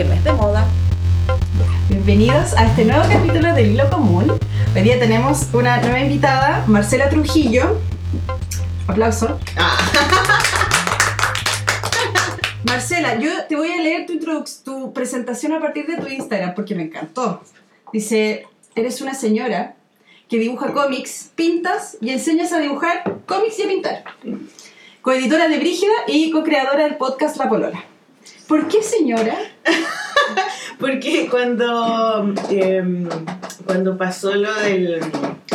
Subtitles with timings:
[0.00, 0.66] que no es de moda.
[1.90, 4.32] Bienvenidos a este nuevo capítulo de Hilo Común.
[4.74, 7.78] Hoy día tenemos una nueva invitada, Marcela Trujillo.
[8.86, 9.38] Aplauso.
[12.64, 14.18] Marcela, yo te voy a leer tu,
[14.64, 17.42] tu presentación a partir de tu Instagram porque me encantó.
[17.92, 19.74] Dice, eres una señora
[20.30, 24.04] que dibuja cómics, pintas y enseñas a dibujar cómics y a pintar.
[25.02, 27.84] Coeditora de Brígida y co-creadora del podcast La Polola.
[28.46, 29.36] ¿Por qué señora?
[30.78, 33.08] Porque cuando, em,
[33.66, 35.00] cuando pasó lo del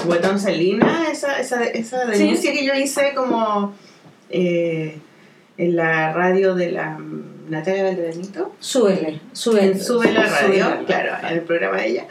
[0.05, 2.19] botón Salina, esa, esa, esa Sí.
[2.23, 3.73] denuncia que yo hice como
[4.29, 4.99] eh,
[5.57, 9.79] en la radio de la mm, Natalia Valdebenito, Súbele, súbele.
[9.79, 10.85] Sube la Radio, Súbele.
[10.85, 12.07] claro, en el programa de ella,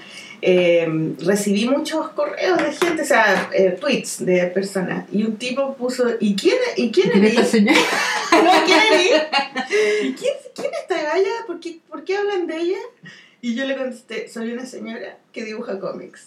[0.46, 0.86] eh,
[1.20, 6.04] recibí muchos correos de gente, o sea, eh, tweets de personas, y un tipo puso,
[6.20, 7.44] ¿y quién, ¿y quién ¿Quién es eres?
[7.46, 7.78] esta señora?
[8.44, 9.22] No, ¿quién eres?
[10.02, 11.30] ¿Y quién, quién es esta galla?
[11.46, 12.78] ¿Por qué, ¿Por qué hablan de ella?
[13.40, 16.26] Y yo le contesté, soy una señora que dibuja cómics.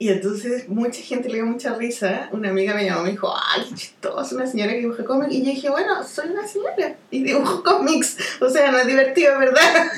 [0.00, 2.28] Y entonces mucha gente le dio mucha risa.
[2.30, 4.36] Una amiga me llamó y me dijo, ¡ay, qué chistoso!
[4.36, 5.34] Una señora que dibuja cómics.
[5.34, 8.16] Y yo dije, bueno, soy una señora y dibujo cómics.
[8.40, 9.90] O sea, no es divertido, ¿verdad?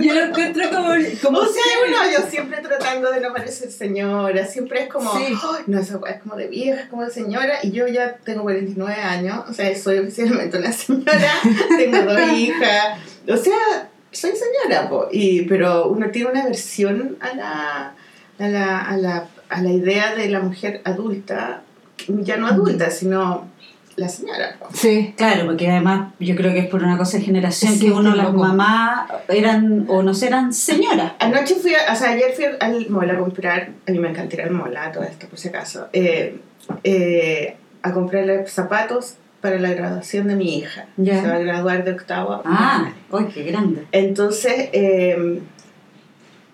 [0.00, 0.88] Yo lo encuentro como...
[1.22, 4.44] como o sea, bueno, yo siempre tratando de no parecer señora.
[4.44, 5.26] Siempre es como, Sí.
[5.28, 7.60] "Ay, no, esa es como de vieja, es como de señora.
[7.62, 9.44] Y yo ya tengo 49 años.
[9.48, 11.32] O sea, soy oficialmente una señora.
[11.78, 12.98] tengo dos hijas.
[13.28, 15.08] O sea, soy señora, po.
[15.12, 17.94] Y, pero uno tiene una versión a la,
[18.40, 21.62] a la, a la, a la idea de la mujer adulta,
[22.08, 23.48] ya no adulta, sino
[23.96, 24.56] la señora.
[24.72, 25.12] Sí.
[25.16, 28.14] Claro, porque además yo creo que es por una cosa de generación Sí, que uno,
[28.14, 31.12] las mamás eran o no sé, eran señoras.
[31.18, 34.34] Anoche fui, a- o sea, ayer fui al mall a comprar, a mí me encanta
[34.36, 36.38] ir al mall, a todo esto por si acaso, eh,
[36.84, 40.86] eh, a comprarle zapatos para la graduación de mi hija.
[40.96, 41.20] Ya.
[41.20, 42.42] Se va a graduar de octavo.
[42.44, 43.86] Ah, uy, qué grande.
[43.92, 45.40] Entonces, eh,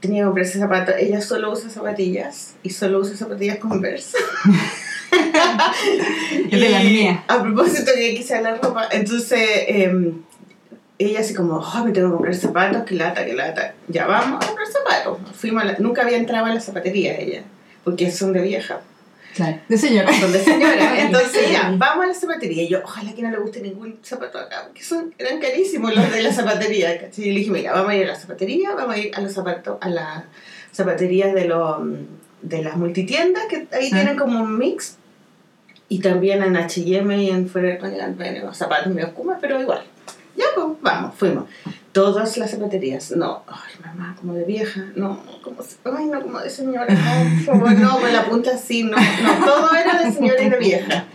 [0.06, 0.94] tenía que comprarse zapatos.
[0.98, 4.16] Ella solo usa zapatillas y solo usa zapatillas Converse.
[6.50, 7.08] De Y.
[7.28, 10.12] A propósito que quise la ropa, entonces eh,
[10.98, 13.74] ella así como, oh, me tengo que comprar zapatos, que lata, que lata.
[13.88, 15.18] Ya vamos a comprar zapatos.
[15.34, 17.42] Fuimos a la- nunca había entrado a la zapatería ella,
[17.84, 18.80] porque son de vieja,
[19.36, 19.58] Claro.
[19.68, 20.10] De señora.
[20.18, 21.00] son de señora.
[21.04, 22.62] Entonces ya, vamos a la zapatería.
[22.62, 26.10] Y yo, ojalá que no le guste ningún zapato acá, porque son, eran carísimos los
[26.10, 26.98] de la zapatería.
[26.98, 27.26] ¿cachai?
[27.28, 29.32] Y le dije, mira, vamos a ir a la zapatería, vamos a ir a los
[29.32, 30.24] zapatos, a las
[30.72, 31.76] zapaterías de los
[32.42, 33.96] de las multitiendas, que ahí Ah.
[33.96, 34.96] tienen como un mix.
[35.88, 39.82] Y también en H&M y en Forever 21 tenemos zapatos medio escumas, pero igual.
[40.36, 41.44] Ya, pues, vamos, fuimos.
[41.96, 43.10] Todas las zapaterías.
[43.12, 44.84] No, ay, mamá, como de vieja.
[44.96, 45.62] No, como,
[45.96, 46.92] ay, no, como de señora.
[46.92, 48.82] No, por favor, no, con la punta así.
[48.82, 51.06] No, no, todo era de señora y de vieja.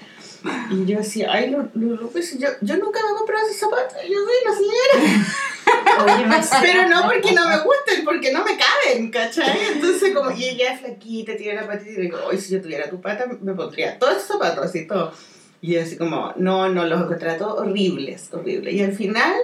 [0.72, 3.98] Y yo decía, ay, yo, yo nunca me he comprado esos zapatos.
[4.10, 6.52] Yo soy una señora.
[6.64, 9.60] Pero no porque no me gusten, porque no me caben, ¿cachai?
[9.74, 12.90] Entonces, como, y ella es flaquita, tiene la patita, y digo, oye, si yo tuviera
[12.90, 15.14] tu pata, me pondría todos esos zapatos, así, todo.
[15.62, 18.74] Y así como, no, no, los encontré horribles, horribles.
[18.74, 19.36] Y al final,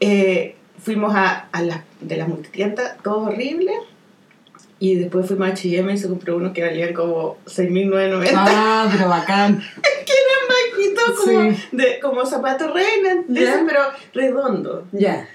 [0.00, 3.76] eh, fuimos a, a las, de las multitiendas, todos horribles.
[4.78, 8.30] Y después fuimos a H&M y se compró uno que valía como 6.990.
[8.34, 9.62] Ah, pero bacán.
[10.48, 11.62] Bajitos, como, Sí.
[11.72, 13.80] de, como zapato reina, esos, pero
[14.14, 14.86] redondo.
[14.92, 15.28] ya.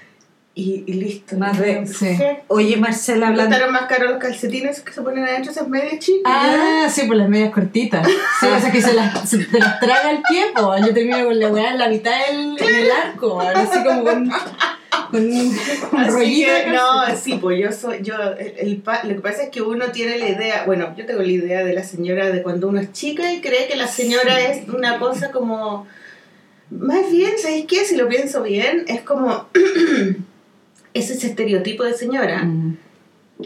[0.58, 1.36] Y, y listo.
[1.36, 2.16] Más de- Sí.
[2.48, 3.50] Oye, Marcela, hablando.
[3.50, 6.22] Costaron más caros los calcetines que se ponen adentro, esas medias chicas.
[6.24, 8.08] Ah, sí, por las medias cortitas.
[8.40, 10.74] Sí, o sea que se las, se te las traga el tiempo.
[10.78, 14.30] Yo termino con la weá en la mitad del en el arco, así como con,
[15.10, 15.30] con un,
[15.92, 16.50] un Así rollito.
[16.64, 19.60] que, no, sí, pues yo soy, yo, el, el pa- lo que pasa es que
[19.60, 22.80] uno tiene la idea, bueno, yo tengo la idea de la señora de cuando uno
[22.80, 25.86] es chica y cree que la señora es una cosa como,
[26.70, 27.84] más bien, ¿sabes qué?
[27.84, 29.48] Si lo pienso bien, es como,
[30.98, 32.76] es ese estereotipo de señora Mm.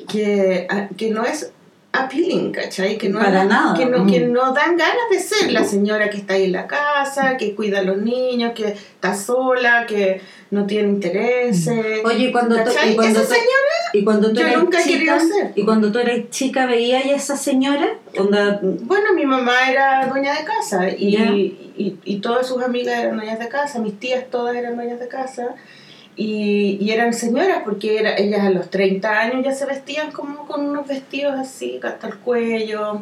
[0.09, 1.53] que, a- que no es
[1.93, 2.97] appealing, ¿cachai?
[2.97, 3.75] Que no, Para nada.
[3.77, 4.33] Que no, que Mm.
[4.33, 7.81] no dan ganas de ser la señora que está ahí en la casa, que cuida
[7.81, 10.20] a los niños, que está sola, que
[10.52, 11.85] no tiene intereses.
[12.05, 14.85] Oye, cuando tú, y cuando Esa tú, señora, y cuando tú yo eres nunca he
[14.85, 15.52] querido chica, ser.
[15.56, 20.35] y cuando tú eres chica veías a esa señora, onda, bueno, mi mamá era dueña
[20.38, 21.25] de casa y, Ya.
[21.32, 25.08] y, y todas sus amigas eran dueñas de casa, mis tías todas eran dueñas de
[25.08, 25.56] casa.
[26.22, 30.46] Y, y eran señoras porque era, ellas a los 30 años ya se vestían como
[30.46, 33.00] con unos vestidos así, hasta el cuello,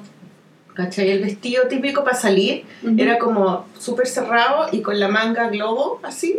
[0.74, 1.10] ¿cachai?
[1.10, 2.64] El vestido típico para salir
[2.96, 6.38] era como súper cerrado y con la manga globo así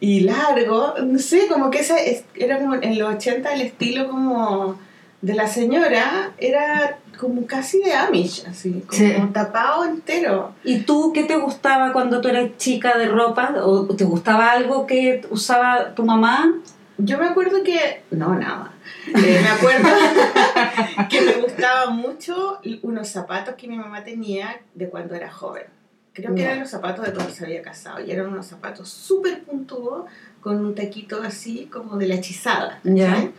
[0.00, 4.08] y largo, no sé, como que esa es- era como en los 80 el estilo
[4.08, 4.78] como
[5.20, 9.12] de la señora, era como casi de Amish, así, como Sí.
[9.32, 10.54] tapado entero.
[10.64, 13.54] ¿Y tú qué te gustaba cuando tú eras chica de ropa?
[13.64, 16.54] ¿O te gustaba algo que usaba tu mamá?
[16.96, 18.72] Yo me acuerdo que, no, nada.
[19.06, 19.88] Eh, me acuerdo
[21.10, 25.64] que me gustaban mucho unos zapatos que mi mamá tenía de cuando era joven.
[26.12, 29.44] Creo que eran los zapatos de cuando se había casado y eran unos zapatos súper
[29.44, 30.06] puntudos
[30.40, 32.80] con un taquito así como de la hechizada.
[32.82, 33.30] Ya.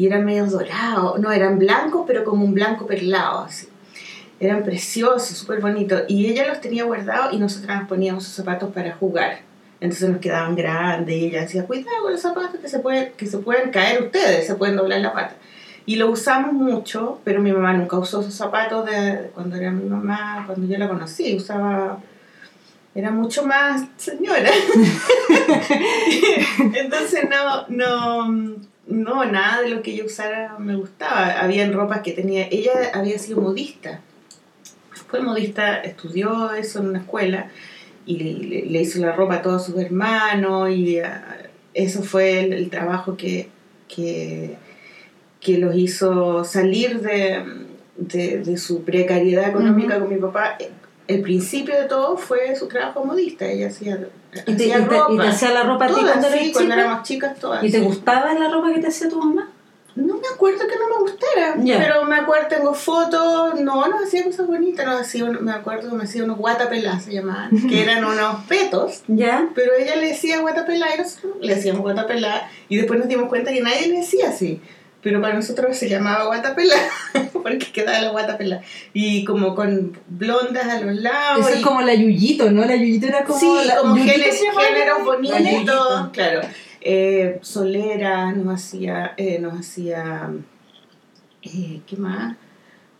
[0.00, 3.68] Y eran medio dorados, no, eran blancos pero como un blanco perlado así.
[4.40, 6.04] Eran preciosos, súper bonitos.
[6.08, 9.40] Y ella los tenía guardados y nosotras nos poníamos esos zapatos para jugar.
[9.78, 13.26] Entonces nos quedaban grandes y ella decía, cuidado con los zapatos que se, pueden, que
[13.26, 15.34] se pueden caer ustedes, se pueden doblar la pata.
[15.84, 19.84] Y lo usamos mucho, pero mi mamá nunca usó esos zapatos de cuando era mi
[19.84, 21.36] mamá, cuando yo la conocí.
[21.36, 21.98] Usaba,
[22.94, 24.48] era mucho más señora.
[26.74, 31.40] Entonces no, no, no, nada de lo que yo usara me gustaba.
[31.40, 34.00] Habían ropas que tenía, ella había sido modista.
[35.08, 37.50] Fue modista, estudió eso en una escuela
[38.06, 41.38] y le, le hizo la ropa a todos sus hermanos y ah,
[41.74, 43.48] eso fue el, el trabajo que,
[43.88, 44.56] que,
[45.40, 47.44] que los hizo salir de,
[47.96, 50.58] de, de su precariedad económica con mi papá.
[51.14, 53.98] El principio de todo fue su trabajo modista, ella hacía,
[54.46, 56.52] ¿Y te, hacía y te- y te hacía la ropa a ti Todas, cuando sí,
[56.52, 57.64] cuando éramos chicas todas.
[57.64, 59.48] ¿Y te gustaba la ropa que te hacía tu mamá?
[59.96, 64.22] No me acuerdo que no me gustara, pero me acuerdo, tengo fotos, no, nos hacía
[64.24, 68.04] cosas bonitas, nos hacía, me acuerdo que me hacía unos guatapelás, se llamaban, que eran
[68.04, 69.48] unos petos, ¿Ya?
[69.54, 73.52] pero ella le decía guatapelá y nosotros le hacíamos guatapelá, y después nos dimos cuenta
[73.52, 74.60] que nadie le decía así,
[75.02, 76.76] pero para nosotros se llamaba guatapelá,
[77.32, 78.62] porque quedaba la guatapelá,
[78.92, 81.46] y como con blondas a los lados.
[81.46, 82.64] Eso y- es como la Yuyito, ¿no?
[82.64, 83.38] La Yuyito era como.
[83.38, 86.40] sí, la, como géneros La bonitos, claro.
[86.82, 90.30] Eh, Solera nos hacía, eh, nos hacía,
[91.42, 92.36] eh, ¿qué más?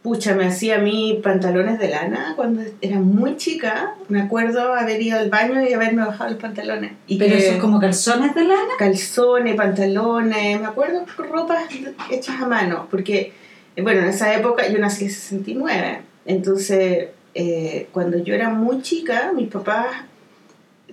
[0.03, 3.95] Pucha, me hacía a mí pantalones de lana cuando era muy chica.
[4.09, 6.93] Me acuerdo haber ido al baño y haberme bajado los pantalones.
[7.07, 8.73] Y Pero eso es como calzones de lana.
[8.79, 11.65] calzones, pantalones, me acuerdo ropas
[12.11, 13.35] hechas a mano, porque,
[13.77, 18.81] eh, bueno, en esa época yo nací en 69, entonces eh, cuando yo era muy
[18.81, 19.87] chica, mis papás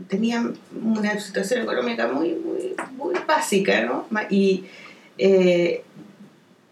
[0.10, 4.06] tenían una situación económica muy, muy, muy básica, ¿no?
[4.30, 4.66] Y
[5.18, 5.84] eh,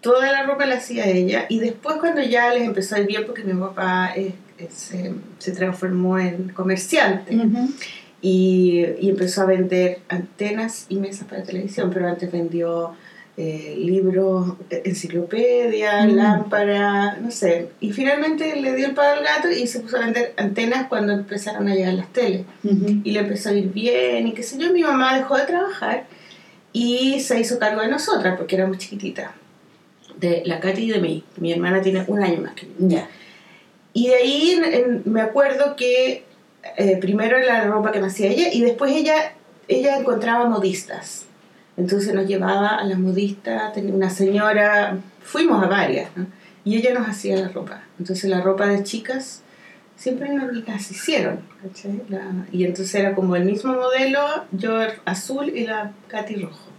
[0.05, 3.23] toda la ropa la hacía ella, y después cuando ya les empezó a ir bien,
[3.25, 4.13] porque mi papá
[4.69, 7.35] se, transformó en comerciante,
[8.21, 12.93] y, y empezó a vender antenas y mesas para televisión, pero antes vendió
[13.37, 16.15] eh, libros, eh, enciclopedia, Mm.
[16.15, 17.69] lámpara, no sé.
[17.81, 21.11] Y finalmente le dio el palo al gato y se puso a vender antenas cuando
[21.13, 22.43] empezaron a llegar las teles.
[23.03, 24.71] Y le empezó a ir bien y qué sé yo.
[24.71, 26.05] Mi mamá dejó de trabajar
[26.71, 29.31] y se hizo cargo de nosotras porque éramos chiquititas.
[30.19, 31.23] De la Katy y de mí.
[31.37, 32.99] Mi hermana tiene un año más que yo.
[33.93, 36.23] Y de ahí en- en- me acuerdo que
[36.77, 39.33] eh, primero era la ropa que me hacía ella y después ella,
[39.67, 41.25] ella encontraba modistas.
[41.77, 46.25] Entonces nos llevaba a las modistas, tenía una señora, fuimos a varias, ¿no?
[46.63, 47.83] y ella nos hacía la ropa.
[47.99, 49.41] Entonces la ropa de chicas
[49.95, 51.39] siempre nos las hicieron.
[52.51, 54.19] y entonces era como el mismo modelo,
[54.51, 56.69] yo azul y la Katy rojo.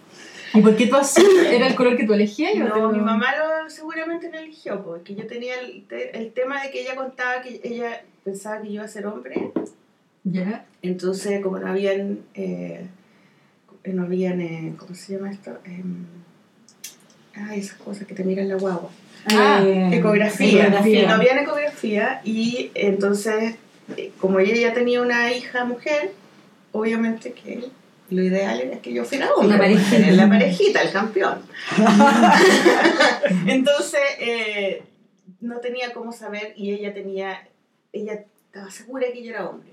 [0.57, 1.25] ¿Y por qué tú azul?
[1.47, 2.55] ¿Era el color que tú elegías?
[2.57, 6.63] No, te- mi mamá lo, seguramente lo eligió, porque yo tenía el, te- el tema
[6.63, 9.53] de que ella contaba que ella pensaba que yo iba a ser hombre,
[10.25, 10.65] Ya.
[10.83, 12.87] entonces como no habían, eh,
[13.85, 15.53] no habían, eh, ¿cómo se llama esto?
[17.35, 18.91] Ay, esas cosas que te miran la guagua.
[19.27, 20.63] Ah, Eh, ecografía.
[20.67, 21.09] ecografía.
[21.09, 23.57] No habían ecografía y entonces,
[23.97, 26.13] eh, como ella ya tenía una hija mujer,
[26.73, 27.67] obviamente que
[28.11, 29.59] lo ideal era que yo fuera hombre.
[29.59, 31.41] La era La parejita, el campeón.
[33.47, 34.83] entonces, eh,
[35.41, 37.49] no tenía cómo saber y ella tenía,
[37.93, 39.71] ella estaba segura que yo era hombre.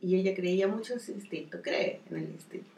[0.00, 2.70] Y ella creía mucho en su instinto, cree en el instinto.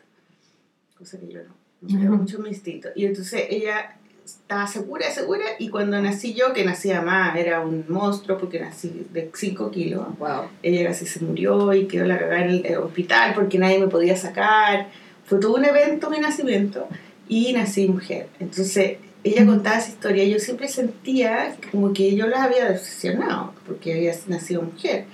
[0.97, 1.55] Cosa que yo no.
[1.83, 2.89] No creo mucho en mi instinto.
[2.95, 7.85] Y entonces ella estaba segura, segura, y cuando nací yo, que nací más, era un
[7.89, 10.49] monstruo porque nací de 5 kilos, Wow.
[10.63, 14.17] ella casi se murió y quedó la cagada en el hospital porque nadie me podía
[14.17, 14.89] sacar.
[15.25, 16.89] Fue todo un evento mi nacimiento
[17.29, 18.29] y nací mujer.
[18.41, 23.53] Entonces ella contaba esa historia y yo siempre sentía como que yo las había decepcionado
[23.67, 25.05] porque había nacido mujer.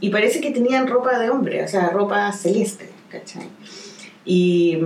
[0.00, 3.48] Y parece que tenían ropa de hombre, o sea, ropa celeste, ¿cachai?
[4.24, 4.78] Y,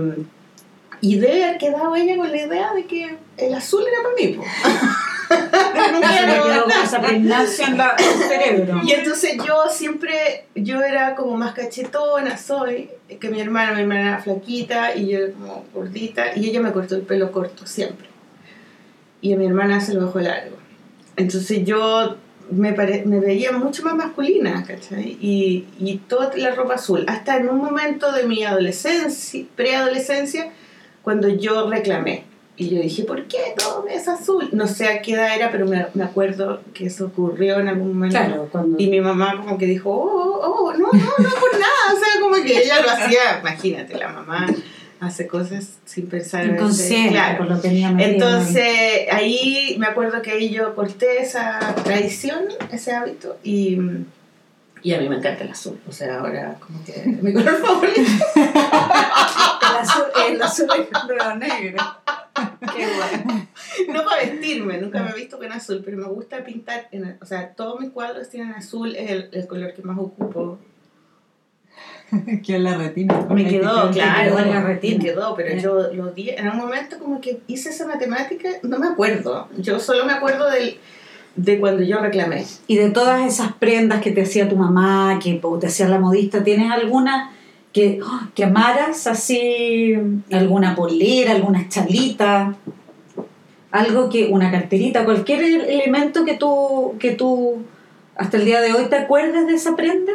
[1.01, 4.39] y debe haber quedado ella con la idea de que el azul era para mí.
[5.93, 8.81] Nunca Se me quedó en el cerebro.
[8.83, 12.89] y entonces yo siempre, yo era como más cachetona, soy,
[13.19, 16.71] que mi hermana, mi hermana era flaquita y yo era como gordita y ella me
[16.71, 18.07] cortó el pelo corto siempre.
[19.21, 20.57] Y a mi hermana se lo dejó largo.
[21.15, 22.15] entonces yo
[22.51, 25.17] me, pare- me veía mucho más masculina, ¿cachai?
[25.21, 27.05] Y, y toda la ropa azul.
[27.07, 30.51] Hasta en un momento de mi adolescencia, preadolescencia,
[31.09, 32.23] cuando yo reclamé.
[32.55, 34.47] Y yo dije, ¿por qué todo es azul?
[34.51, 37.93] No sé a qué edad era, pero me, me acuerdo que eso ocurrió en algún
[37.93, 38.15] momento.
[38.15, 38.77] Claro, cuando...
[38.77, 41.95] Y mi mamá como que dijo, oh, oh, no, no, no por nada.
[41.95, 44.45] O sea, como que ella lo hacía, imagínate, la mamá
[44.99, 46.45] hace cosas sin pensar.
[46.45, 47.37] Inconsciente, Claro.
[47.39, 52.91] pues lo tenía metido Entonces, ahí me acuerdo que ahí yo corté esa tradición, ese
[52.91, 53.79] hábito, y,
[54.83, 55.79] y a mí me encanta el azul.
[55.87, 58.01] O sea, ahora como que es mi color favorito.
[59.69, 60.67] El azul, el azul
[61.39, 61.77] negro.
[62.75, 63.47] Qué bueno.
[63.93, 67.25] No para vestirme, nunca me he visto con azul, pero me gusta pintar, en, o
[67.25, 70.57] sea, todos mis cuadros tienen azul, es el, el color que más ocupo.
[72.43, 73.27] Que la retina.
[73.29, 74.97] Me quedó, claro, quedó en la retina.
[74.97, 75.59] me quedó, pero Eh.
[75.61, 79.79] yo lo di, en un momento como que hice esa matemática, no me acuerdo, yo
[79.79, 80.79] solo me acuerdo del,
[81.35, 82.45] de cuando yo reclamé.
[82.67, 86.43] Y de todas esas prendas que te hacía tu mamá, que te hacía la modista,
[86.43, 87.31] ¿tienes alguna
[87.73, 88.21] que, ¡oh!
[88.35, 89.95] que amaras así?
[90.31, 92.55] ¿Alguna polera, alguna chalita?
[93.71, 97.63] Algo que, una carterita, cualquier elemento que tú, que tú
[98.15, 100.13] hasta el día de hoy te acuerdas de esa prenda?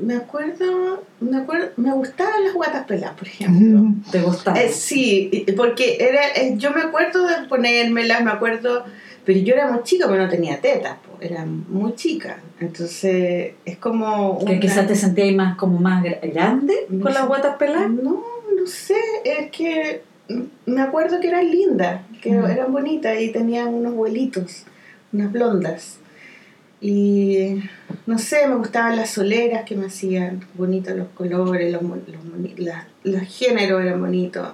[0.00, 3.84] Me acuerdo, me acuerdo, me gustaban las guatas peladas, por ejemplo.
[4.10, 4.60] ¿Te gustaba?
[4.60, 8.84] Eh, sí, porque era, eh, yo me acuerdo de ponérmelas, me acuerdo,
[9.26, 12.38] pero yo era muy chica, pero no tenía tetas, po, era muy chica.
[12.60, 14.38] Entonces, es como...
[14.46, 17.90] que quizás te sentías más como más gra- grande con las guatas peladas.
[17.90, 18.22] No,
[18.58, 20.02] no sé, es que
[20.64, 24.62] me acuerdo que eran lindas, que eran bonitas y tenían unos vuelitos,
[25.12, 25.98] unas blondas.
[26.80, 27.62] Y
[28.06, 32.86] no sé, me gustaban las soleras que me hacían bonitos los colores, los, los, las-
[33.02, 34.48] los géneros eran bonitos.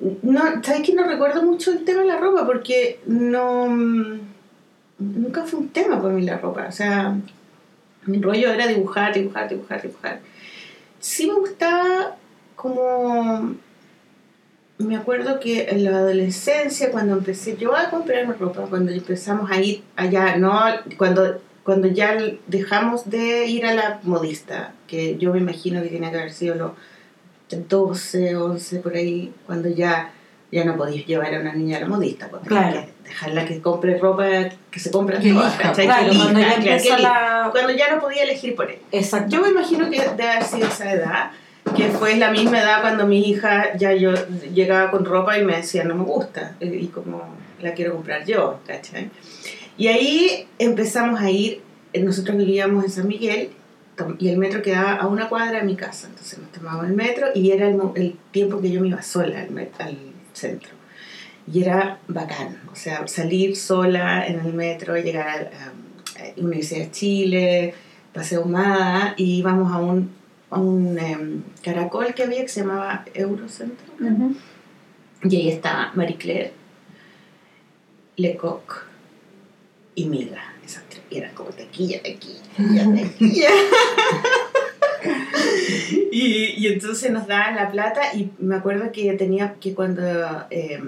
[0.00, 2.46] No, ¿sabes que no recuerdo mucho el tema de la ropa?
[2.46, 3.68] Porque no.
[4.98, 6.66] Nunca fue un tema para mí la ropa.
[6.68, 7.16] O sea,
[8.06, 10.20] mi rollo era dibujar, dibujar, dibujar, dibujar.
[11.00, 12.16] Sí me gustaba
[12.56, 13.54] como...
[14.78, 19.60] Me acuerdo que en la adolescencia, cuando empecé yo a comprarme ropa, cuando empezamos a
[19.60, 20.60] ir allá, no,
[20.98, 22.16] cuando, cuando ya
[22.48, 26.56] dejamos de ir a la modista, que yo me imagino que tiene que haber sido
[26.56, 26.72] los
[27.50, 30.10] 12, 11, por ahí, cuando ya,
[30.50, 32.80] ya no podías llevar a una niña a la modista, pues Claro.
[32.80, 34.26] que dejarla que compre ropa
[34.70, 35.56] que se compra todas.
[35.74, 37.48] Claro, cuando ya claro, la...
[37.52, 38.78] Cuando ya no podía elegir por él.
[38.92, 39.30] Exacto.
[39.30, 41.30] Yo me imagino que debe haber sido esa edad,
[41.76, 44.12] que fue la misma edad cuando mi hija ya yo
[44.52, 48.60] llegaba con ropa y me decía no me gusta, y como la quiero comprar yo,
[48.66, 49.10] ¿cachai?
[49.76, 51.62] Y ahí empezamos a ir,
[51.94, 53.50] nosotros vivíamos en San Miguel
[54.18, 57.28] y el metro quedaba a una cuadra de mi casa, entonces nos tomábamos el metro
[57.34, 59.96] y era el, tiempo que yo me iba sola al, met- al
[60.32, 60.70] centro.
[61.52, 66.86] Y era bacán, o sea, salir sola en el metro, llegar a, a- a Universidad
[66.86, 67.74] de Chile,
[68.12, 70.10] Paseo Humada, y íbamos a un,
[70.50, 73.86] a un em, caracol que había que se llamaba Eurocentro.
[75.22, 76.52] Y ahí estaba Marie Claire,
[78.16, 78.86] Lecoq
[79.94, 80.53] y Miga.
[81.14, 83.48] Y eran como tequilla, tequilla, tequilla, tequilla.
[86.12, 90.02] y, y entonces nos daban la plata y me acuerdo que tenía que cuando
[90.50, 90.80] eh,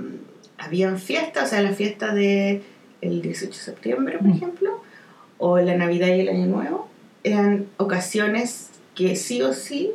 [0.58, 2.62] habían fiestas, o sea, la fiesta de
[3.02, 4.32] el 18 de septiembre, por Mm.
[4.34, 4.82] ejemplo,
[5.38, 6.88] o la Navidad y el Año Nuevo,
[7.24, 9.90] eran ocasiones que sí o sí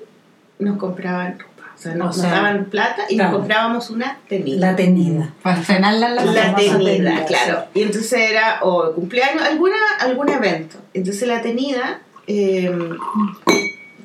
[0.60, 1.40] nos compraban
[1.82, 3.32] sea, nos, O nos sea, daban plata y claro.
[3.32, 4.72] nos comprábamos una tenida.
[4.72, 5.34] La tenida.
[5.42, 7.66] Para estrenarla en la, La tenida, claro.
[7.74, 10.78] Y entonces era o cumpleaños, alguna, algún evento.
[10.94, 12.72] Entonces la tenida eh,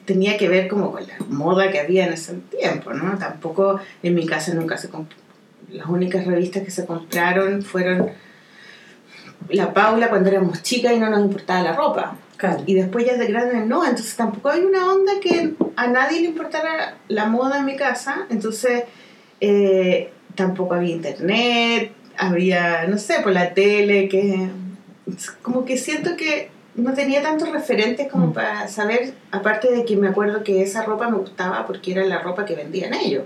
[0.07, 3.19] tenía que ver como con la moda que había en ese tiempo, ¿no?
[3.19, 5.17] Tampoco en mi casa nunca se compró.
[5.71, 8.11] Las únicas revistas que se compraron fueron
[9.51, 12.17] La Paula cuando éramos chicas y no nos importaba la ropa.
[12.37, 12.63] Claro.
[12.67, 16.27] Y después ya de grande no, entonces tampoco hay una onda que a nadie le
[16.29, 18.85] importara la moda en mi casa, entonces
[19.41, 24.49] eh, tampoco había internet, había, no sé, por la tele, que
[25.43, 28.33] como que siento que no tenía tantos referentes como Mm.
[28.35, 32.19] para saber, aparte de que me acuerdo que esa ropa me gustaba porque era la
[32.19, 33.25] ropa que vendían ellos.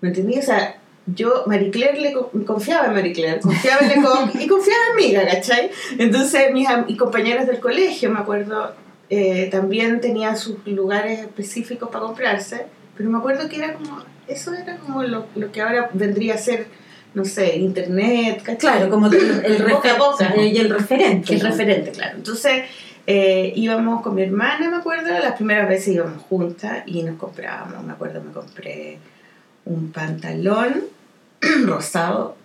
[0.00, 0.38] ¿Me entendí?
[0.38, 4.46] O sea, yo, Marie Claire, le co- confiaba en Marie Claire, confiaba en Lecoq y
[4.46, 5.70] confiaba en Miga, ¿cachai?
[5.98, 8.74] Entonces, mis y compañeros del colegio, me acuerdo,
[9.08, 14.52] eh, también tenían sus lugares específicos para comprarse, pero me acuerdo que era como, eso
[14.54, 16.66] era como lo, lo que ahora vendría a ser,
[17.14, 18.56] no sé, internet, ¿cachai?
[18.78, 20.34] Claro, como el, el, Boca a refer- boca.
[20.36, 21.34] eh, y el referente.
[21.34, 21.50] El ¿no?
[21.50, 22.16] referente, claro.
[22.16, 22.64] Entonces,
[23.06, 27.84] eh, íbamos con mi hermana, me acuerdo, las primeras veces íbamos juntas y nos comprábamos,
[27.84, 28.98] me acuerdo, me compré
[29.66, 30.84] un pantalón
[31.66, 32.36] rosado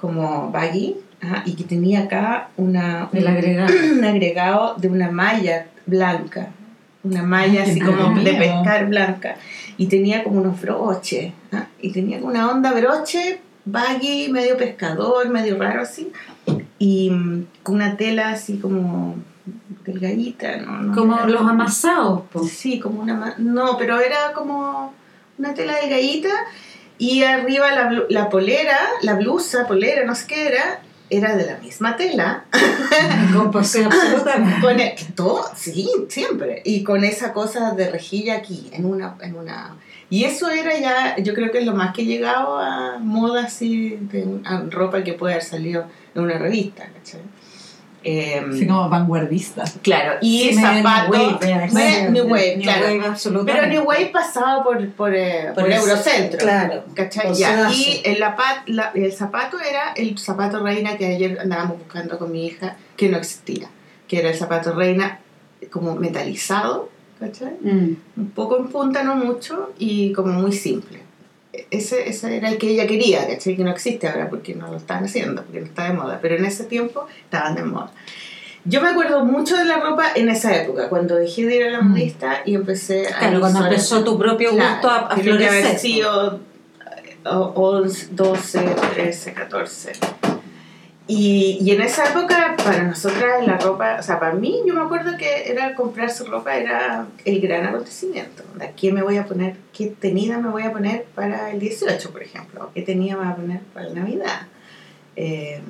[0.00, 3.72] como baggy, ajá, y que tenía acá una, agregado.
[3.92, 6.48] un agregado de una malla blanca,
[7.04, 9.36] una malla Ay, así como de pescar blanca,
[9.76, 11.32] y tenía como unos broches,
[11.80, 16.10] y tenía una onda broche, baggy, medio pescador, medio raro así,
[16.78, 19.14] y mm, con una tela así como
[19.84, 20.80] delgadita, ¿no?
[20.82, 22.44] no Como era- los amasados, po.
[22.44, 23.34] Sí, como una...
[23.38, 24.92] No, pero era como
[25.38, 26.28] una tela delgadita
[27.02, 30.80] y arriba la, la polera, la blusa, polera, no sé qué era,
[31.10, 32.44] era de la misma tela.
[33.36, 34.60] Con posee absolutamente.
[34.60, 36.62] Con el- todo, sí, siempre.
[36.64, 39.74] Y con esa cosa de rejilla aquí, en una, en una...
[40.10, 43.44] Y eso era ya, yo creo que es lo más que he llegado a moda
[43.44, 47.22] así, de a ropa que puede haber salido en una revista, ¿cachai?
[48.04, 49.64] Em, Así como vanguardista.
[49.82, 51.10] Claro, y Sí, zapatos...
[51.10, 52.86] New Wave, sí, New Wave, New claro.
[52.86, 53.44] Wave.
[53.46, 56.38] Pero New Wave pasaba por, por, eh, Por por el- Eurocentro.
[56.38, 57.32] claro, ¿Cachai?
[57.34, 57.70] Ya.
[57.70, 62.32] Y el, lapat- la- el zapato era el zapato reina que ayer andábamos buscando con
[62.32, 63.68] mi hija, que no existía.
[64.08, 65.20] Que era el zapato reina
[65.70, 66.88] como metalizado,
[67.20, 67.52] ¿cachai?
[67.60, 67.96] Mm.
[68.16, 71.01] Un poco en punta, no mucho, y como muy simple.
[71.70, 73.56] Ese, ese era el que ella quería, ¿cachai?
[73.56, 76.18] Que no existe ahora porque no lo están haciendo, porque no está de moda.
[76.22, 77.90] Pero en ese tiempo estaban de moda.
[78.64, 81.70] Yo me acuerdo mucho de la ropa en esa época, cuando dejé de ir a
[81.70, 81.88] la Mm.
[81.90, 83.18] modista y empecé a...
[83.18, 85.78] Claro, cuando empezó tu propio gusto a, a tiene que haber florecer.
[85.78, 88.60] sido eh, 11, 12,
[88.94, 89.92] 13, 14.
[91.14, 94.80] Y, y en esa época, para nosotras, la ropa, o sea, para mí, yo me
[94.80, 98.42] acuerdo que era comprarse ropa, era el gran acontecimiento.
[98.80, 99.56] ¿Qué me voy a poner?
[99.74, 102.70] ¿Qué tenida me voy a poner para el 18, por ejemplo?
[102.74, 104.46] ¿Qué tenida me voy a poner para la Navidad?
[105.16, 105.60] Eh,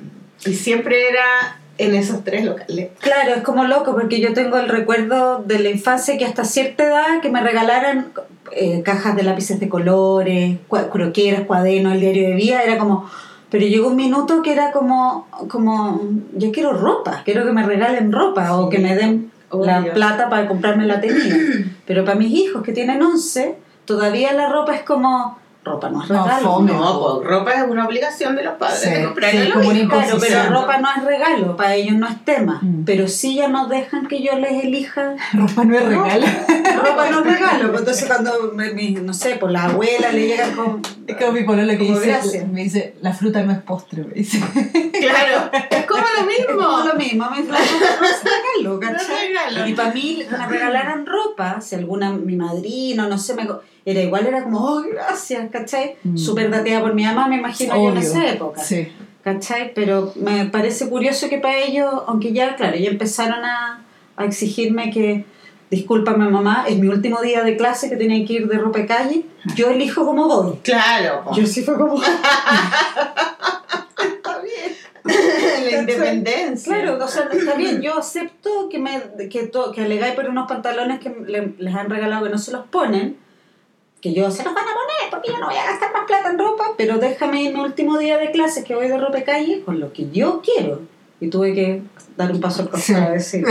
[0.45, 2.91] y siempre era en esos tres locales.
[2.99, 6.85] Claro, es como loco porque yo tengo el recuerdo de la infancia que hasta cierta
[6.85, 8.13] edad que me regalaran
[8.53, 13.09] eh, cajas de lápices de colores, croqueras, cuadernos, el diario de vida, era como...
[13.53, 16.01] Pero llegó un minuto que era como, como,
[16.35, 20.47] yo quiero ropa, quiero que me regalen ropa o que me den la plata para
[20.47, 21.35] comprarme la tenida.
[21.85, 23.55] Pero para mis hijos que tienen 11,
[23.85, 26.43] todavía la ropa es como, ropa no es No, regalo.
[26.49, 26.73] fome.
[26.73, 29.87] No, pues ropa es una obligación de los padres Sí, de sí, como una.
[29.89, 32.59] Claro, pero ropa no es regalo, para ellos no es tema.
[32.61, 32.83] Mm.
[32.83, 35.15] Pero sí ya no dejan que yo les elija.
[35.33, 36.25] Ropa no es regalo.
[36.83, 37.67] ropa no es regalo.
[37.69, 40.81] pues Entonces cuando, me- me- no sé, por la abuela le llegan con...
[41.07, 44.13] Es como mi pololo que Como dice, me dice, la fruta no es postre, me
[44.15, 44.39] dice.
[45.09, 46.85] Claro, es como lo Es como mismo.
[46.85, 49.27] lo mismo, me regalo, ¿cachai?
[49.27, 49.67] regalo.
[49.67, 53.47] Y para mí, me regalaran ropa, si alguna, mi madrina, no sé, me,
[53.85, 55.95] era igual, era como, oh, gracias, ¿cachai?
[56.03, 56.17] Mm.
[56.17, 58.61] Súper dateada por mi mamá, me imagino yo en esa época.
[58.61, 58.87] Sí.
[59.23, 59.73] ¿Cachai?
[59.73, 63.83] Pero me parece curioso que para ellos, aunque ya, claro, ya empezaron a,
[64.17, 65.25] a exigirme que,
[65.73, 68.85] discúlpame mamá, es mi último día de clase que tenía que ir de ropa de
[68.85, 70.57] calle, yo elijo como voy.
[70.63, 71.23] Claro.
[71.33, 71.95] Yo sí fue como...
[75.91, 76.73] independencia.
[76.73, 80.47] Claro, o sea, está bien, yo acepto que me que, to- que alegáis por unos
[80.47, 83.17] pantalones que le- les han regalado que no se los ponen,
[84.01, 86.29] que yo se los van a poner porque yo no voy a gastar más plata
[86.29, 89.61] en ropa, pero déjame en mi último día de clases que voy de ropa calle
[89.63, 90.81] con lo que yo quiero.
[91.21, 91.81] Y tuve que
[92.17, 93.45] dar un paso al costado y decir,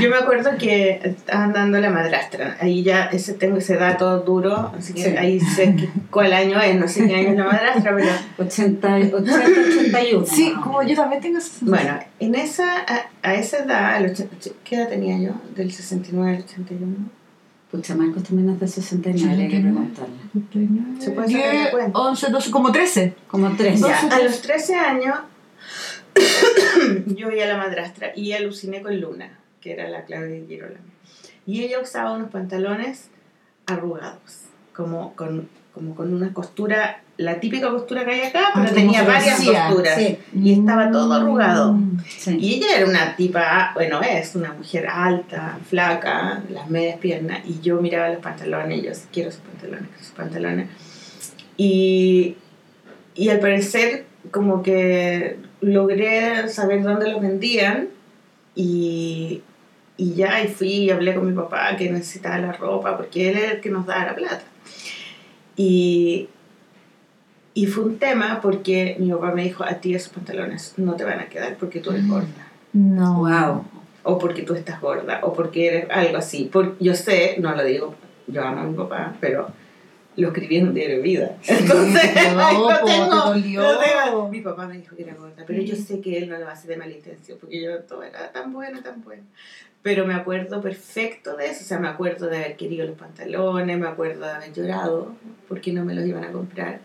[0.00, 2.56] Yo me acuerdo que estaban dando la madrastra.
[2.60, 5.16] Ahí ya ese, tengo ese dato duro, así que Sí.
[5.16, 8.88] ahí sé que- cuál año es, no sé qué año es la madrastra, pero 80,
[8.96, 10.26] 80 81.
[10.26, 11.70] Sí, más o como yo también tengo esa sensación.
[11.70, 14.28] bueno, en esa, a, a esa edad, el ochen-
[14.64, 15.34] ¿qué edad tenía yo?
[15.54, 16.96] Del 69 al 81.
[17.70, 19.90] Pucha, Marcos también es de 69, hay que 69.
[20.42, 21.00] preguntarle.
[21.04, 21.98] Se puede sacar la 10, cuenta.
[21.98, 23.14] 11, 12, como 13.
[23.28, 23.80] Como tres.
[23.80, 25.18] Ya, Entonces, a los 13 años
[27.06, 30.84] yo vi a la madrastra y aluciné con Luna, que era la Claudia Girolamo.
[31.46, 33.08] Y ella usaba unos pantalones
[33.66, 34.42] arrugados,
[34.74, 39.02] como con, como con una costura, la típica costura que hay acá, pero Ah, tenía
[39.02, 39.66] varias florcilla.
[39.68, 39.94] costuras.
[39.96, 41.72] Sí, Y estaba todo arrugado.
[41.74, 41.98] Mm.
[42.06, 42.36] sí.
[42.40, 47.60] Y ella era una tipa, bueno, es una mujer alta, flaca, las medias piernas, y
[47.60, 50.68] yo miraba los pantalones, y yo "Sí, quiero sus pantalones, quiero sus pantalones.
[51.56, 52.36] Y,
[53.14, 57.88] y al parecer, como que logré saber dónde los vendían,
[58.54, 59.42] y,
[59.98, 63.36] y ya, y fui y hablé con mi papá que necesitaba la ropa, porque él
[63.38, 64.44] era el que nos daba la plata.
[65.56, 66.28] Y,
[67.54, 71.04] y fue un tema porque mi papá me dijo, a ti esos pantalones no te
[71.04, 72.10] van a quedar porque tú eres Mm.
[72.10, 72.48] gorda.
[72.72, 73.18] No.
[73.18, 73.64] Wow.
[74.04, 76.44] O porque tú estás gorda, o porque eres algo así.
[76.44, 77.94] Por, yo sé, no lo digo,
[78.26, 79.50] yo amo a mi papá, pero
[80.16, 81.36] lo escribí en un diario de vida.
[81.46, 82.02] Entonces,
[82.34, 83.62] lo te tengo, dolió.
[83.62, 84.28] lo tengo.
[84.28, 86.68] Mi papá me dijo que era gorda, pero yo sé que él no lo hace
[86.68, 89.24] de mala intención, porque yo todo era tan bueno, tan bueno.
[89.82, 93.78] Pero me acuerdo perfecto de eso, o sea, me acuerdo de haber querido los pantalones,
[93.78, 95.14] me acuerdo de haber llorado
[95.48, 96.80] porque no me los iban a comprar.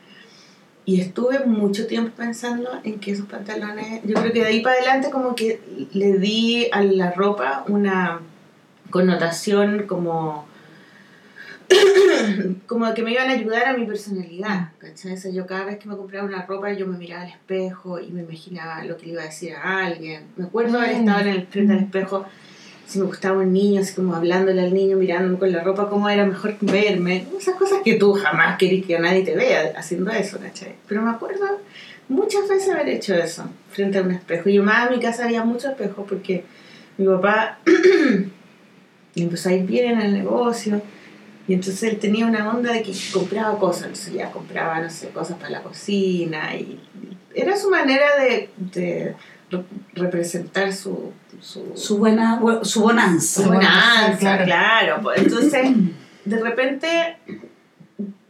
[0.86, 4.76] y estuve mucho tiempo pensando en que esos pantalones, yo creo que de ahí para
[4.76, 5.62] adelante como que
[5.94, 8.20] le di a la ropa una
[8.90, 10.46] connotación como
[12.68, 15.14] como que me iban a ayudar a mi personalidad, ¿cachai?
[15.14, 18.00] O sea, yo cada vez que me compraba una ropa yo me miraba al espejo
[18.00, 20.26] y me imaginaba lo que le iba a decir a alguien.
[20.36, 22.26] Me acuerdo haber estado en el frente al espejo
[22.94, 26.08] si me gustaba un niño, así como hablándole al niño, mirándome con la ropa, cómo
[26.10, 27.26] era mejor verme.
[27.36, 30.76] Esas cosas que tú jamás querís que nadie te vea haciendo eso, ¿cachai?
[30.88, 31.44] Pero me acuerdo
[32.08, 34.48] muchas veces haber hecho eso frente a un espejo.
[34.48, 36.46] Y yo más en mi casa había muchos espejos porque
[37.00, 37.58] mi papá
[39.16, 40.80] empezó a ir bien en el negocio.
[41.48, 45.10] Y entonces él tenía una onda de que compraba cosas, entonces ya compraba, no sé,
[45.10, 46.56] cosas para la cocina.
[46.56, 46.80] Y
[47.34, 49.16] era su manera de,
[49.94, 51.12] representar su,
[51.42, 53.42] su, Su buena, su bonanza.
[53.44, 54.46] su bonanza, claro.
[54.46, 55.00] claro.
[55.04, 55.72] pues, Entonces,
[56.26, 57.18] de repente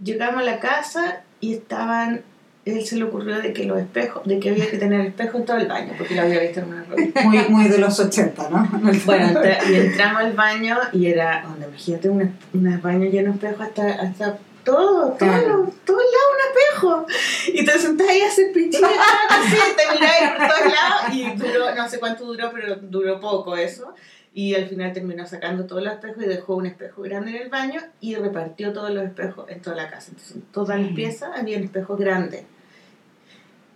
[0.04, 2.22] llegamos a la casa y estaban,
[2.66, 5.46] él se le ocurrió de que los espejos, de que había que tener espejo en
[5.46, 7.22] todo el baño, porque lo había visto en una revista.
[7.24, 8.70] Muy, muy de los 80, ¿no?
[9.06, 13.36] Bueno, entra- y entramos al baño y era, donde imagínate, un un baño lleno de
[13.36, 15.72] espejos hasta, hasta todo, todo, Claro.
[15.86, 17.06] todo lado un espejo.
[17.54, 18.88] Y te sentás ahí a hacer pichina,
[19.30, 23.56] así, te mirás por todos lados y duró, no sé cuánto duró, pero duró poco
[23.58, 23.94] eso.
[24.36, 27.50] Y al final terminó sacando todos los espejos y dejó un espejo grande en el
[27.50, 30.08] baño y repartió todos los espejos en toda la casa.
[30.10, 30.96] Entonces, en todas las Mm.
[30.96, 32.46] piezas había un espejo grande.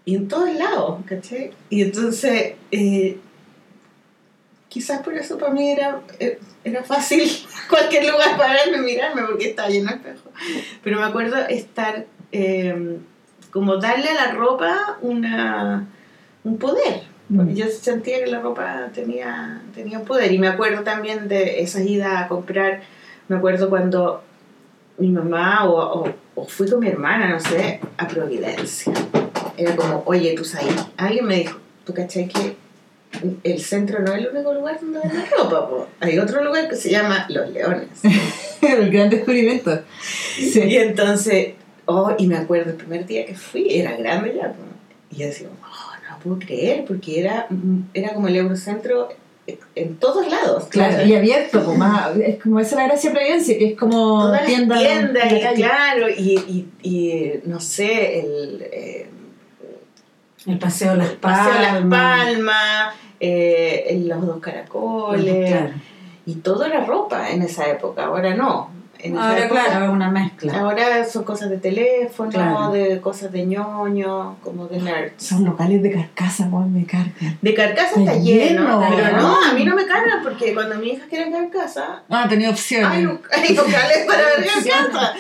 [0.06, 1.52] Y en todos lados, ¿cachai?
[1.70, 3.20] Y entonces, eh,
[4.70, 7.24] quizás por eso para mí era, eh, era fácil
[7.70, 10.32] cualquier lugar para verme, mirarme, porque estaba lleno de espejos.
[10.84, 12.98] Pero me acuerdo estar, eh,
[13.52, 15.88] como darle a la ropa una,
[16.44, 17.04] un poder.
[17.36, 20.32] Porque yo sentía que la ropa tenía, tenía poder.
[20.32, 22.84] Y me acuerdo también de esa ida a comprar,
[23.28, 24.24] me acuerdo cuando
[24.98, 28.94] mi mamá o, o, o fui con mi hermana, no sé, a Providencia.
[29.58, 32.56] Era como, oye, tú sabes, alguien me dijo, ¿tú cachai que
[33.44, 35.70] el centro no es el único lugar donde venden ropa?
[35.70, 35.88] po?
[36.00, 37.88] Hay otro lugar que se llama Los Leones.
[38.62, 39.82] el gran descubrimiento.
[40.38, 40.78] Y Sí.
[40.78, 41.54] entonces,
[41.86, 44.50] oh, y me acuerdo el primer día que fui, era grande ya.
[44.54, 44.64] po.
[45.10, 47.48] Y yo decía, oh, no puedo creer, porque era,
[47.94, 49.10] era como el Eurocentro
[49.76, 50.66] en todos lados.
[50.66, 53.78] Claro, y abierto, pues, más, es como esa es la gracia de Providencia, que es
[53.80, 55.56] como Todas tienda y calle.
[55.56, 59.07] claro, y, y, y, no sé, el eh,
[60.48, 61.62] El paseo de las Paseo palmas.
[61.62, 65.74] Las Palmas, eh, los dos caracoles, Claro.
[66.26, 68.76] y todo era ropa en esa época, ahora no.
[69.00, 70.58] En Ahora, época- claro, es una mezcla.
[70.60, 72.72] Ahora son cosas de teléfono, Claro.
[72.72, 75.24] de cosas de ñoño, como de nerds.
[75.24, 77.38] Son locales de carcasa, weón, me cargan.
[77.40, 78.96] De carcasa Está está lleno, lleno.
[78.96, 82.50] pero no, a mí no me cargan porque cuando mi hija quiere carcasa, Ah, tenía
[82.50, 82.90] opciones.
[82.90, 85.14] hay, hay locales para ver carcasa.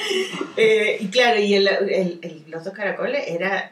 [0.55, 3.71] Eh, y claro, y el, el- el- los dos caracoles era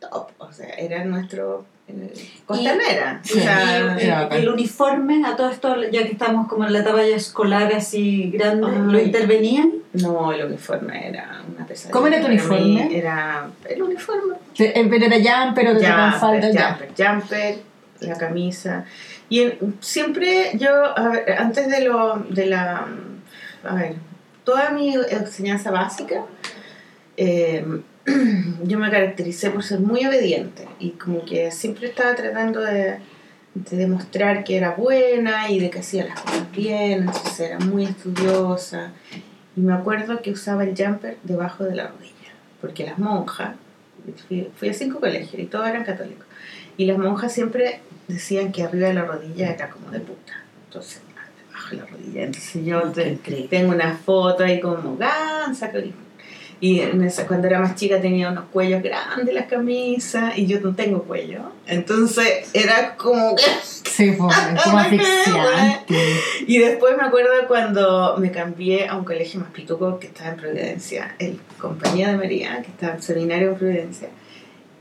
[0.00, 1.64] top, o sea, era nuestro
[2.46, 3.20] costanera.
[3.22, 3.38] Sí.
[3.38, 6.72] O sea, Y el, el- el uniforme, a todo esto, ya que estamos como en
[6.72, 9.70] la etapa ya escolar así grande, ¿lo intervenían?
[9.92, 11.92] no, el uniforme era una pesadilla.
[11.92, 12.96] ¿Cómo era tu uniforme?
[12.98, 14.34] Era el uniforme.
[14.58, 16.76] El pero era jumper o te falda, Jumper, ya.
[16.76, 17.58] jumper, jumper,
[18.00, 18.84] la camisa.
[19.30, 22.86] Y en- siempre yo, a ver, antes de lo, de la,
[23.64, 23.94] a ver,
[24.44, 26.22] toda mi enseñanza básica,
[27.16, 27.64] eh,
[28.64, 32.98] yo me caractericé por ser muy obediente y como que siempre estaba tratando de,
[33.54, 37.84] de demostrar que era buena y de que hacía las cosas bien, entonces era muy
[37.84, 38.92] estudiosa.
[39.56, 42.12] Y me acuerdo que usaba el jumper debajo de la rodilla,
[42.60, 43.56] porque las monjas,
[44.28, 46.26] fui, fui a cinco colegios y todos eran católicos,
[46.76, 50.34] y las monjas siempre decían que arriba de la rodilla era como de puta,
[50.66, 51.00] entonces
[51.48, 55.92] debajo de la rodilla, entonces yo te- tengo una foto ahí como gansa, que-
[56.60, 60.60] y en esa- cuando era más chica tenía unos cuellos grandes las camisas y yo
[60.60, 63.42] no tengo cuello, entonces era como que
[63.96, 64.30] Sí, es como
[64.78, 65.96] asfixiante.
[66.46, 70.36] y después me acuerdo cuando me cambié a un colegio más pituco que estaba en
[70.36, 74.08] Providencia, el Compañía de María, que estaba en seminario en Providencia.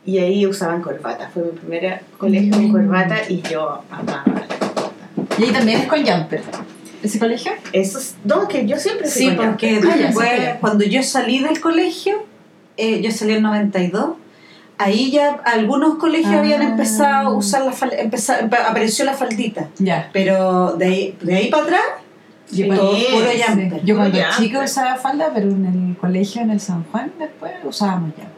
[0.06, 1.30] Y ahí usaban corbata.
[1.34, 4.92] Fue mi primer colegio con corbata y yo amaba la corbata.
[5.40, 6.42] Y ahí también es con jumper.
[7.06, 7.52] ¿Ese colegio?
[7.72, 9.80] Eso es, no, que yo siempre Sí, porque.
[9.84, 10.60] Ah, ya, después, ya.
[10.60, 12.24] cuando yo salí del colegio,
[12.78, 14.12] eh, yo salí en 92,
[14.78, 16.40] ahí ya algunos colegios Ah.
[16.40, 17.96] habían empezado a usar la falda,
[18.68, 20.10] apareció la faldita, Ya.
[20.12, 21.82] pero de ahí, de ahí para atrás,
[22.52, 23.70] Yo, todo puro sí.
[23.84, 28.12] yo cuando chica usaba falda, pero en el colegio, en el San Juan, después usábamos
[28.12, 28.35] jumper.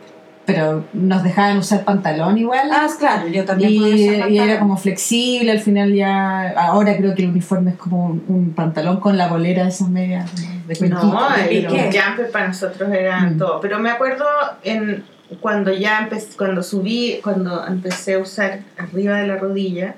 [0.47, 2.69] Pero nos dejaban usar pantalón igual.
[2.71, 6.95] Ah, claro, yo también y, podía usar y era como flexible, al final ya, ahora
[6.97, 10.31] creo que el uniforme es como un, un pantalón con la bolera de esas medias
[10.67, 10.89] de.
[10.89, 13.38] No, el jumper para nosotros era Mm.
[13.38, 13.60] todo.
[13.60, 14.25] Pero me acuerdo
[14.63, 15.03] en
[15.41, 19.95] cuando ya empecé, cuando subí, cuando empecé a usar arriba de la rodilla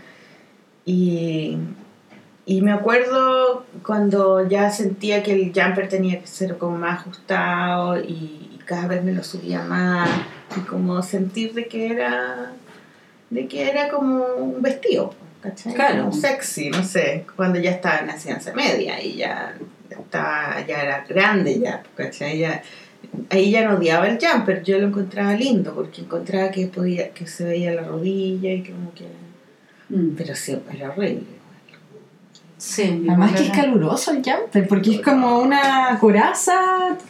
[0.86, 1.58] y,
[2.48, 8.00] y me acuerdo cuando ya sentía que el jumper tenía que ser como más ajustado
[8.00, 10.08] y cada vez me lo subía más
[10.56, 12.54] y como sentir de que era
[13.32, 15.74] de que era como un vestido, ¿cachai?
[15.74, 16.06] Claro.
[16.06, 19.56] Como sexy, no sé, cuando ya estaba en la ciencia media y ya
[19.90, 22.38] estaba, ya era grande ya, ¿cachai?
[22.38, 22.62] Ya,
[23.32, 27.26] ahí ya no odiaba el jumper, yo lo encontraba lindo porque encontraba que podía, que
[27.26, 29.06] se veía la rodilla y que como que
[29.90, 30.10] Mm.
[30.16, 31.39] pero sí, era horrible.
[32.62, 36.54] Sí, Además que es caluroso el jumper, porque es como una coraza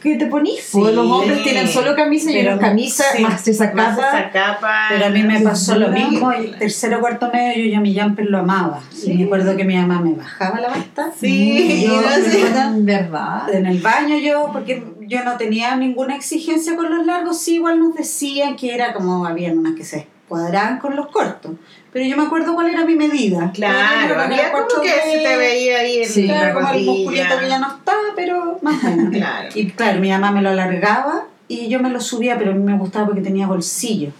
[0.00, 0.60] que te ponís.
[0.62, 0.78] Sí.
[0.80, 3.22] pues los hombres tienen solo camisa y Pero- una camisa sí.
[3.24, 4.08] más esa Más capa.
[4.20, 4.86] esa capa.
[4.90, 7.98] Pero a mí me pasó lo mismo, el tercero o cuarto medio yo ya mi
[7.98, 8.80] jumper lo amaba.
[8.92, 9.10] Sí.
[9.10, 11.10] Y me acuerdo que mi mamá me bajaba la basta.
[11.18, 12.44] Sí, Y yo, no sé.
[12.44, 12.72] ¿verdad?
[12.78, 13.52] ¿Verdad?
[13.54, 17.80] En el baño yo, porque yo no tenía ninguna exigencia con los largos, sí igual
[17.80, 21.52] nos decían que era como, habían unas que se cuadraban con los cortos.
[21.92, 23.50] Pero yo me acuerdo cuál era mi medida.
[23.52, 26.26] Claro, creo había como que se te veía ahí en Sí.
[26.26, 29.10] la Claro, como el musculito que ya no está, pero más o menos.
[29.16, 29.48] Claro.
[29.54, 32.62] Y claro, mi mamá me lo alargaba y yo me lo subía, pero a mí
[32.62, 34.10] me gustaba porque tenía bolsillo.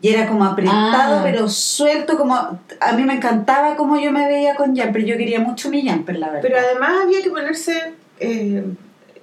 [0.00, 1.20] Y era como apretado, Ah.
[1.22, 2.34] pero suelto, como...
[2.34, 5.04] A mí me encantaba como yo me veía con jumper.
[5.04, 6.42] Yo quería mucho mi jumper, la verdad.
[6.42, 8.64] Pero además había que ponerse eh,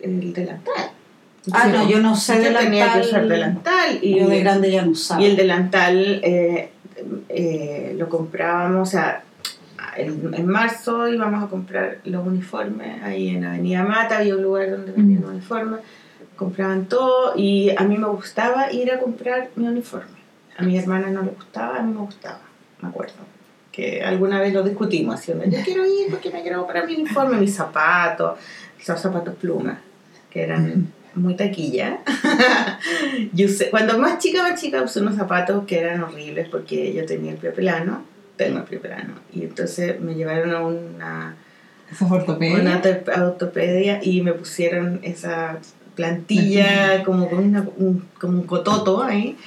[0.02, 0.74] el delantal.
[1.54, 2.64] ah, no, yo no sé Yo delantal.
[2.66, 5.22] tenía que usar delantal y, yo de grande ya no usaba.
[5.22, 6.72] y el delantal eh,
[7.30, 9.24] eh, lo comprábamos, o sea,
[9.98, 14.72] en, en marzo íbamos a comprar los uniformes ahí en Avenida Mata, había un lugar
[14.72, 15.82] donde vendían uniformes,
[16.36, 20.22] compraban todo y a mí me gustaba ir a comprar mi uniforme.
[20.58, 22.42] A mi hermana no le gustaba, a mí me gustaba,
[22.82, 23.14] me acuerdo.
[23.72, 27.38] Que alguna vez lo discutimos, haciendo yo quiero ir porque me quiero comprar mi uniforme,
[27.38, 28.38] mis zapatos,
[28.80, 29.78] esos zapatos plumas,
[30.30, 32.00] que eran muy taquilla.
[33.34, 37.06] yo usé- cuando más chica, más chica, usé unos zapatos que eran horribles porque yo
[37.06, 38.04] tenía el pie plano,
[38.38, 41.36] tengo el pie plano, y entonces me llevaron a una,
[42.10, 42.60] ortopedia.
[42.60, 42.82] una
[43.26, 45.60] ortopedia y me pusieron esa
[45.96, 49.38] plantilla como con una- un, como un cototo ahí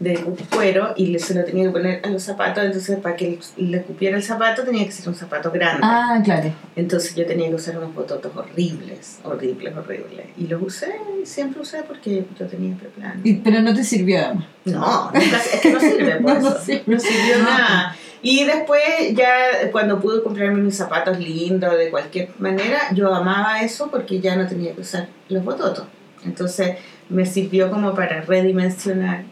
[0.00, 0.14] de
[0.54, 3.82] cuero y le- se lo tenía que poner a los zapatos, entonces para que le
[3.82, 5.80] cupiera el zapato tenía que ser un zapato grande.
[5.84, 6.50] Ah, claro.
[6.74, 10.26] Entonces yo tenía que usar unos bototos horribles, horribles, horribles.
[10.38, 13.20] Y los usé, siempre usé porque yo tenía preplano.
[13.44, 14.46] Pero no te sirvió además.
[14.64, 16.60] No, nunca, es que no sirve por No, no eso.
[16.64, 16.82] sirve.
[16.86, 17.44] No sirvió No.
[17.44, 17.96] nada.
[18.22, 18.82] Y después
[19.14, 24.34] ya cuando pude comprarme mis zapatos lindos de cualquier manera, yo amaba eso porque ya
[24.36, 25.84] no tenía que usar los bototos.
[26.24, 26.76] Entonces
[27.10, 29.24] me sirvió como para redimensionar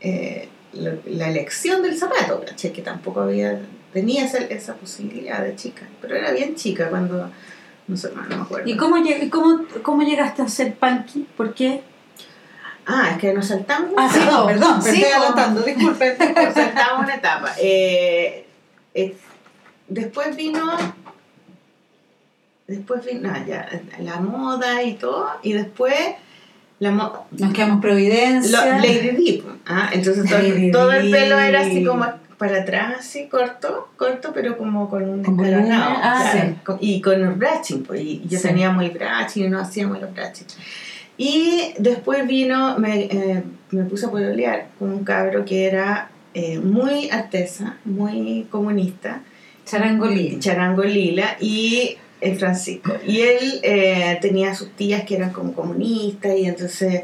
[0.00, 2.72] eh, la elección del zapato, ¿cachai?
[2.72, 3.60] que tampoco había,
[3.92, 7.30] tenía esa, esa posibilidad de chica, pero era bien chica cuando,
[7.88, 8.68] no sé, no me acuerdo.
[8.68, 8.96] ¿Y cómo,
[9.30, 11.26] cómo, cómo llegaste a ser punky?
[11.36, 11.82] ¿Por qué?
[12.86, 16.16] Ah, es que nos saltamos Ah, sí, no, perdón, me Sí, estoy adelantando, disculpen.
[16.34, 17.52] Nos saltamos una etapa.
[17.58, 18.46] Eh,
[18.94, 19.16] eh,
[19.86, 20.76] después vino.
[22.66, 23.68] Después vino ah, ya,
[24.00, 25.28] la moda y todo.
[25.42, 25.94] Y después.
[26.80, 28.76] La Nos quedamos Providencia.
[28.76, 29.42] lo- Lady Di.
[29.66, 32.06] ah, entonces todo, Lady todo el pelo era así como
[32.38, 36.54] para atrás, así corto, corto, pero como con un volumen, ah, claro, sí.
[36.64, 38.48] con- y con el brushing, pues, y yo Sí.
[38.48, 40.46] teníamos el brushing y no hacíamos los brushing.
[41.18, 46.58] Y después vino, me, eh, me puse a pololear con un cabro que era eh,
[46.60, 49.20] muy artesa, muy comunista.
[49.66, 52.92] Charango Lila y el Francisco.
[53.06, 57.02] Y él eh, tenía sus tías que eran como comunistas y entonces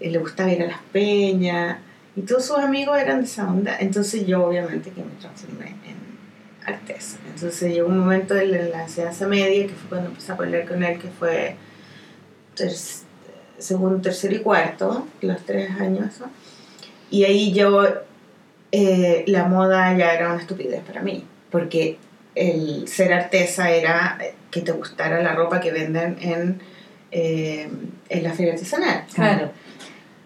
[0.00, 1.78] eh, le gustaba ir a las peñas
[2.16, 3.76] y todos sus amigos eran de esa onda.
[3.80, 5.98] Entonces yo obviamente que me transformé en
[6.66, 7.18] artesa.
[7.34, 10.36] Entonces llegó un momento en la- en la enseñanza media que fue cuando empecé a
[10.36, 11.56] pelear con él, que fue
[12.54, 12.72] ter-
[13.58, 16.14] segundo, tercero y cuarto, los tres años.
[17.10, 17.84] Y ahí yo,
[18.70, 21.96] eh, la moda ya era una estupidez para mí, porque
[22.34, 24.18] el ser artesa era
[24.50, 26.60] que te gustara la ropa que venden en,
[27.10, 27.68] eh,
[28.08, 29.50] en la feria artesanal, Claro.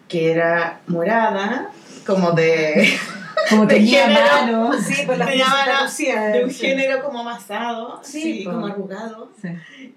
[0.09, 1.71] que era morada,
[2.07, 2.89] como de,
[3.51, 4.25] Como De tenía género.
[4.69, 4.73] mano.
[4.81, 6.67] Sí, pues la Te llaman Felicita a- Lucía, de un sí.
[6.67, 8.53] género como amasado, Sí, sí, po.
[8.53, 9.33] como arrugado.
[9.43, 9.49] Sí.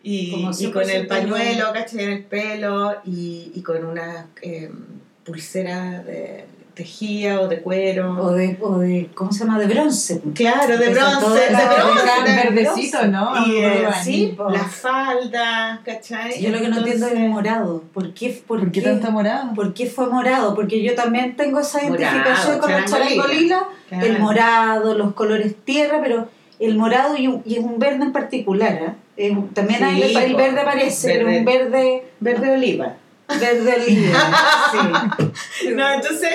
[0.01, 2.03] Y, Como y 100% con el pañuelo, ¿cachai?
[2.05, 4.71] En el pelo y, y con una eh,
[5.23, 8.21] pulsera de tejía o de cuero.
[8.21, 9.57] O de, o de, ¿cómo se llama?
[9.57, 10.21] De bronce.
[10.35, 12.03] claro, de bronce, de la- bronce.
[12.03, 13.47] Era de verdecito, ¿no?
[13.47, 14.49] Y eh, Muy sí, po.
[14.49, 16.41] la falda, ¿cachai?
[16.41, 17.83] Yo lo que no entiendo es el morado.
[17.93, 19.53] ¿Por qué, por ¿Por qué tanto morado?
[19.55, 20.53] ¿Por qué fue morado?
[20.53, 24.05] Porque yo también tengo esa identificación Morado, con los charango lila, claro.
[24.05, 26.27] el morado, los colores tierra, pero
[26.59, 28.73] el morado y un, y un verde en particular.
[28.73, 28.93] ¿eh?
[29.17, 31.39] Eh, también Sí, hay, el, el verde aparece, pero Verde.
[31.39, 32.93] un verde Verde oliva.
[33.27, 34.15] Desde el líder,
[34.71, 35.69] sí.
[35.75, 36.29] No, entonces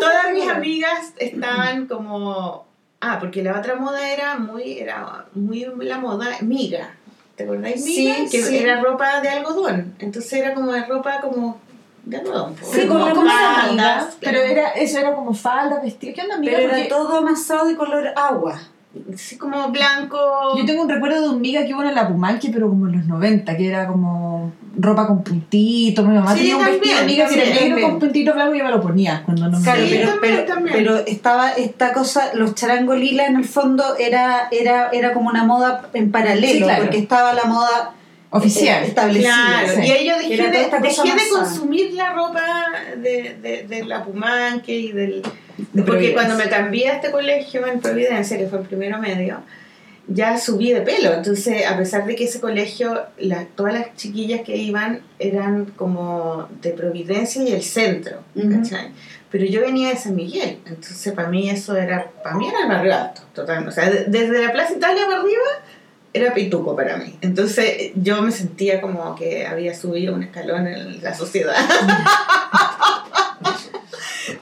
[0.00, 2.66] todas mis amigas estaban como
[3.00, 6.90] ah porque la otra moda era muy era muy la moda miga
[7.36, 8.14] ¿te acordáis miga?
[8.16, 8.58] Sí, que sí.
[8.58, 11.60] era ropa de algodón entonces era como de ropa como
[12.04, 12.66] de algodón po.
[12.66, 14.10] Sí, ¿cómo- como llama, faldas, amiga?
[14.20, 14.46] Pero claro.
[14.52, 16.14] era, eso era como falda, vestido.
[16.14, 16.52] ¿Qué onda, amiga?
[16.56, 18.58] Pero Porque era todo amasado de color agua.
[19.16, 20.18] sí como blanco
[20.56, 22.96] Yo tengo un recuerdo de un miga que hubo en la Pumanque, pero como en
[22.98, 26.06] los 90, que era como ropa con puntitos.
[26.06, 27.74] Mi mamá Sí, tenía un también, vestido miga que era también.
[27.74, 30.08] negro con puntitos blancos y yo me lo ponía cuando no me Claro, Sí, pero,
[30.10, 30.76] también, pero, también.
[30.76, 35.44] pero estaba esta cosa, los charangos lila en el fondo era, era, era como una
[35.44, 36.84] moda en paralelo, Sí, claro.
[36.84, 37.92] porque estaba la moda
[38.30, 38.84] Oficial.
[38.84, 39.32] eh, establecida.
[39.64, 39.92] Claro, sí.
[40.00, 42.44] y yo dejé, de, dejé de consumir la ropa
[42.96, 45.22] de, de, de la Pumanque y del...
[45.72, 49.40] De porque cuando me cambié a este colegio en Providencia, que fue el primero medio,
[50.08, 51.12] ya subí de pelo.
[51.14, 56.48] Entonces, a pesar de que ese colegio, la- todas las chiquillas que iban eran como
[56.62, 58.50] de Providencia y el centro, Ujú.
[58.50, 58.88] ¿cachai?
[59.30, 62.68] Pero yo venía de San Miguel, entonces para mí eso era, para mí era el
[62.68, 63.68] barrio alto, total.
[63.68, 65.42] O sea, de- desde la Plaza Italia para arriba
[66.14, 67.14] era pituco para mí.
[67.20, 71.54] Entonces yo me sentía como que había subido un escalón en la sociedad.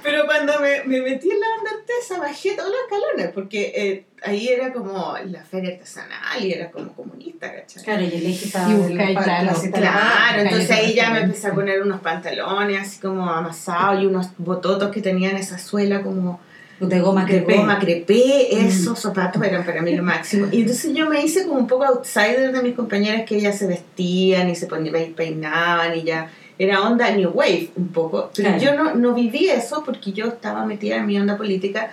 [0.07, 4.05] Pero cuando me, me metí en la banda artesa bajé todos los escalones, porque eh,
[4.23, 7.83] ahí era como la feria artesanal y era como comunista, ¿cachai?
[7.83, 11.55] Claro, y el eje estaba Y buscáis, claro, de entonces ahí ya me empecé a
[11.55, 16.39] poner unos pantalones así como amasados y unos bototos que tenían esa suela como
[16.79, 17.57] de goma de crepé.
[17.57, 20.47] goma crepé, esos zapatos eran para mí lo máximo.
[20.53, 23.67] Y entonces yo me hice como un poco outsider de mis compañeras que ellas se
[23.67, 28.31] vestían y se ponían y peinaban y ya era onda New Wave un poco.
[28.35, 28.63] Pero Claro.
[28.65, 31.91] yo no, no viví eso porque yo estaba metida en mi onda política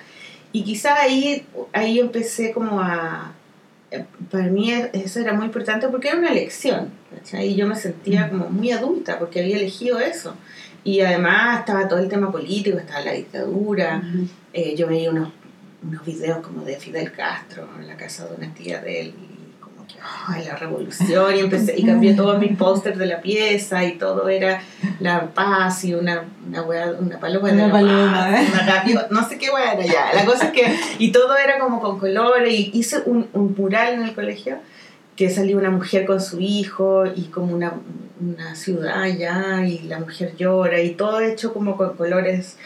[0.52, 3.34] y quizá ahí, ahí empecé como a...
[4.32, 6.90] Para mí eso era muy importante porque era una elección.
[7.16, 7.50] ¿cachai?
[7.50, 10.36] Y yo me sentía como muy adulta porque había elegido eso.
[10.84, 14.02] Y además estaba todo el tema político, estaba la dictadura.
[14.52, 15.30] Eh, yo veía unos,
[15.88, 19.14] unos videos como de Fidel Castro en la casa de una tía de él
[19.84, 19.96] como que
[20.28, 24.30] ay, la revolución y empecé y cambié todos mis pósters de la pieza y todo
[24.30, 24.62] era
[25.00, 28.48] la paz y una una, wea- una paloma de Una la paloma, paz, ¿eh?
[28.54, 31.60] una gaviota, no sé qué wea era ya la cosa es que y todo era
[31.60, 34.58] como con colores y hice un, un mural en el colegio
[35.16, 37.74] que salió una mujer con su hijo y como una,
[38.20, 42.58] una ciudad allá y la mujer llora y todo hecho como con colores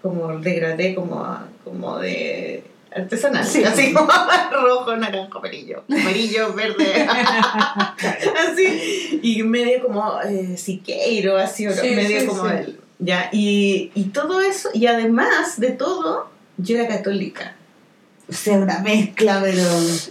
[0.00, 1.26] como degradé como,
[1.62, 3.44] como de artesanal.
[3.44, 3.64] Sí.
[3.64, 4.10] así como
[4.52, 5.84] rojo, naranjo, amarillo.
[5.88, 7.02] Amarillo, verde.
[8.48, 9.20] Así.
[9.22, 13.28] Y medio como eh, siqueiro así Sí, medio sí, como el ya.
[13.32, 17.56] Y, y todo eso y además de todo yo era católica.
[18.28, 19.64] O sea, una mezcla, pero...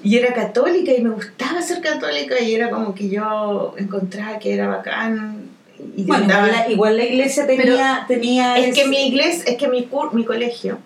[0.04, 4.54] y era católica y me gustaba ser católica y era como que yo encontraba que
[4.54, 5.49] era bacán
[5.96, 8.06] y Bueno, igual la, igual la iglesia tenía...
[8.08, 10.80] tenía es que mi iglesia es que mi, mi colegio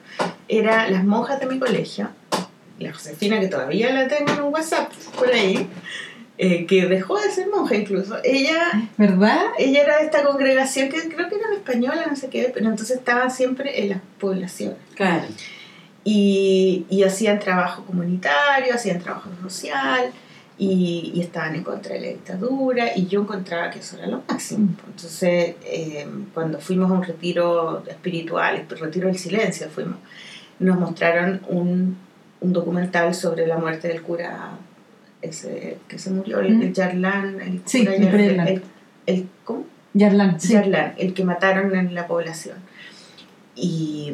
[0.47, 2.09] era las monjas de mi colegio
[2.79, 5.67] la Josefina que todavía la tengo en un WhatsApp por ahí
[6.37, 9.41] eh, que dejó de ser monja incluso ella ¿Verdad?
[9.57, 12.97] ella era de esta congregación que creo que era española no sé qué pero entonces
[12.97, 15.25] estaba siempre en las poblaciones Claro.
[16.03, 20.11] y, y hacían trabajo comunitario, hacían trabajo social
[20.57, 24.21] y, y estaban en contra de la dictadura y yo encontraba que eso era lo
[24.27, 24.69] máximo.
[24.87, 29.95] Entonces, eh, cuando fuimos a un retiro espiritual, el retiro del silencio fuimos,
[30.59, 31.97] nos mostraron un,
[32.41, 34.51] un documental sobre la muerte del cura
[35.21, 36.73] ese que se murió, el, el.
[36.73, 38.47] Yarlán, el Sí, cura el cura Yarlán.
[38.47, 38.63] el,
[39.07, 39.65] el- ¿cómo?
[39.95, 40.53] Yarlán, sí.
[40.53, 42.57] Yarlán, el que mataron en la población.
[43.55, 44.11] Y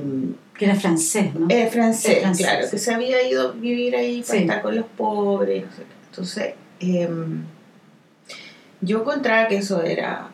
[0.58, 1.48] Que era francés, ¿no?
[1.50, 2.72] eh, francés, claro, sí.
[2.72, 5.99] que se había ido a vivir ahí para estar con los pobres, no sé qué.
[6.20, 7.44] Entonces, em,
[8.82, 10.28] yo encontraba que eso era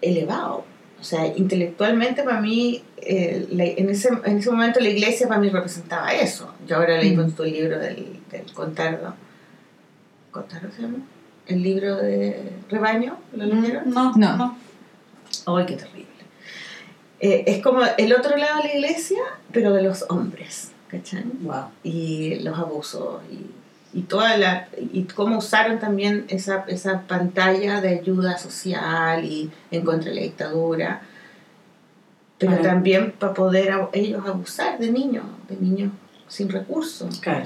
[0.00, 0.64] elevado.
[1.00, 5.40] O sea, intelectualmente para mí, eh, la- en, ese, en ese momento la iglesia para
[5.40, 6.54] mí representaba eso.
[6.68, 7.16] Yo ahora leí Mm.
[7.16, 9.14] con tu libro del, del Contardo.
[10.30, 10.98] ¿Contardo se llama?
[11.48, 13.90] El libro de Rebaño, ¿lo leyeron?
[13.90, 14.36] No, No.
[14.36, 14.56] no.
[15.46, 16.06] ¡Ay, qué terrible!
[17.18, 19.18] Eh, es como el otro lado de la iglesia,
[19.52, 21.24] pero de los hombres, ¿cachai?
[21.40, 21.64] Wow.
[21.82, 23.46] y los abusos y,
[23.94, 29.84] y toda la y cómo usaron también esa, esa pantalla de ayuda social y en
[29.84, 31.00] contra de la dictadura
[32.38, 32.68] pero Claro.
[32.68, 35.92] también para poder a- ellos abusar de niños de niños
[36.28, 37.44] sin recursos Claro.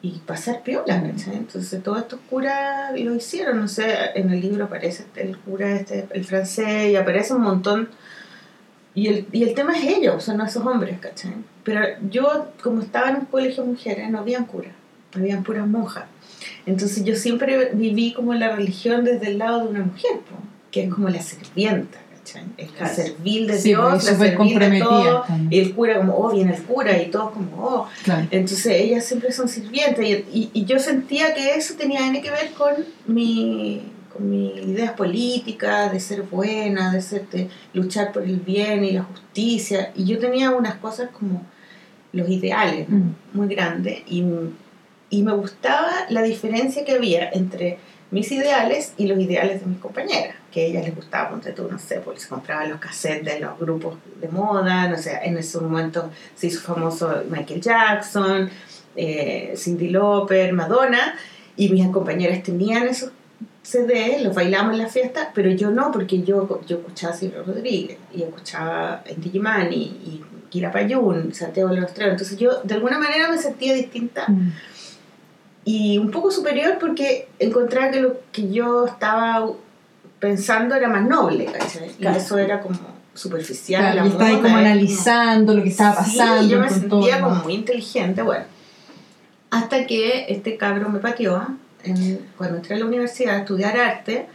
[0.00, 0.94] y pasar piola
[1.32, 6.06] entonces todos estos curas lo hicieron no sé en el libro aparece el cura este
[6.12, 7.88] el francés y aparece un montón
[8.94, 11.34] y el, y el tema es ellos, o sea, no esos hombres, ¿cachai?
[11.62, 14.72] Pero yo, como estaba en un colegio de mujeres, no habían curas,
[15.14, 16.04] habían puras monjas.
[16.66, 20.36] Entonces yo siempre viví como la religión desde el lado de una mujer, po,
[20.70, 22.44] que es como la sirvienta, ¿cachai?
[22.56, 22.94] El Claro.
[22.94, 25.22] servil de Sí, Dios, pues, la servil de todo.
[25.22, 25.52] también.
[25.52, 27.88] Y el cura como, oh, viene el cura, y todos como, oh.
[28.04, 28.26] Claro.
[28.30, 32.50] Entonces ellas siempre son sirvientes y, y- y yo sentía que eso tenía que ver
[32.56, 32.72] con
[33.06, 33.82] mi
[34.12, 38.92] con mis ideas políticas, de ser buena, de, ser, de luchar por el bien y
[38.92, 39.92] la justicia.
[39.94, 41.42] Y yo tenía unas cosas como
[42.12, 42.96] los ideales ¿no?
[42.98, 43.14] Mm.
[43.34, 44.24] muy grandes y,
[45.10, 47.78] y me gustaba la diferencia que había entre
[48.10, 51.68] mis ideales y los ideales de mis compañeras, que a ellas les gustaba, ponte tú,
[51.70, 55.36] no sé, porque se compraban los cassettes de los grupos de moda, no sé, en
[55.36, 58.48] ese momento se hizo famoso Michael Jackson,
[58.96, 61.14] eh, Cindy Lauper, Madonna,
[61.56, 63.10] y mis compañeras tenían esos
[63.62, 67.42] CD, los bailamos en la fiesta, pero yo no, porque yo, yo escuchaba a Silvio
[67.42, 72.74] Rodríguez, y escuchaba a Digimani, y Kira Payún, Santiago de los Tres, entonces yo de
[72.74, 74.52] alguna manera me sentía distinta Mm.
[75.70, 79.46] Y un poco superior porque encontraba que lo que yo estaba
[80.18, 81.90] pensando era más noble, ¿cachai?
[81.90, 82.16] Y Claro.
[82.18, 82.78] eso era como
[83.14, 83.82] superficial.
[83.82, 86.48] Claro, la y estaba ahí como analizando lo que estaba Sí, pasando.
[86.48, 87.28] yo me sentía todo.
[87.28, 88.44] como muy inteligente, bueno.
[89.50, 91.46] Hasta que este cabro me pateó,
[91.84, 94.26] en- cuando entré a la universidad a estudiar arte,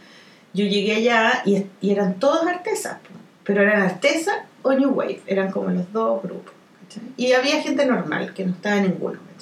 [0.52, 2.98] yo llegué allá y, y eran todos artesas,
[3.44, 6.52] pero eran artesas o New Wave, eran como los dos grupos.
[6.82, 7.02] ¿cachai?
[7.16, 9.33] Y había gente normal, que no estaba ninguno, ¿cachai?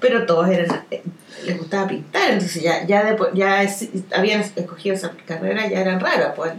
[0.00, 1.02] Pero todos eran, eh,
[1.44, 6.32] les gustaba pintar, entonces ya, ya, ya es- habían escogido esa carrera, ya eran raras,
[6.36, 6.52] pues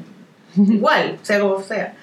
[0.57, 1.95] igual, sea como sea.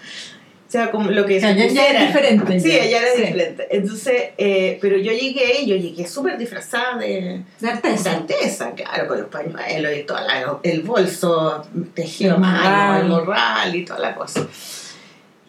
[0.68, 2.60] O sea, como lo que O sea, se ya, es diferente.
[2.60, 2.84] Sí, ya.
[2.84, 3.20] ella era Sí.
[3.22, 3.66] diferente.
[3.72, 7.68] Entonces, eh, pero yo llegué y yo llegué súper disfrazada de, De de
[8.08, 8.70] artesa.
[8.76, 10.18] claro, con los pañuelos y todo
[10.62, 14.46] el bolso tejido a mano, el morral y toda la cosa.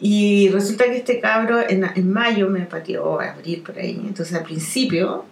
[0.04, 4.02] Y resulta que este cabro en, en mayo me pateó a abrir por ahí.
[4.04, 5.26] Entonces al principio,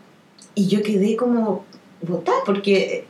[0.54, 1.66] y yo quedé como
[2.02, 3.06] botada porque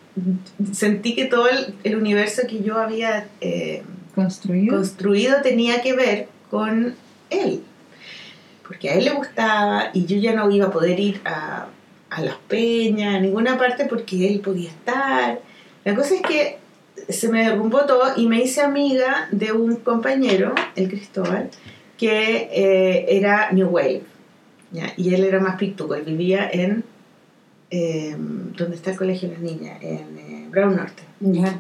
[0.72, 3.84] sentí que todo el, el universo que yo había eh,
[4.16, 4.78] Construido.
[4.78, 6.96] construido tenía que ver con
[7.30, 7.62] él.
[8.66, 11.68] Porque a él le gustaba y yo ya no iba a poder ir a,
[12.10, 15.42] a las peñas, a ninguna parte porque él podía estar.
[15.84, 16.58] La cosa es que
[17.10, 21.50] se me derrumbó todo y me hice amiga de un compañero, el Cristóbal,
[21.98, 24.04] que eh, era New Wave.
[24.72, 24.94] ¿ya?
[24.98, 26.84] Y él era más pictuco, él vivía en...
[27.72, 31.04] eh, donde está el colegio de las niñas, en eh, Brown Norte.
[31.20, 31.60] Ya.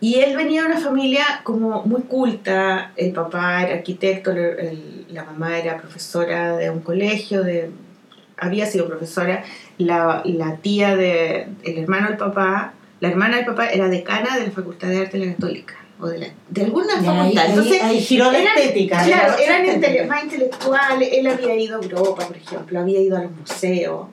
[0.00, 5.06] Y él venía de una familia como muy culta, el papá era arquitecto, el- el-
[5.10, 7.70] la mamá era profesora de un colegio, de,
[8.36, 9.44] había sido profesora,
[9.78, 14.46] la, la tía de, el hermano del papá, la hermana del papá era decana de
[14.46, 17.44] la Facultad de Arte de la Católica, o de, la, de alguna Y facultad.
[17.44, 19.04] ahí- Entonces, ahí giró la eran- estética.
[19.04, 20.06] Claro, eran estética.
[20.06, 21.08] más intelectuales.
[21.12, 24.06] Él había ido a Europa, por ejemplo, había ido a los museos.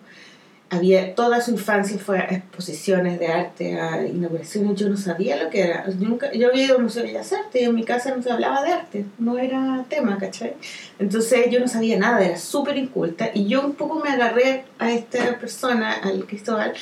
[0.71, 4.75] Había, toda su infancia fue a exposiciones de arte, a inauguraciones.
[4.79, 5.87] Yo no sabía lo que era.
[5.89, 8.21] Yo, nunca, yo había ido al Museo de Bellas Artes y en mi casa no
[8.21, 9.05] se hablaba de arte.
[9.17, 10.53] No era tema, ¿cachai?
[10.99, 13.31] Entonces yo no sabía nada, era súper inculta.
[13.33, 16.73] Y yo un poco me agarré a esta persona, al Cristóbal,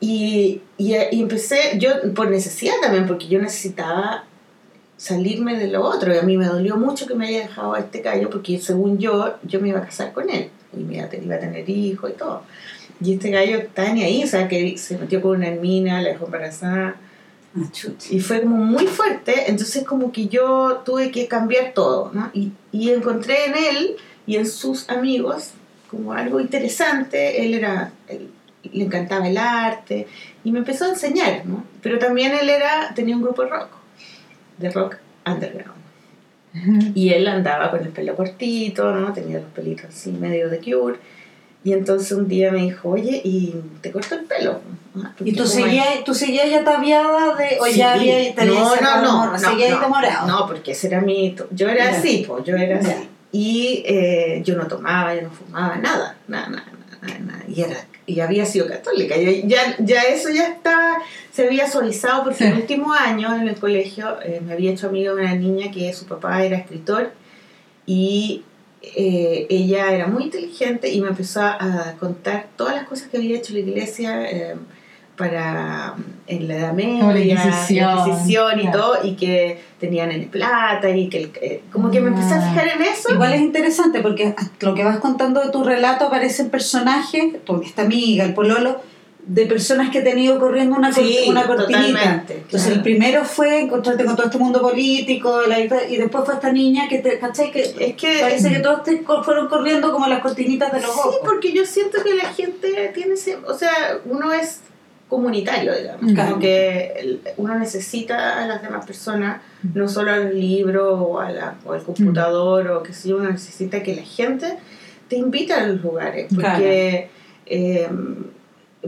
[0.00, 4.24] y, y, y empecé, yo por necesidad también, porque yo necesitaba
[4.96, 6.14] salirme de lo otro.
[6.14, 8.98] Y a mí me dolió mucho que me haya dejado a este callo, porque según
[8.98, 10.50] yo, yo me iba a casar con él.
[10.76, 12.42] Y me iba a, tener hijos y todo.
[13.02, 16.10] Y este gallo estaba ni ahí, o sea, que se metió con una hermina, la
[16.10, 16.96] dejó embarazada.
[17.56, 17.68] Ah.
[18.10, 22.30] Y fue como muy fuerte, entonces como que yo tuve que cambiar todo, ¿no?
[22.32, 23.96] Y, y encontré en él
[24.26, 25.50] y en sus amigos
[25.90, 27.44] como algo interesante.
[27.44, 28.30] Él era, él-
[28.62, 30.06] le encantaba el arte
[30.44, 31.64] y me empezó a enseñar, ¿no?
[31.82, 33.68] Pero también él era, tenía un grupo de rock,
[34.58, 34.96] de rock
[35.26, 35.80] underground.
[36.94, 39.12] Y él andaba con el pelo cortito, ¿no?
[39.12, 40.98] Tenía los pelitos así medio de cure.
[41.62, 44.60] Y entonces un día me dijo, oye, ¿y te corto el pelo?
[44.96, 47.76] Ah, ¿Y tú seguías, tú seguías ya tabiada de, o Sí.
[47.76, 50.26] ya había, te no, no, no, no, seguías no, demorado?
[50.26, 51.36] no, porque ese era mi...
[51.50, 53.08] Yo era así, pues, yo era así.
[53.30, 56.64] Y eh, yo no tomaba, yo no fumaba, nada, nada, nada,
[57.02, 57.44] nada, nada.
[57.46, 57.76] Y, era,
[58.10, 59.14] y había sido católica.
[59.16, 60.98] Ya, ya eso ya estaba,
[61.32, 62.44] se había suavizado porque Sí.
[62.44, 65.92] el último año en el colegio eh, me había hecho amiga de una niña que
[65.92, 67.12] su papá era escritor
[67.86, 68.42] y
[68.82, 73.36] eh, ella era muy inteligente y me empezó a contar todas las cosas que había
[73.36, 74.56] hecho la iglesia eh,
[75.16, 75.94] para
[76.26, 78.78] en la Edad Media, la Inquisición, la Inquisición y claro.
[78.78, 82.38] todo, y que tenían en plata y que el- eh, como que me empecé a
[82.38, 82.50] Ah.
[82.52, 83.12] fijar en eso.
[83.12, 87.82] Igual es interesante porque lo que vas contando de tu relato aparecen personajes, tu, esta
[87.82, 88.80] amiga, el pololo,
[89.22, 92.24] de personas que han tenido corriendo una, Sí, una cortinita.
[92.28, 92.74] Entonces claro.
[92.76, 96.88] el primero fue encontrarte con todo este mundo político la- y después fue esta niña
[96.88, 97.50] que te, ¿cachai?
[97.52, 100.98] Que Es que parece que todos te fueron corriendo como las cortinitas de los Sí,
[101.00, 101.16] ojos.
[101.24, 103.70] porque yo siento que la gente tiene ese, o sea,
[104.06, 104.60] uno es
[105.10, 106.12] comunitario, digamos.
[106.12, 106.30] Claro.
[106.30, 109.42] Como que uno necesita a las demás personas,
[109.74, 113.82] no solo al libro o, a la- o al computador o que si uno necesita
[113.82, 114.56] que la gente
[115.08, 117.10] te invite a los lugares, porque,
[117.46, 117.88] eh,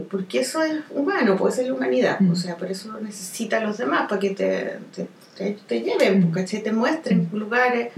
[0.09, 2.31] porque eso es humano, pues es la humanidad, Mm.
[2.31, 5.07] o sea, por eso necesita a los demás, para que te, te,
[5.37, 6.63] te, te lleven, ¿cachai?
[6.63, 7.89] te muestren lugares.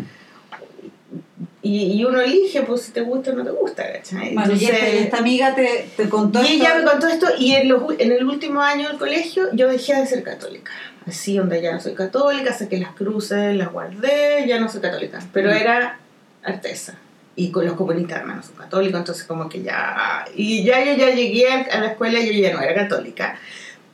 [1.68, 4.36] Y, y uno elige, pues si te gusta o no te gusta, ¿cachai?
[4.36, 6.54] Bueno, y esta, Entonces- y esta amiga te, te contó y esto.
[6.58, 9.96] ella me contó esto y en, los, en el último año del colegio yo dejé
[9.96, 10.72] de ser católica.
[11.08, 15.20] Así, donde ya no soy católica, saqué las cruces, las guardé, ya no soy católica.
[15.34, 15.54] Pero Mm.
[15.56, 16.00] era
[16.44, 17.00] artesa.
[17.36, 20.24] Y con los comunistas no son católicos, entonces como que ya...
[20.36, 23.38] Y ya yo ya llegué a a la escuela y yo ya no era católica.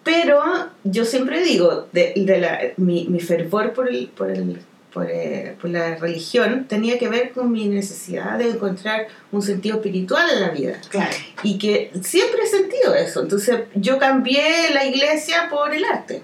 [0.03, 0.41] Pero
[0.84, 4.59] yo siempre digo, de, de la, mi, mi fervor por, el, por, el,
[4.93, 9.77] por, eh, por la religión tenía que ver con mi necesidad de encontrar un sentido
[9.77, 11.15] espiritual en la vida Claro.
[11.43, 13.21] y que siempre he sentido eso.
[13.21, 16.21] Entonces yo cambié la iglesia por el arte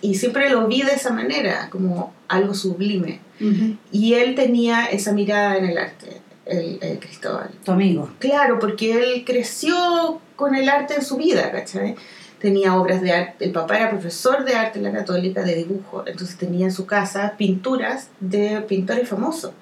[0.00, 3.20] y siempre lo vi de esa manera, como algo sublime.
[3.40, 3.76] Ujú.
[3.92, 7.50] Y él tenía esa mirada en el arte, el, el Cristóbal.
[7.64, 8.10] Tu amigo.
[8.18, 11.94] Claro, porque él creció con el arte en su vida, ¿cachai?
[12.40, 16.04] Tenía obras de arte, el papá era profesor de arte en la católica de dibujo,
[16.06, 19.52] entonces tenía en su casa pinturas de pintores famosos.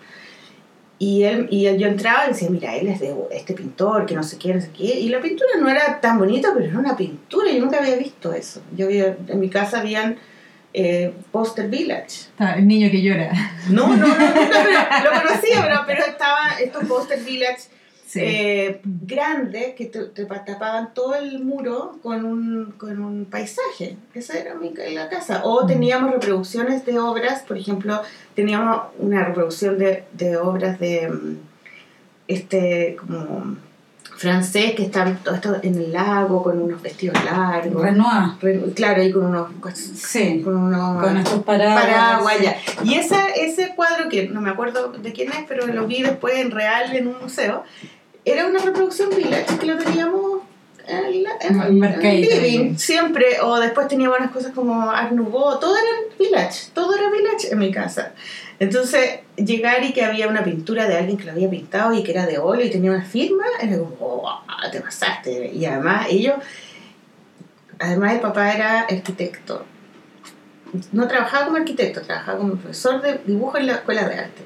[0.99, 4.23] Y, él, y yo entraba y decía, mira, él es de este pintor, que no
[4.23, 4.99] sé qué, no sé qué.
[5.01, 8.33] Y la pintura no era tan bonita, pero era una pintura, yo nunca había visto
[8.33, 8.63] eso.
[8.77, 10.19] Yo había, en mi casa habían
[10.73, 12.29] eh, Poster Village.
[12.57, 13.33] El niño que llora.
[13.71, 17.74] No, no, no, nunca pero lo conocía, pero, pero estaba estos Poster Village
[18.15, 18.21] Sí.
[18.23, 23.97] eh, grandes que te, te tapaban todo el muro con un, con un paisaje.
[24.15, 25.43] Esa era mi, la casa.
[25.45, 25.67] O Mm.
[25.67, 28.01] teníamos reproducciones de obras, por ejemplo,
[28.35, 31.37] teníamos una reproducción de, de obras de mm,
[32.29, 33.57] este como
[34.17, 37.83] francés que están todo esto en el lago con unos vestidos largos.
[37.83, 38.31] Renoir.
[38.41, 40.41] Re- claro, y con unos Sí.
[40.43, 42.37] con unos Con estos paraguas.
[42.85, 46.37] Y esa, ese cuadro, que no me acuerdo de quién es, pero lo vi después
[46.37, 47.65] en real en un museo,
[48.25, 50.43] era una reproducción village que lo teníamos
[50.87, 53.41] en, la, en, en living, siempre.
[53.43, 57.59] O después teníamos unas cosas como Art Nouveau, todo era village, todo era village en
[57.59, 58.13] mi casa.
[58.59, 62.13] Entonces, llegar y que había una pintura de alguien que lo había pintado y que
[62.13, 65.51] era de óleo y tenía una firma, era como, oh, te pasaste.
[65.53, 66.35] Y además, ellos,
[67.79, 69.65] además el papá era arquitecto.
[70.93, 74.43] No trabajaba como arquitecto, trabajaba como profesor de dibujo en la escuela de arte.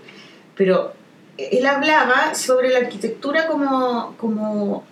[0.56, 0.92] Pero
[1.38, 4.84] él hablaba sobre la arquitectura como, como,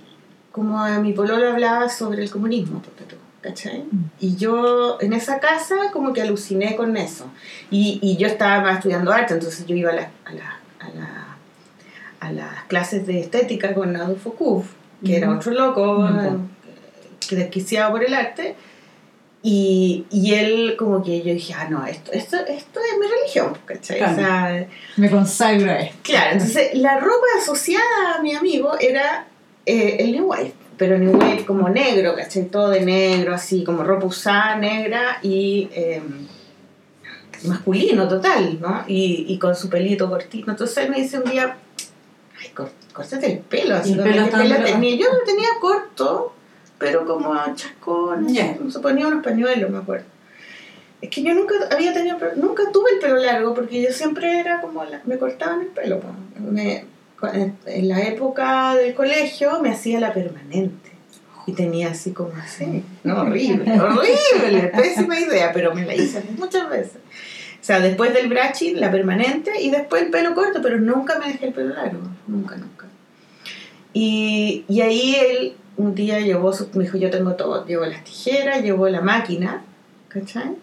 [0.52, 2.82] como a mi pololo hablaba sobre el comunismo,
[3.40, 3.84] ¿cachai?
[4.20, 7.26] Y yo en esa casa como que aluciné con eso.
[7.70, 11.36] Y, y yo estaba estudiando arte, entonces yo iba a, la- a, la- a, la-
[12.20, 14.66] a las clases de estética con Adolfo Kuff,
[15.04, 15.36] que era Ujú.
[15.38, 16.08] otro loco, Ujú.
[16.18, 16.36] eh,
[17.28, 18.56] que desquiciado por el arte.
[19.48, 23.56] Y, y él como que yo dije, ah, no, esto, esto, esto es mi religión,
[23.64, 23.98] ¿cachai?
[23.98, 24.12] Claro.
[24.12, 25.98] O sea, Me consagro a esto.
[26.02, 29.28] Claro, entonces la ropa asociada a mi amigo era
[29.64, 32.46] eh, el New Wave, pero New Wave como negro, ¿cachai?
[32.46, 36.02] Todo de negro, así como ropa usada negra y eh,
[37.44, 38.82] masculino total, ¿no?
[38.88, 40.50] Y, y con su pelito cortito.
[40.50, 41.56] Entonces él me dice un día,
[42.40, 42.50] ay,
[42.92, 44.96] córtate el pelo, así el pelo tenía.
[44.96, 46.32] Yo lo tenía corto,
[46.78, 48.56] pero como chascón, Ya.
[48.70, 50.06] se ponía unos pañuelos, me acuerdo.
[51.00, 54.60] Es que yo nunca había tenido, nunca tuve el pelo largo porque yo siempre era
[54.60, 56.00] como, la- me cortaban el pelo.
[56.40, 56.84] Me-
[57.66, 60.90] en la época del colegio me hacía la permanente
[61.46, 66.68] y tenía así como así, no, horrible, horrible, pésima idea, pero me la hice muchas
[66.68, 66.96] veces.
[67.60, 71.26] O sea, después del brushing, la permanente y después el pelo corto, pero nunca me
[71.32, 72.86] dejé el pelo largo, nunca, nunca.
[73.92, 78.04] Y, y ahí él un día llevó, su, me dijo, yo tengo todo, llevo las
[78.04, 79.62] tijeras, llevó la máquina,
[80.08, 80.56] ¿cachai?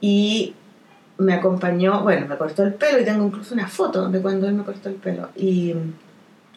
[0.00, 0.54] Y
[1.18, 4.54] me acompañó, bueno, me cortó el pelo y tengo incluso una foto de cuando él
[4.54, 5.30] me cortó el pelo.
[5.36, 5.74] Y,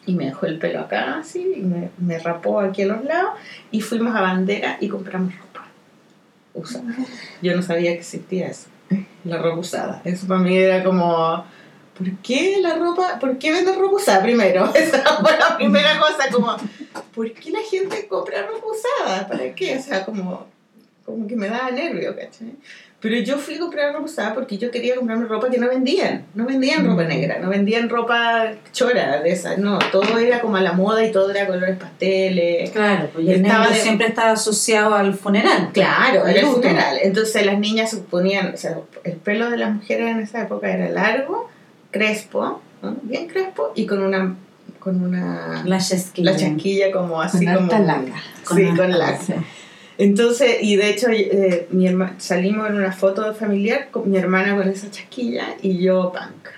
[0.06, 3.32] y me dejó el pelo acá, así, y me, me rapó aquí a los lados
[3.70, 5.66] y fuimos a Bandera y compramos ropa
[6.54, 6.94] usada.
[7.42, 8.68] Yo no sabía que existía eso,
[9.24, 10.02] la ropa usada.
[10.04, 11.44] Eso para mí era como,
[11.98, 14.72] ¿por qué la ropa, por qué vender ropa usada primero?
[14.74, 16.56] Esa fue la primera cosa, como,
[17.14, 19.28] ¿por qué la gente compra ropa usada?
[19.28, 19.76] ¿Para qué?
[19.78, 20.46] O sea, como,
[21.04, 22.54] como que me daba nervio, ¿cachai?
[23.00, 26.24] Pero yo fui a comprar ropa usada porque yo quería comprarme ropa que no vendían.
[26.34, 29.56] No vendían ropa negra, no vendían ropa chora de esas.
[29.56, 32.70] No, todo era como a la moda y todo era colores pasteles.
[32.72, 35.70] Claro, pues el Estaba negro de- siempre está asociado al funeral.
[35.72, 36.98] Claro, al funeral.
[37.00, 40.68] Entonces las niñas se ponían, o sea, el pelo de las mujeres en esa época
[40.68, 41.48] era largo,
[41.90, 42.96] crespo, ¿no?
[43.02, 44.34] bien crespo, y con una
[44.78, 46.30] con una La chasquilla.
[46.32, 48.12] la chasquilla como así Con como laca.
[48.54, 49.18] sí, Con laca.
[49.20, 49.32] Sí.
[49.98, 54.56] Entonces, y de hecho, eh, mi herma- salimos en una foto familiar con mi hermana
[54.56, 56.48] con esa chasquilla y yo punk.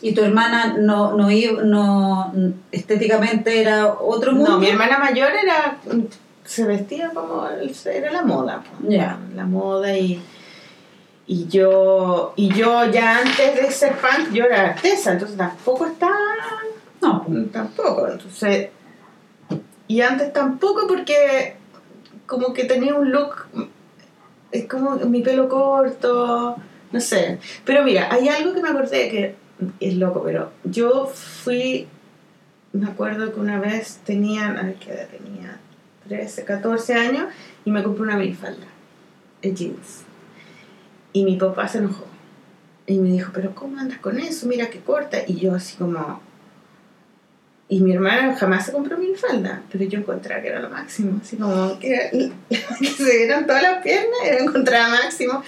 [0.00, 1.28] ¿Y tu hermana no, no,
[1.64, 2.32] no
[2.72, 4.52] estéticamente era otro mundo?
[4.52, 5.76] No, mi hermana mayor era
[6.44, 7.46] se vestía como
[7.84, 8.88] era la moda, po.
[8.88, 9.18] Ya.
[9.34, 10.20] la moda y
[11.26, 16.16] y yo y yo ya antes de ser punk yo era artesa, entonces tampoco estaba
[17.00, 18.70] No, tampoco, entonces
[19.88, 21.56] y antes tampoco porque
[22.26, 23.46] como que tenía un look
[24.52, 26.56] es como mi pelo corto,
[26.92, 29.34] no sé, pero mira, hay algo que me acordé que
[29.80, 31.88] es loco, pero yo fui
[32.76, 35.58] me acuerdo que una vez tenían, a ver qué edad tenía,
[36.08, 37.26] 13, 14 años,
[37.64, 38.66] y me compré una minifalda
[39.42, 40.05] de jeans.
[41.16, 42.04] Y mi papá se enojó.
[42.86, 44.46] Y me dijo, pero ¿cómo andas con eso?
[44.46, 45.16] Mira qué corta.
[45.26, 46.20] Y yo así como...
[47.68, 51.18] Y mi hermana jamás se compró minifalda, pero yo encontraba que era lo máximo.
[51.22, 52.10] Así como que, era-
[52.80, 55.42] que se vieron todas las piernas, era encontraba máximo.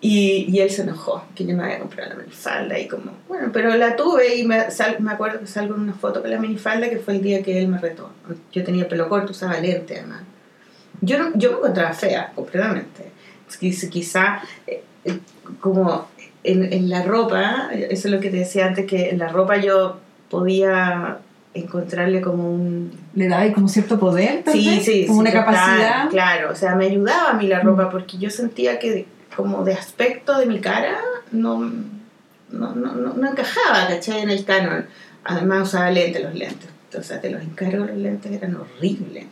[0.00, 3.50] Y, y él se enojó, que yo me había comprado la minifalda y como, bueno,
[3.52, 6.38] pero la tuve y me, sal- me acuerdo que salgo en una foto con la
[6.40, 8.10] minifalda que fue el día que él me retó.
[8.52, 10.22] Yo tenía pelo corto, usaba lente además.
[11.00, 13.10] Yo, no- yo me encontraba fea, completamente.
[13.90, 14.82] Quizá, eh, eh,
[15.60, 16.08] como
[16.42, 19.56] en, en la ropa, eso es lo que te decía antes, que en la ropa
[19.56, 19.98] yo
[20.30, 21.18] podía
[21.54, 25.30] encontrarle como un Le daba como cierto poder, tal Sí, vez, sí, como sí, una
[25.30, 26.10] total, capacidad.
[26.10, 29.72] Claro, o sea, me ayudaba a mí la ropa porque yo sentía que como de
[29.74, 30.98] aspecto de mi cara
[31.32, 31.58] no,
[32.50, 34.20] no, no, no, no encajaba, ¿cachai?
[34.22, 34.86] En el canon.
[35.24, 36.68] Además usaba lentes, los lentes.
[36.98, 39.26] O sea, te los encargo, los lentes eran horribles.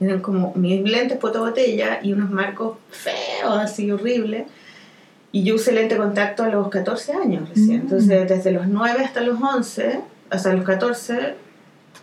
[0.00, 4.44] Eran como mis lentes botella y unos marcos feos, así horribles.
[5.34, 7.78] Y yo usé lente de contacto a los 14 años recién.
[7.78, 7.82] Mm.
[7.82, 11.34] Entonces, desde los 9 hasta los 11, hasta los 14,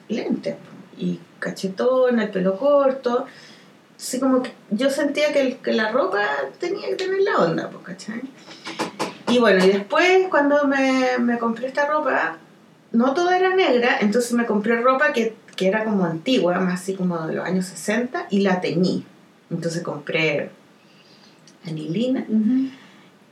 [0.10, 0.56] lentes.
[0.98, 3.26] Y cachetón, el pelo corto.
[3.98, 6.20] Así como que yo sentía que, el- que la ropa
[6.60, 8.22] tenía que tener la onda, pues, ¿cachai?
[9.30, 12.38] Y bueno, y después cuando me, me compré esta ropa,
[12.92, 16.96] no toda era negra, entonces me compré ropa que, que era como antigua, más así
[16.96, 19.06] como de los años 60, y la teñí.
[19.50, 20.50] Entonces compré
[21.66, 22.26] anilina.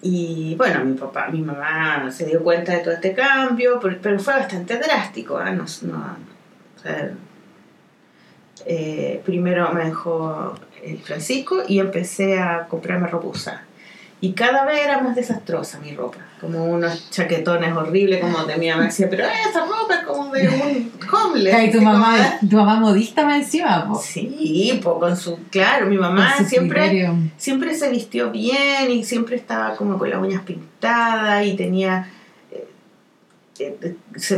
[0.02, 4.20] Y bueno, mi papá, mi mamá se dio cuenta de todo este cambio, pero, pero
[4.20, 5.38] fue bastante drástico.
[5.38, 5.52] ¿ah?
[5.52, 6.18] No, no-
[8.66, 13.62] eh, primero me dejó el Francisco y empecé a comprarme ropa.
[14.22, 18.70] Y cada vez era más desastrosa mi ropa, como unos chaquetones horribles, como de mi
[18.70, 21.64] mamá decía, pero esa ropa es como de un homeless.
[21.64, 24.00] Y tu como, mamá, tu mamá modista más encima, po.
[24.02, 27.16] Sí, po, con su, claro, mi mamá siempre criterio.
[27.38, 32.10] siempre se vistió bien y siempre estaba como con las uñas pintadas y tenía
[32.52, 32.68] eh,
[33.60, 33.96] eh,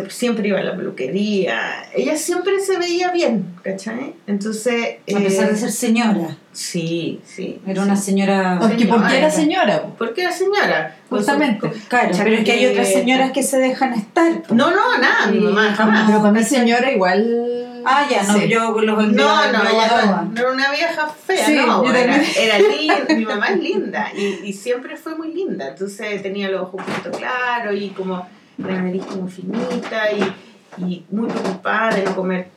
[0.09, 4.15] siempre iba a la peluquería ella siempre se veía bien ¿cachai?
[4.27, 6.37] entonces A pesar eh, de ser señora.
[6.53, 7.87] Sí sí Era sí.
[7.87, 8.57] una señora.
[8.59, 9.17] Porque porque Señora.
[9.17, 9.95] era señora, po.
[9.97, 11.71] porque era señora con Justamente.
[11.87, 14.31] Claro, pero es que hay otras señoras que se dejan estar.
[14.51, 16.05] no no nada mi mamá jamás.
[16.07, 16.59] Pero para mí ¿cachai?
[16.59, 17.81] señora igual...
[17.83, 18.47] Ah, ya, no, Sí.
[18.47, 21.83] yo con los no, no, los ella no, no era una vieja fea, Sí, no,
[21.83, 26.61] era linda, mi mamá es linda y, y siempre fue muy linda, entonces tenía los
[26.61, 28.27] ojos un poquito claros y como
[28.59, 32.49] la nariz como finita y, y muy preocupada de no comer,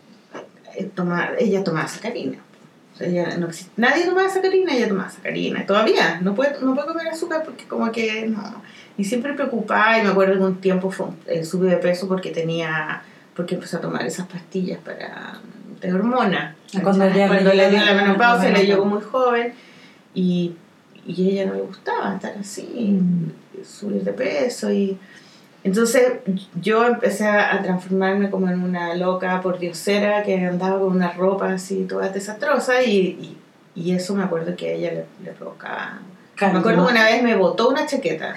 [0.77, 2.37] eh, tomar, ella tomaba sacarina.
[2.95, 5.67] O sea, no exist- nadie tomaba sacarina, ella tomaba sacarina.
[5.67, 8.63] Todavía no puede, no puede comer azúcar porque como que no.
[8.97, 12.31] Y siempre preocupada y me acuerdo que un tiempo fue, eh, subí de peso porque
[12.31, 13.03] tenía,
[13.35, 15.41] porque empezó a tomar esas pastillas para
[15.81, 16.55] de hormona.
[16.83, 19.53] Cuando ya Cuando le dio la menopausia, la le llegó muy joven
[20.15, 20.55] y,
[21.05, 23.01] y a ella no le gustaba estar así,
[23.65, 24.97] subir de peso y
[25.65, 26.13] entonces
[26.61, 31.55] yo empecé a, transformarme como en una loca por diosera que andaba con una ropa
[31.55, 33.37] así toda desastrosa y, y,
[33.75, 36.01] y eso me acuerdo que a ella le, le provocaba.
[36.35, 38.35] Claro, me acuerdo que una vez me botó una chaqueta.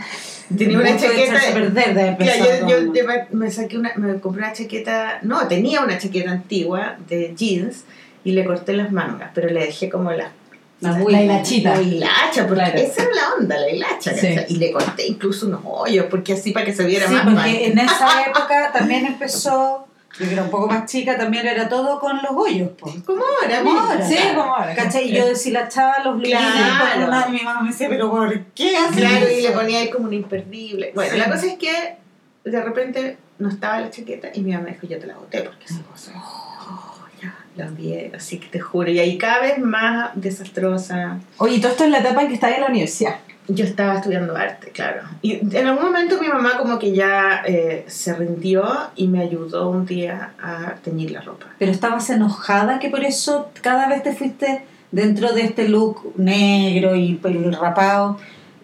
[0.56, 1.40] Tenía una chaqueta.
[1.54, 5.82] perder de Ya, yo, yo te- me, saqué una, me compré una chaqueta, no, tenía
[5.82, 7.84] una chaqueta antigua de jeans
[8.24, 10.32] y le corté las mangas, pero le dejé como la,
[10.80, 11.76] La hilachita.
[11.76, 12.78] la hilacha, porque Claro.
[12.78, 14.12] esa era la onda, la hilacha.
[14.48, 17.36] Y le corté incluso unos hoyos, porque así para que se viera Sí, más porque
[17.36, 17.50] mal.
[17.50, 19.88] en esa época también empezó,
[20.20, 22.94] yo que era un poco más chica, también era todo con los hoyos, po.
[23.06, 24.08] Como ahora, Como ahora.
[24.08, 24.76] Sí, como ahora.
[24.76, 25.10] ¿Cachai?
[25.10, 27.28] Y yo deshilachaba los blines Claro.
[27.28, 30.06] y mi mamá me decía, pero ¿por qué haces Claro, y le ponía ahí como
[30.08, 30.92] un imperdible.
[30.94, 31.18] Bueno, Sí.
[31.20, 31.96] la cosa es que
[32.44, 35.42] de repente no estaba la chaqueta y mi mamá me dijo, yo te la boté
[35.42, 36.12] porque esa cosa,
[37.64, 38.90] odié, así que te juro.
[38.90, 41.20] Y ahí cada vez más desastrosa.
[41.38, 43.16] Oye, todo esto es la etapa en que estás en la universidad.
[43.50, 45.04] Yo estaba estudiando arte, claro.
[45.22, 49.70] Y en algún momento mi mamá como que ya eh, se rindió y me ayudó
[49.70, 51.46] un día a teñir la ropa.
[51.58, 56.96] Pero estabas enojada que por eso cada vez te fuiste dentro de este look negro
[56.96, 58.18] y el rapado,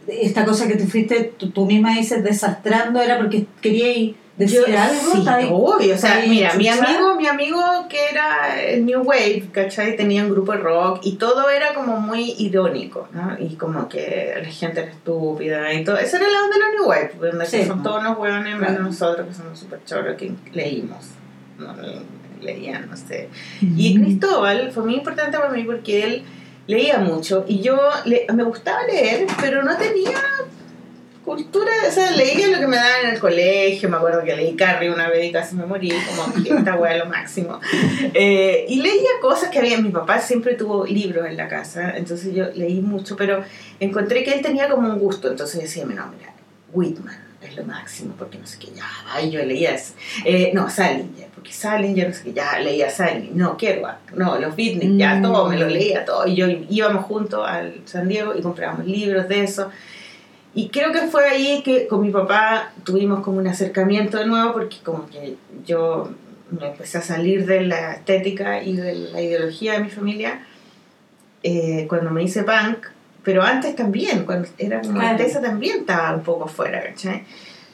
[0.07, 4.79] esta cosa que tú fuiste, tú, tú misma dices, desastrando, era porque queríais decir Yo-
[4.79, 5.11] algo.
[5.13, 9.01] sí, obvio, o sea, ¿Está ahí mira, mi amigo, mi amigo que era el New
[9.03, 9.95] Wave, ¿cachai?
[9.95, 13.35] Tenía un grupo de rock y todo era como muy irónico, ¿no?
[13.39, 15.97] Y como que la gente era estúpida y todo.
[15.97, 17.83] Esa era la onda de la New Wave, donde Sí, son ¿no?
[17.83, 18.83] todos los hueones menos Claro.
[18.83, 21.05] nosotros que somos súper choros que leímos.
[21.59, 21.73] No,
[22.41, 23.29] leían, no sé.
[23.61, 26.23] Y Cristóbal fue muy importante para mí porque él
[26.65, 30.17] leía mucho y yo le- me gustaba leer, pero no tenía
[31.23, 34.55] cultura, o sea, leía lo que me daban en el colegio, me acuerdo que leí
[34.55, 37.59] Carrie una vez y casi me morí, como que esta es lo máximo.
[38.13, 42.33] Eh, y leía cosas que había, mi papá siempre tuvo libros en la casa, entonces
[42.33, 43.43] yo leí mucho, pero
[43.79, 46.33] encontré que él tenía como un gusto, entonces decía, no, mira,
[46.73, 49.93] Whitman es lo máximo, porque no sé qué, ya, ay, yo leía eso.
[50.23, 54.55] Eh, no, Salinger, porque Salinger, no sé qué, ya leía Salinger, no, Kerouac, no, los
[54.55, 55.21] Beatnik, ya Mm.
[55.23, 59.27] todo, me lo leía todo, y yo íbamos juntos al San Diego y comprábamos libros
[59.27, 59.69] de eso.
[60.55, 64.53] Y creo que fue ahí que con mi papá tuvimos como un acercamiento de nuevo,
[64.53, 65.35] porque como que
[65.65, 66.11] yo
[66.51, 70.45] me empecé a salir de la estética y de la ideología de mi familia
[71.41, 72.87] eh, cuando me hice punk,
[73.23, 75.17] pero antes también, cuando era como Claro.
[75.41, 77.23] también estaba un poco fuera, ¿cachai?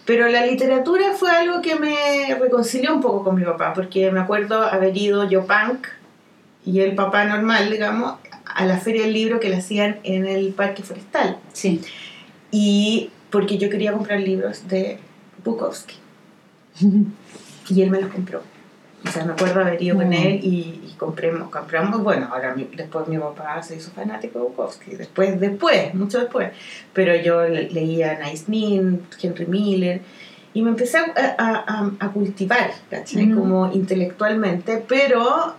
[0.05, 4.19] Pero la literatura fue algo que me reconcilió un poco con mi papá, porque me
[4.21, 5.87] acuerdo haber ido yo punk
[6.65, 8.15] y el papá normal, digamos,
[8.45, 11.37] a la feria del libro que le hacían en el Parque Forestal.
[11.53, 11.81] Sí.
[12.51, 14.99] Y porque yo quería comprar libros de
[15.43, 15.95] Bukowski.
[17.71, 18.41] Y él me los compró.
[19.05, 22.67] O sea, me acuerdo haber ido con él y, y compremos, compramos, bueno, ahora mi-
[22.75, 26.49] después mi papá se hizo fanático de Bukowski, después, después, mucho después.
[26.93, 30.01] Pero yo le- leía Nice Nin, Henry Miller,
[30.55, 31.05] y me empecé a,
[31.37, 33.27] a- a- a cultivar, ¿cachai?
[33.27, 33.37] Mm.
[33.37, 35.53] Como intelectualmente, pero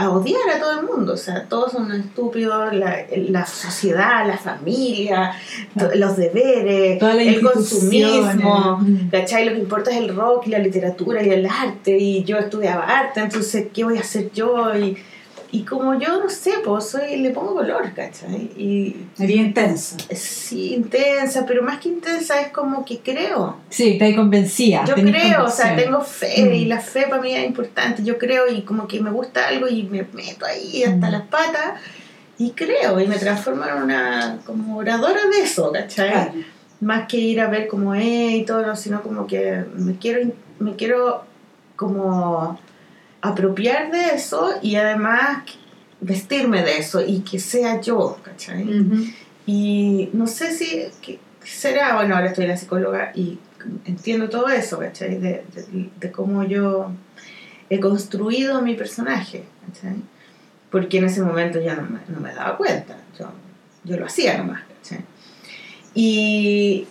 [0.00, 4.38] a odiar a todo el mundo, o sea, todos son estúpidos, la, la sociedad, la
[4.38, 5.32] familia,
[5.78, 6.98] to- los deberes,
[7.28, 8.80] el consumismo.
[9.10, 9.44] ¿cachai?
[9.46, 12.84] Lo que importa es el rock y la literatura y el arte, y yo estudiaba
[12.84, 14.76] arte, entonces, ¿qué voy a hacer yo?
[14.76, 14.96] Y,
[15.52, 18.50] y como yo, no sé, pues soy, le pongo color, ¿cachai?
[18.56, 19.96] Y Sería intensa.
[20.14, 23.56] sí, intensa, pero más que intensa es como que creo.
[23.68, 24.84] Sí, te convencía.
[24.84, 26.54] Yo creo, o sea, tengo fe Mm.
[26.54, 28.02] y la fe para mí es importante.
[28.04, 31.12] Yo creo y como que me gusta algo y me meto ahí hasta Mm.
[31.12, 31.80] las patas
[32.38, 36.10] y creo y me transformo en una como oradora de eso, ¿cachai?
[36.10, 36.32] Claro.
[36.80, 40.30] Más que ir a ver cómo es y todo, no, sino como que me quiero,
[40.60, 41.24] me quiero
[41.76, 42.58] como
[43.20, 45.44] apropiar de eso y además
[46.00, 49.12] vestirme de eso y que sea yo, ¿cachai?
[49.46, 50.86] Y no sé si
[51.44, 53.38] será, bueno, ahora estoy la psicóloga y
[53.84, 55.18] entiendo todo eso, ¿cachai?
[55.18, 56.90] De, de, de cómo yo
[57.68, 59.96] he construido mi personaje, ¿cachai?
[60.70, 63.26] Porque en ese momento no me, no me daba cuenta, yo,
[63.84, 65.04] yo lo hacía nomás, ¿cachai?
[65.94, 66.86] Y,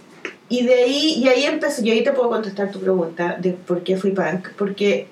[0.49, 3.83] y de ahí, y ahí empezó, y ahí te puedo contestar tu pregunta de por
[3.83, 5.07] qué fui punk, porque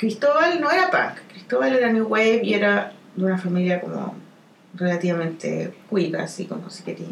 [0.00, 4.14] Cristóbal no era punk, Cristóbal era New Wave y era de una familia como
[4.74, 7.08] relativamente cuica, así como si quería,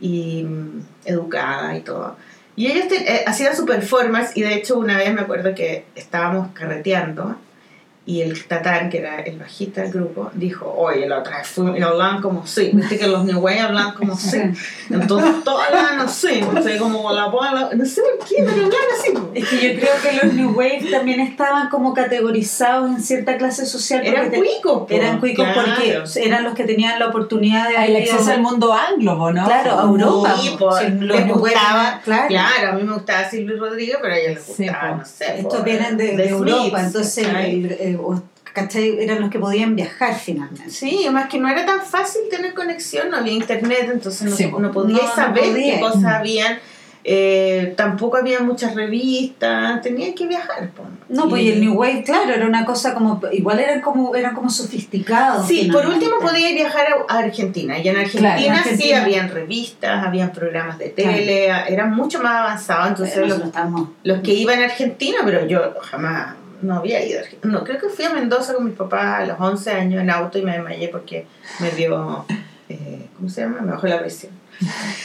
[0.00, 2.16] y mm, educada y todo.
[2.56, 5.84] Y ellos te- eh, hacían su performance y de hecho una vez me acuerdo que
[5.94, 7.36] estábamos carreteando
[8.08, 11.76] y el Tatán, que era el bajista del grupo, dijo, oye, la otra vez fuimos
[11.76, 14.40] y hablaban como así, viste que los New Wave hablan como así.
[14.90, 18.72] Entonces todas hablan así, no sé, como la bola, no sé por qué, pero hablan
[18.96, 19.12] así.
[19.34, 23.66] Es que yo creo que los New Wave también estaban como categorizados en cierta clase
[23.66, 24.06] social.
[24.06, 24.86] Eran cuicos.
[24.90, 25.62] Eran cuicos Claro.
[25.76, 29.44] porque eran los que tenían la oportunidad de El acceso al mundo anglo, ¿no?
[29.46, 30.34] Claro, a Europa.
[30.40, 30.68] Sí, po.
[30.70, 32.28] po, Sí, los les New Wave gustaba, claro.
[32.28, 34.96] Claro, a mí me gustaba Silvio Rodríguez, pero a ellos les Sí, gustaba, po.
[34.98, 35.40] no sé.
[35.40, 37.26] Estos vienen de, de Europa, entonces,
[38.00, 38.22] o-
[38.52, 38.98] ¿cachai?
[39.02, 40.70] Eran los que podían viajar finalmente.
[40.70, 44.46] Sí, más que no era tan fácil tener conexión, no había internet, entonces no, Sí,
[44.50, 45.74] no no saber podía.
[45.74, 46.58] qué cosas habían.
[47.08, 50.70] Eh, tampoco había muchas revistas, tenías que viajar.
[51.08, 54.34] No, pues y el New Wave, claro, era una cosa como, igual eran como, eran
[54.34, 55.46] como sofisticados.
[55.46, 57.78] Sí, por último podías viajar a Argentina.
[57.78, 59.02] Y en Argentina, Claro, en sí Argentina.
[59.04, 62.88] habían revistas, habían programas de tele, eran mucho más avanzados.
[62.88, 63.40] Entonces los,
[64.02, 67.20] los que iban a Argentina, pero yo jamás no había ido.
[67.42, 70.38] No, creo que fui a Mendoza con mi papá a los 11 años en auto
[70.38, 71.26] y me desmayé porque
[71.60, 72.24] me dio,
[72.68, 73.60] eh, ¿cómo se llama?
[73.60, 74.32] Me bajó la presión.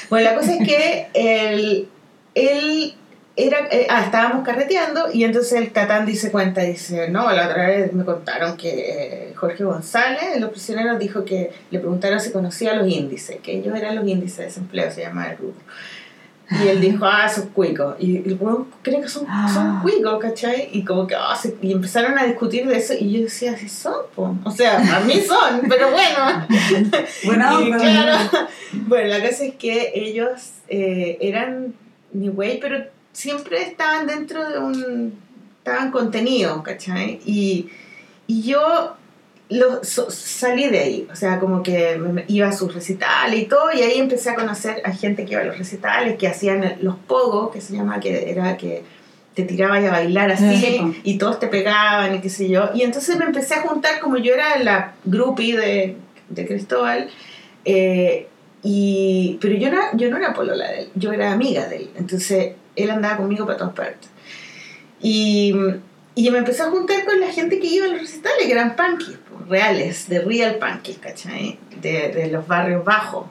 [0.09, 1.89] Bueno, la cosa es que él,
[2.35, 2.95] él
[3.35, 7.67] era, eh, ah, estábamos carreteando y entonces el Tatán dice cuenta, dice, no, la otra
[7.67, 12.75] vez me contaron que eh, Jorge González, los prisioneros, dijo que le preguntaron si conocía
[12.75, 15.59] los índices, que ellos eran los índices de desempleo, se llama el grupo.
[16.63, 17.95] Y él dijo, ah, son cuicos.
[17.99, 19.49] Y el weón cree que son, Ah.
[19.53, 20.69] son cuicos, ¿cachai?
[20.73, 22.93] Y como que, ah, se- y empezaron a discutir de eso.
[22.99, 24.35] Y yo decía, sí son, po.
[24.43, 26.47] O sea, a mí son, pero bueno.
[27.23, 28.29] Buena Y claro,
[28.73, 31.73] bueno, la cosa es que ellos eh, eran
[32.13, 32.83] New Way, pero
[33.13, 35.13] siempre estaban dentro de un.
[35.59, 37.21] estaban contenidos, ¿cachai?
[37.25, 37.69] Y,
[38.27, 38.95] y yo
[39.51, 43.71] lo, so- salí de ahí, o sea, como que iba a sus recitales y todo,
[43.73, 46.95] y ahí empecé a conocer a gente que iba a los recitales, que hacían los
[46.95, 48.83] pogos, que se llama, que era que
[49.35, 52.69] te tirabas a bailar así Sí, y todos te pegaban y qué sé yo.
[52.73, 55.95] Y entonces me empecé a juntar, como yo era la groupie de,
[56.29, 57.09] de Cristóbal,
[57.65, 58.27] eh,
[58.63, 61.89] y, pero yo no, yo no era polola de él, yo era amiga de él.
[61.97, 64.09] Entonces él andaba conmigo para todas partes.
[65.01, 65.53] Y,
[66.15, 68.75] y me empecé a juntar con la gente que iba a los recitales, que eran
[68.75, 69.17] punkies,
[69.47, 71.57] reales, de real punkies, ¿cachai?
[71.81, 73.25] De, de los barrios bajos,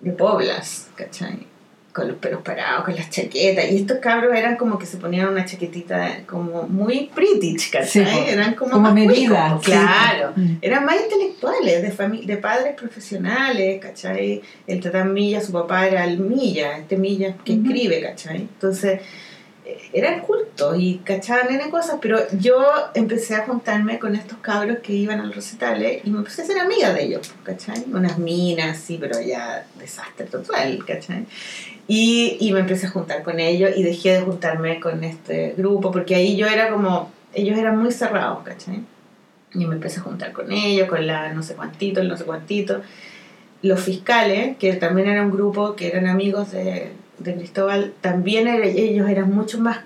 [0.00, 1.46] de Poblas, ¿cachai?
[1.92, 3.70] Con los pelos parados, con las chaquetas.
[3.72, 8.04] Y estos cabros eran como que se ponían una chaquetita como muy pretty, ¿cachai?
[8.04, 10.32] Sí, eran como, Como más medida, cuicos, sí, claro.
[10.36, 10.56] Mm.
[10.60, 14.42] Eran más intelectuales, de, de padres profesionales, ¿cachai?
[14.66, 18.36] El tatán Milla, su papá era el Milla, este Milla que escribe, ¿cachai?
[18.36, 19.00] Entonces,
[19.92, 22.64] eran cultos y cachaban en cosas, pero yo
[22.94, 26.46] empecé a juntarme con estos cabros que iban a los recitales y me empecé a
[26.46, 27.84] ser amiga de ellos, ¿cachai?
[27.92, 31.26] Unas minas, sí, pero ya desastre total, ¿cachai?
[31.86, 35.90] Y, y me empecé a juntar con ellos y dejé de juntarme con este grupo
[35.90, 38.80] porque ahí yo era como, ellos eran muy cerrados, ¿cachai?
[39.54, 42.24] Y me empecé a juntar con ellos, con la no sé cuantito, el no sé
[42.24, 42.82] cuantito.
[43.62, 48.66] Los fiscales, que también era un grupo que eran amigos de, de Cristóbal, también era-
[48.66, 49.80] ellos eran mucho más,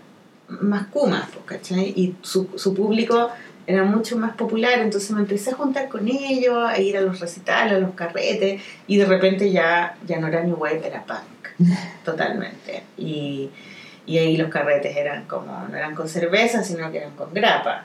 [0.49, 1.93] más kumas, pues, ¿cachai?
[1.97, 3.31] Y su, su público
[3.67, 7.21] era mucho más popular, entonces me empecé a juntar con ellos, a ir a los
[7.21, 11.69] recitales, a los carretes, y de repente ya, ya no era New Wave, era punk,
[12.05, 12.83] totalmente.
[12.99, 13.49] Y,
[14.05, 17.85] y ahí los carretes eran como, no eran con cerveza, sino que eran con grapa.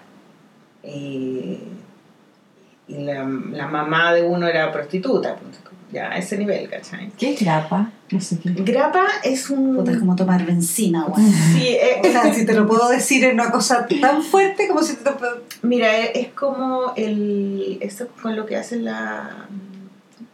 [0.84, 1.60] Y,
[2.88, 5.58] y la, la mamá de uno era prostituta, pues,
[5.92, 7.10] ya a ese nivel, ¿cachai?
[7.18, 7.92] ¿Qué es grapa?
[8.12, 8.50] No sé qué.
[8.50, 9.76] Grapa es un...
[9.76, 11.32] Puta, es como tomar benzina, weón.
[11.54, 14.82] Sí, eh, O sea, si te lo puedo decir en una cosa tan fuerte como
[14.84, 15.42] si te lo puedo...
[15.62, 17.78] mira, eh, es como el...
[17.82, 19.30] Eso con lo que hacen la...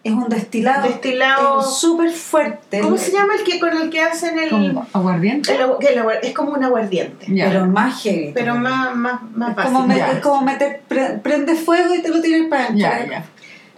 [0.04, 0.86] Es un destilado.
[0.88, 1.62] Destilado...
[1.62, 2.82] Es súper fuerte.
[2.82, 4.50] ¿Cómo se llama el que con el que hacen el...
[4.50, 5.54] ¿Como aguardiente?
[5.56, 7.48] el el agu- es como un aguardiente, Ya.
[7.48, 8.32] Pero más heavy.
[8.34, 9.74] pero más, más, más Es básico.
[9.74, 12.74] como, meter, es como meter, pre- prende fuego y te lo tiras para.
[12.76, 13.26] Ya, ya.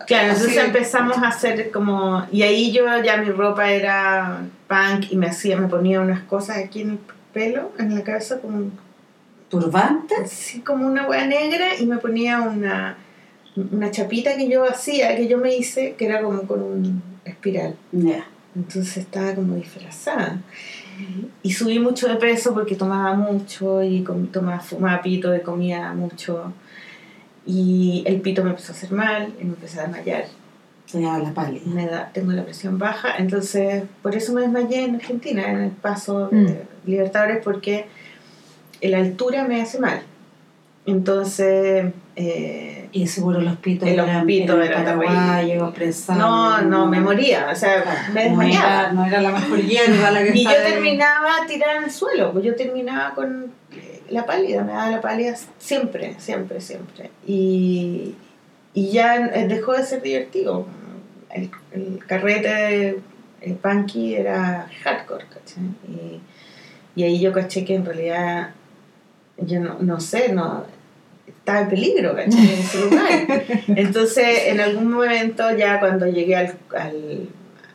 [0.07, 2.25] Claro, entonces empezamos a hacer como...
[2.31, 6.57] Y ahí yo ya mi ropa era punk y me hacía, me ponía unas cosas
[6.57, 6.99] aquí en el
[7.33, 8.69] pelo, en la cabeza, como,
[9.49, 10.15] Turbante.
[10.23, 12.97] así como una hueá negra y me ponía una,
[13.71, 17.75] una chapita que yo hacía, que yo me hice, que era como con un espiral.
[17.91, 18.25] Ya.
[18.55, 20.39] Entonces estaba como disfrazada.
[21.43, 25.91] Y subí mucho de peso porque tomaba mucho y com- tomaba, fumaba pito y comía
[25.93, 26.53] mucho.
[27.45, 30.25] Y el pito me empezó a hacer mal y me empecé a desmayar.
[30.85, 31.61] Se llama la pálida.
[31.65, 35.71] Me da, tengo la presión baja, entonces por eso me desmayé en Argentina, en el
[35.71, 36.45] paso Mm.
[36.45, 37.87] de Libertadores, porque
[38.81, 40.01] la altura me hace mal.
[40.85, 41.85] Entonces,
[42.15, 46.21] eh, Y seguro los pitos los eran, pitos eran paraguayos, presados.
[46.21, 48.81] no, no, me moría, o sea, me No desmayaba.
[48.83, 52.31] era, no era la mejor hierba la que Y yo terminaba tirada en el suelo,
[52.31, 53.47] pues yo terminaba con
[54.09, 57.11] la pálida, me daba la pálida siempre, siempre, siempre.
[57.25, 58.15] Y,
[58.73, 60.67] y ya eh, dejó de ser divertido.
[61.29, 62.99] El, el carrete
[63.45, 65.63] el punky era hardcore, ¿cachai?
[65.87, 66.21] Y,
[66.95, 68.51] y ahí yo caché que en realidad,
[69.37, 70.65] yo no, no sé, no
[71.27, 72.39] estaba en peligro, ¿cachai?
[72.39, 73.43] En ese lugar.
[73.67, 77.29] Entonces, en algún momento, ya cuando llegué al, al,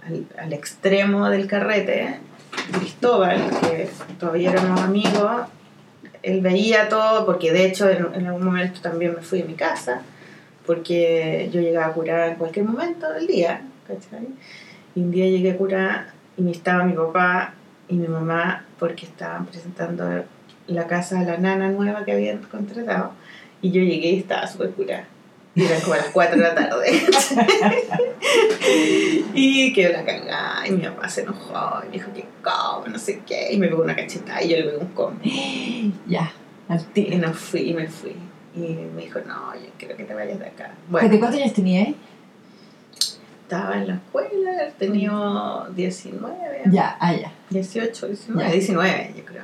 [0.06, 2.16] al, al extremo del carrete,
[2.72, 5.42] Cristóbal, que todavía éramos amigos,
[6.22, 10.02] él veía todo, porque de hecho en, algún momento también me fui de mi casa,
[10.66, 14.28] porque yo llegaba a curar en cualquier momento del día, ¿cachai?
[14.94, 16.06] Y un día llegué a curar
[16.36, 17.54] y me estaba mi papá
[17.88, 20.24] y mi mamá, porque estaban presentando
[20.66, 23.12] la casa de la nana nueva que habían contratado,
[23.62, 25.04] y yo llegué y estaba súper curada.
[25.54, 26.92] Y eran como las 4 de la tarde.
[29.34, 30.66] y quedó la cagada.
[30.66, 33.52] Y mi papá se enojó y me dijo que cómo, no sé qué.
[33.52, 35.20] Y me pegó una cachetada y yo le pegué un combo.
[36.06, 36.32] Ya,
[36.68, 37.18] al Y tiro.
[37.18, 38.14] no fui y me fui.
[38.54, 38.60] Y
[38.94, 40.68] me dijo, no, yo quiero que te vayas de acá.
[40.68, 41.88] ¿De Bueno, cuántos años tenías?
[43.42, 45.10] estaba en la escuela, tenía
[45.74, 47.32] 19, Ya, ah, ya.
[47.50, 48.52] 18, 19, Ya.
[48.52, 49.42] 19 yo creo.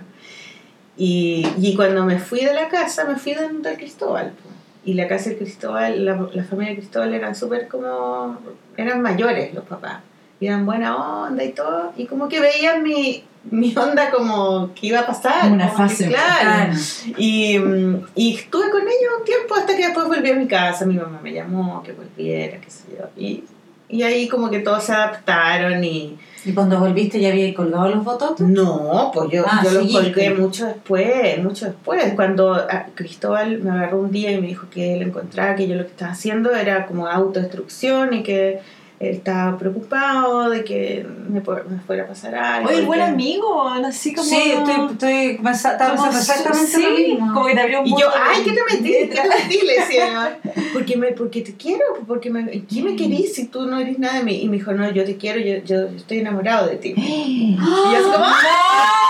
[0.96, 4.30] Y, y cuando me fui de la casa, me fui de Cristóbal.
[4.30, 4.48] po.
[4.86, 8.38] Y la casa del Cristóbal, la, la familia de Cristóbal eran súper como,
[8.76, 10.00] eran mayores los papás.
[10.40, 14.88] y eran buena onda y todo, y como que veían mi, mi onda como que
[14.88, 15.50] iba a pasar.
[15.50, 16.08] Una fase.
[16.08, 16.40] claro.
[16.40, 16.72] Claro.
[17.16, 20.84] Y, mm, y estuve con ellos un tiempo hasta que después volví a mi casa.
[20.84, 23.04] Mi mamá me llamó que volviera, qué sé yo.
[23.16, 23.44] Y,
[23.88, 26.18] y ahí como que todos se adaptaron y...
[26.44, 28.38] ¿Y cuando volviste ya había colgado los fotos?
[28.38, 32.14] No, pues yo, Ah, yo los colgué mucho después, mucho después.
[32.14, 35.74] Cuando ah, Cristóbal me agarró un día y me dijo que él encontraba que yo
[35.74, 38.60] lo que estaba haciendo era como autodestrucción y que
[38.98, 42.68] él estaba preocupado de que me, pu- me fuera a pasar algo.
[42.70, 44.26] Oye, buen que- amigo, así como.
[44.28, 47.34] Sí, estoy, estoy pensando exactamente sí, lo mismo.
[47.34, 48.92] Como que te abrió un Y yo, mundo de ay, ¿qué te metí?
[48.92, 49.66] ¿Qué te metí?
[49.66, 50.38] Le decía.
[50.72, 54.18] Porque, me, porque te quiero, porque me, ¿qué me querís si tú no eres nada
[54.18, 54.42] de mí?
[54.42, 56.94] Y me dijo, no, yo te quiero, yo, yo estoy enamorado de ti.
[56.96, 59.02] Y yo así como, ¡ah!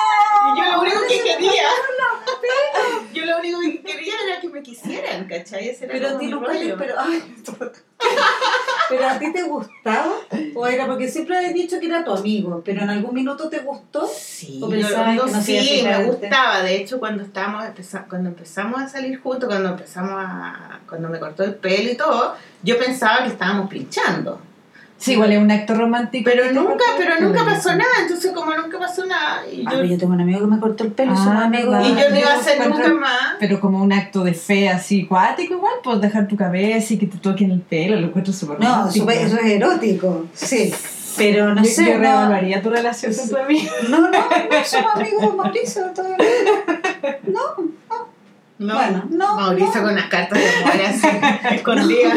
[0.54, 1.50] Y yo lo único que quería,
[3.42, 5.68] lo único que quería era que me quisieran, ¿cachai?
[5.68, 6.76] Ese era Pero a ti rollo.
[6.78, 7.22] pero, ay,
[8.88, 10.12] pero a ti te gustaba
[10.54, 13.58] o era porque siempre has dicho que era tu amigo, pero en algún minuto te
[13.60, 14.06] gustó.
[14.06, 16.62] Sí, ¿O yo- pensabas no, que no sí, me gustaba.
[16.62, 17.64] De hecho, cuando estábamos
[18.08, 22.34] cuando empezamos a salir juntos, cuando empezamos a, cuando me cortó el pelo y todo,
[22.62, 24.40] yo pensaba que estábamos pinchando.
[24.98, 26.30] Sí, igual es un acto romántico.
[26.32, 27.90] Pero nunca, pero nunca pasó nada.
[28.02, 30.58] Entonces, como nunca pasó nada, y Ah, yo, pero yo tengo un amigo que me
[30.58, 31.86] cortó el pelo, Ah, somos amigos.
[31.86, 33.34] y yo no iba a hacer nunca más.
[33.38, 37.06] Pero como un acto de fe así cuático igual, pues dejar tu cabeza y que
[37.06, 40.72] te toquen el pelo, lo encuentro súper No, eso, eso es erótico, sí.
[41.18, 43.70] Pero no yo, sé, yo no, reevaluaría tu relación con tu amigo.
[43.88, 45.82] no, no, no somos amigos, Mauricio.
[45.94, 46.16] todavía
[47.26, 47.40] no.
[48.58, 49.82] No, Bueno, no, Mauricio no.
[49.82, 51.06] con unas cartas de amor así,
[51.56, 52.14] escondidas.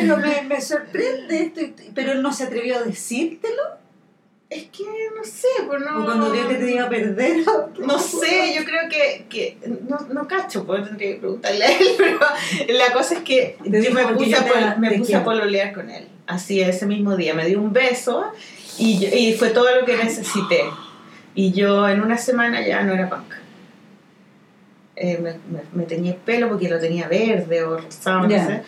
[0.00, 3.62] Pero me, me sorprende esto, y- pero él no se atrevió a decírtelo.
[4.48, 4.84] Es que
[5.16, 6.02] no sé, pues no.
[6.02, 7.38] O cuando vio que te iba a perder.
[7.80, 11.88] No sé, yo creo que, que no, no cacho, pues tendría que preguntarle a él,
[11.98, 12.20] pero
[12.68, 15.24] la cosa es que yo me puse, yo a, te- pol- me te puse a
[15.24, 18.30] pololear con él, así ese mismo día, me dio un beso
[18.78, 20.62] y, yo- y fue todo lo que necesité.
[21.34, 23.32] Y yo en una semana ya no era punk.
[24.94, 28.62] Eh, me, me, me teñí el pelo porque lo tenía verde o rosado, no sé.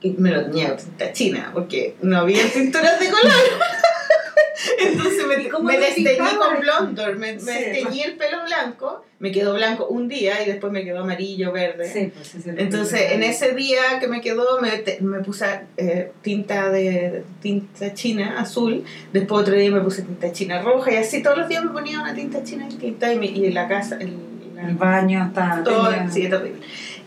[0.00, 3.32] Y me lo tenía tinta china porque no había tinturas de color.
[4.80, 7.46] Entonces ¿Y me, me te desteñí con blondor, me, me Sí.
[7.46, 11.88] desteñí el pelo blanco, me quedó blanco un día y después me quedó amarillo, verde.
[11.92, 15.46] Sí, pues Entonces, en ese día que me quedó, me, me puse
[15.76, 18.84] eh, tinta de tinta china azul.
[19.12, 22.00] Después otro día me puse tinta china roja y así todos los días me ponía
[22.00, 24.12] una tinta china distinta y, me- y en la casa, el,
[24.54, 25.62] la- El baño está.
[25.64, 26.60] todo, tenía- sí, terrible.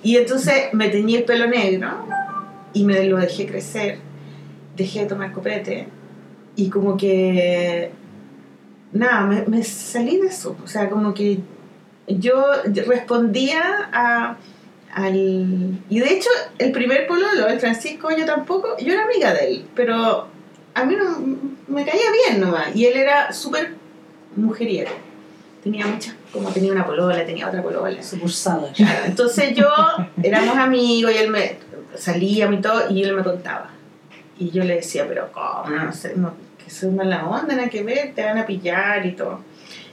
[0.03, 2.07] Y entonces me teñí el pelo negro
[2.73, 3.99] y me lo dejé crecer.
[4.75, 5.87] Dejé de tomar copete
[6.55, 7.91] y como que.
[8.93, 10.55] Nada, me, me salí de eso.
[10.63, 11.39] O sea, como que
[12.07, 12.45] yo
[12.85, 14.37] respondía a.
[14.93, 15.15] Al,
[15.89, 19.65] y de hecho, el primer pololo, el Francisco, yo tampoco, yo era amiga de él,
[19.73, 20.27] pero
[20.73, 21.17] a mí no
[21.69, 22.75] me caía bien nomás.
[22.75, 23.75] Y él era súper
[24.35, 24.91] mujeriego.
[25.63, 28.03] Tenía muchas, como tenía una polola, tenía otra polola.
[28.03, 28.73] Sucursada.
[28.73, 29.67] Claro, entonces yo
[30.21, 31.57] éramos amigos y él me
[31.95, 33.69] salía y todo y él me contaba.
[34.37, 35.69] Y yo le decía, pero ¿cómo?
[35.69, 36.33] No sé, no,
[36.63, 39.39] que soy mala onda, nada que ver, te van a pillar y todo.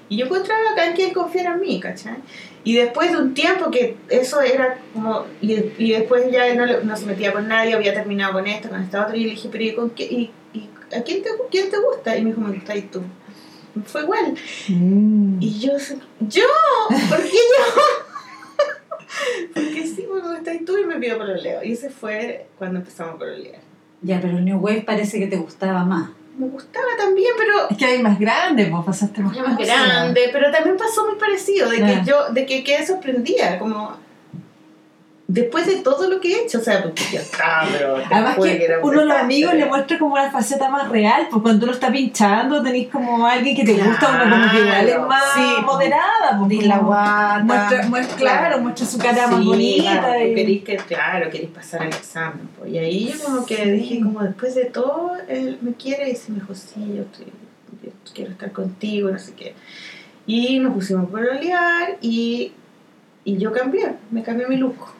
[0.08, 2.16] Y yo encontraba acá que él confiara en mí, ¿cachai?
[2.64, 5.26] Y después de un tiempo que eso era como.
[5.40, 8.82] Y, y después ya no, no se metía con nadie, había terminado con esto, con
[8.82, 11.70] esta otra, y le dije, pero ¿y, con qué, y, y a quién te, quién
[11.70, 12.16] te gusta?
[12.16, 13.02] Y me dijo, me tú.
[13.76, 14.34] Y Fue igual.
[14.68, 15.42] Mm.
[15.42, 15.72] Y yo,
[16.20, 16.44] ¿yo?
[17.08, 18.07] ¿Por qué yo?
[19.54, 21.62] Porque sí, me gustáis tú y me pido pololeo.
[21.62, 23.60] Y ese fue cuando empezamos a pololear.
[24.02, 26.10] Ya, pero el New Wave parece que te gustaba más.
[26.38, 29.66] Me gustaba también, pero Es que hay más grande, vos pasaste más más cosas.
[29.86, 32.04] grande, pero también pasó muy parecido, de que Ah.
[32.06, 33.96] yo, de que quedé sorprendida, como
[35.30, 38.36] después de todo lo que he hecho, o sea, porque ya está, pero te Además
[38.36, 41.74] que uno a los amigos le muestra como una faceta más real, pues cuando uno
[41.74, 45.54] está pinchando tenéis como alguien que te gusta, uno como que igual es más sí.
[45.66, 47.44] moderada, pues la guata.
[47.44, 50.00] muestra, muestra, claro, muestra su cara más bonita.
[50.00, 52.48] claro, y- queréis que, claro, queréis pasar el examen.
[52.58, 52.70] pues.
[52.72, 53.70] Y ahí yo como que Sí.
[53.70, 57.26] dije, como después de todo, él me quiere y se me dijo, sí, yo, estoy-
[57.82, 59.54] yo quiero estar contigo, no sé qué.
[60.26, 62.52] Y nos pusimos por olear y,
[63.24, 64.96] y yo cambié, me cambié mi look.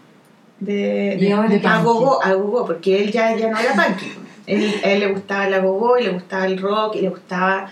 [0.61, 1.85] De, de, de a punky.
[1.85, 4.13] gogo, a gogo, porque él ya, ya no era punky.
[4.47, 7.71] Él, él le gustaba el gogo y le gustaba el rock y le gustaba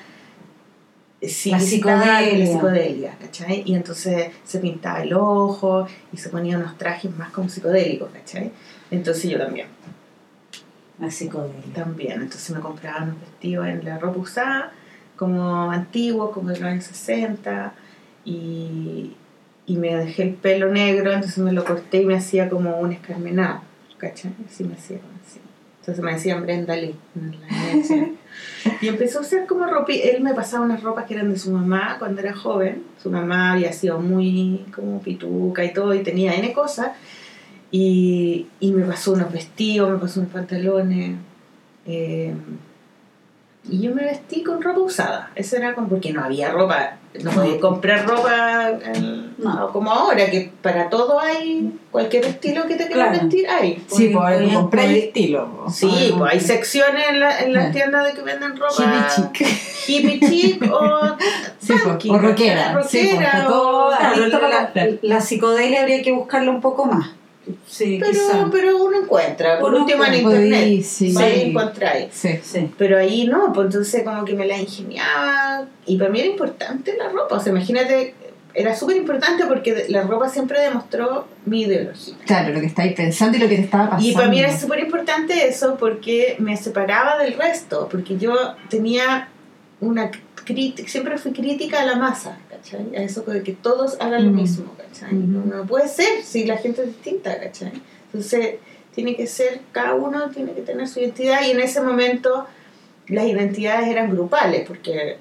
[1.23, 2.39] sí, La psicodelia.
[2.39, 3.63] la psicodelia, ¿cachai?
[3.67, 8.53] Y entonces se pintaba el ojo y se ponía unos trajes más como psicodélicos, ¿cachai?
[8.91, 9.67] Entonces yo también,
[11.01, 11.73] La psicodelia.
[11.75, 12.23] también.
[12.23, 14.73] Entonces me compraba unos vestidos en la ropa usada,
[15.17, 17.73] como antiguos, como de los años 60,
[18.27, 19.17] y,
[19.67, 22.93] y me dejé el pelo negro, entonces me lo corté y me hacía como un
[22.93, 23.61] escarmenado,
[23.99, 24.33] ¿cachai?
[24.49, 25.41] Así me hacía así.
[25.81, 28.09] Entonces me decían Brenda Lee en la.
[28.83, 29.93] Y empezó a usar como ropa.
[29.93, 32.83] Él me pasaba unas ropas que eran de su mamá cuando era joven.
[33.03, 36.89] Su mamá había sido muy como pituca y todo, y tenía N cosas.
[37.71, 41.17] Y, y me pasó unos vestidos, me pasó unos pantalones.
[41.87, 42.35] eh,
[43.69, 45.31] y yo me vestí con ropa usada.
[45.35, 46.97] Eso era como porque no había ropa.
[47.23, 49.73] No podía comprar ropa eh, No.
[49.73, 53.23] como ahora, que para todo hay cualquier estilo que te quieras Claro.
[53.25, 53.83] vestir, hay.
[53.89, 55.47] Sí, pues Podía- comprar estilo.
[55.65, 55.71] po.
[55.71, 57.73] Sí, Podemos- pues hay secciones en, la- en las Ah.
[57.73, 58.75] tiendas de que venden ropa.
[58.79, 59.49] Hippie chic.
[59.89, 61.01] Hippie chic o.
[61.59, 62.73] Sí, funky, pues, o rockera.
[62.75, 66.85] rockera, Sí, pues, todo Claro, adicto la, la, la psicodelia habría que buscarla un poco
[66.85, 67.09] más.
[67.67, 68.49] Sí, Pero, quizá.
[68.51, 70.83] pero uno encuentra, por Uno último en internet.
[70.83, 71.15] Sí.
[71.17, 72.09] Encontráis.
[72.13, 72.41] Sí.
[72.43, 72.71] Sí.
[72.77, 75.67] Pero ahí no, pues entonces como que me la ingeniaba.
[75.87, 77.37] Y para mí era importante la ropa.
[77.37, 78.15] O sea, imagínate,
[78.55, 82.15] era súper importante porque la ropa siempre demostró mi ideología.
[82.27, 84.09] Claro, lo que estáis pensando y lo que te estaba pasando.
[84.09, 88.35] Y para mí era súper importante eso porque me separaba del resto, porque yo
[88.69, 89.29] tenía
[89.81, 90.11] una
[90.45, 92.97] crítica, siempre fui crítica a la masa, ¿cachai?
[92.97, 95.15] A eso de que todos hagan lo mismo, ¿cachai?
[95.15, 95.49] Ujú.
[95.49, 97.73] No puede ser si la gente es distinta, ¿cachai?
[98.07, 98.57] Entonces,
[98.95, 102.47] tiene que ser, cada uno tiene que tener su identidad y en ese momento
[103.09, 105.19] las identidades eran grupales, porque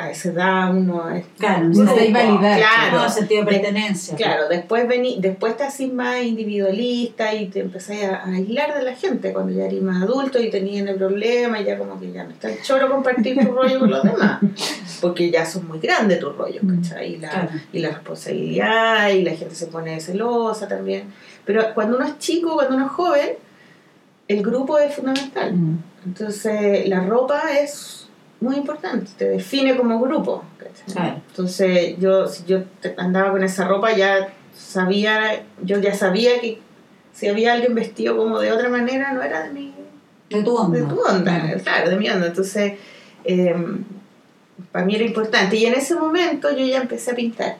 [0.00, 2.58] a esa edad uno es Claro, un grupo, validar.
[2.58, 4.16] claro, No, sentido de De- pertenencia.
[4.16, 8.82] Claro, después vení, después te haces más individualista y te empezás a, a aislar de
[8.84, 12.12] la gente cuando ya eres más adulto y tenías el problema y ya como que
[12.12, 14.40] ya no está el choro compartir tu rollo con los demás,
[15.00, 16.82] porque ya son muy grandes tus rollos, Mm.
[16.82, 17.14] ¿cachai?
[17.14, 17.48] Y la, Claro.
[17.72, 21.04] y la responsabilidad y la gente se pone celosa también.
[21.44, 23.30] Pero cuando uno es chico, cuando uno es joven,
[24.28, 25.52] el grupo es fundamental.
[25.54, 25.78] Mm.
[26.06, 27.99] Entonces la ropa es
[28.40, 30.44] muy importante, te define como grupo.
[31.28, 32.60] Entonces yo, si yo
[32.96, 36.58] andaba con esa ropa ya sabía, yo ya sabía que
[37.12, 39.74] si había alguien vestido como de otra manera no era de mi,
[40.30, 40.78] De tu onda.
[40.78, 41.60] de tu onda, Claro.
[41.62, 42.26] claro, de mi onda.
[42.28, 42.74] Entonces
[43.24, 43.84] em,
[44.72, 45.56] para mí era importante.
[45.56, 47.56] Y en ese momento yo ya empecé a pintar.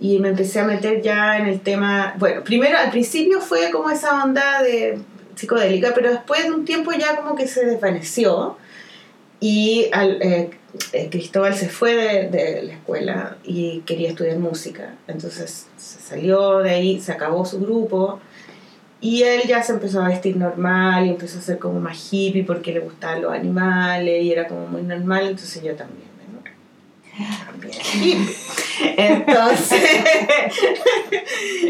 [0.00, 3.90] Y me empecé a meter ya en el tema, bueno, primero al principio fue como
[3.90, 5.00] esa onda de
[5.34, 8.56] psicodélica, pero después de un tiempo ya como que se desvaneció
[9.40, 10.50] y al, eh,
[10.92, 16.58] eh, Cristóbal se fue de, de la escuela y quería estudiar música, entonces se salió
[16.58, 18.20] de ahí, se acabó su grupo
[19.00, 22.42] y él ya se empezó a vestir normal y empezó a ser como más hippie
[22.44, 26.08] porque le gustaban los animales y era como muy normal, entonces yo también.
[26.32, 26.42] ¿no?
[28.96, 29.80] Entonces,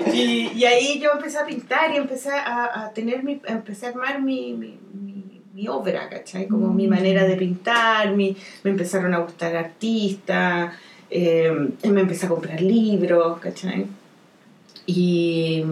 [0.12, 3.88] y, y ahí yo empecé a pintar y empecé a, a tener mi, empecé a
[3.90, 5.24] armar mi, mi, mi,
[5.58, 6.46] mi obra, ¿cachai?
[6.46, 10.72] Como mi manera de pintar, mi, me empezaron a gustar artistas,
[11.10, 11.50] eh,
[11.82, 13.86] me empecé a comprar libros, ¿cachai?
[14.86, 15.64] Y,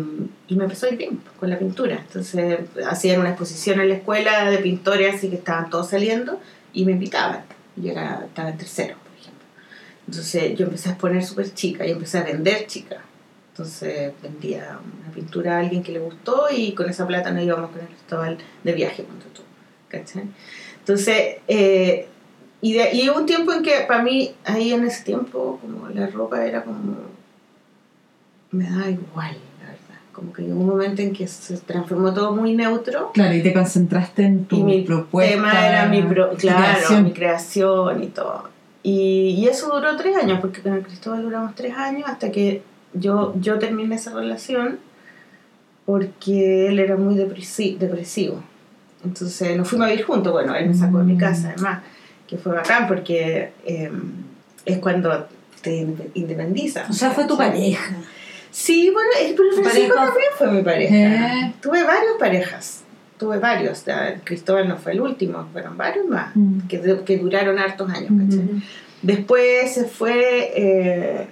[0.48, 2.00] y me empezó a ir bien con la pintura.
[2.04, 6.40] Entonces hacían una exposición en la escuela de pintores, así que estaban todos saliendo
[6.72, 7.44] y me invitaban.
[7.76, 9.46] Yo era, estaba en tercero, por ejemplo.
[10.08, 13.02] Entonces yo empecé a exponer súper chica y empecé a vender chica.
[13.52, 17.70] Entonces vendía una pintura a alguien que le gustó y con esa plata nos íbamos
[17.70, 19.45] con el Cristóbal de viaje, cuando tú,
[19.88, 20.24] ¿cachai?
[20.80, 22.06] Entonces, eh,
[22.60, 25.88] y, de, y hubo un tiempo en que para mí, ahí en ese tiempo, como
[25.88, 26.96] la ropa era como.
[28.50, 30.00] me daba igual, la verdad.
[30.12, 33.10] Como que hubo un momento en que se transformó todo muy neutro.
[33.12, 35.34] Claro, y te concentraste en tu Y mi propuesta.
[35.34, 37.04] tema era mi, pro- claro, creación.
[37.04, 38.48] mi creación y todo.
[38.82, 42.62] Y, y eso duró tres años, porque con el Cristóbal duramos tres años hasta que
[42.94, 44.78] yo, yo terminé esa relación
[45.84, 48.42] porque él era muy depresi- depresivo.
[49.04, 50.32] Entonces nos fuimos a vivir juntos.
[50.32, 51.18] Bueno, él me sacó de mi Mm.
[51.18, 51.80] casa, además,
[52.26, 53.90] que fue bacán porque eh,
[54.64, 55.28] es cuando
[55.62, 56.88] te inde- independizas.
[56.90, 57.96] O sea, fue tu pareja.
[58.50, 60.94] Sí, bueno, ¿Tu Francisco también fue mi pareja.
[61.46, 61.54] Eh.
[61.60, 62.82] Tuve varias parejas.
[63.18, 63.84] Tuve varios.
[64.24, 66.34] Cristóbal no fue el último, fueron varios más.
[66.34, 66.60] Mm.
[66.68, 68.24] Que, que duraron hartos años, Mm.
[68.28, 68.62] ¿cachai?
[69.02, 71.26] Después se fue, eh,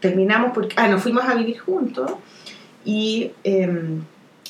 [0.00, 2.12] terminamos porque, ah, nos fuimos a vivir juntos
[2.84, 3.68] y, eh,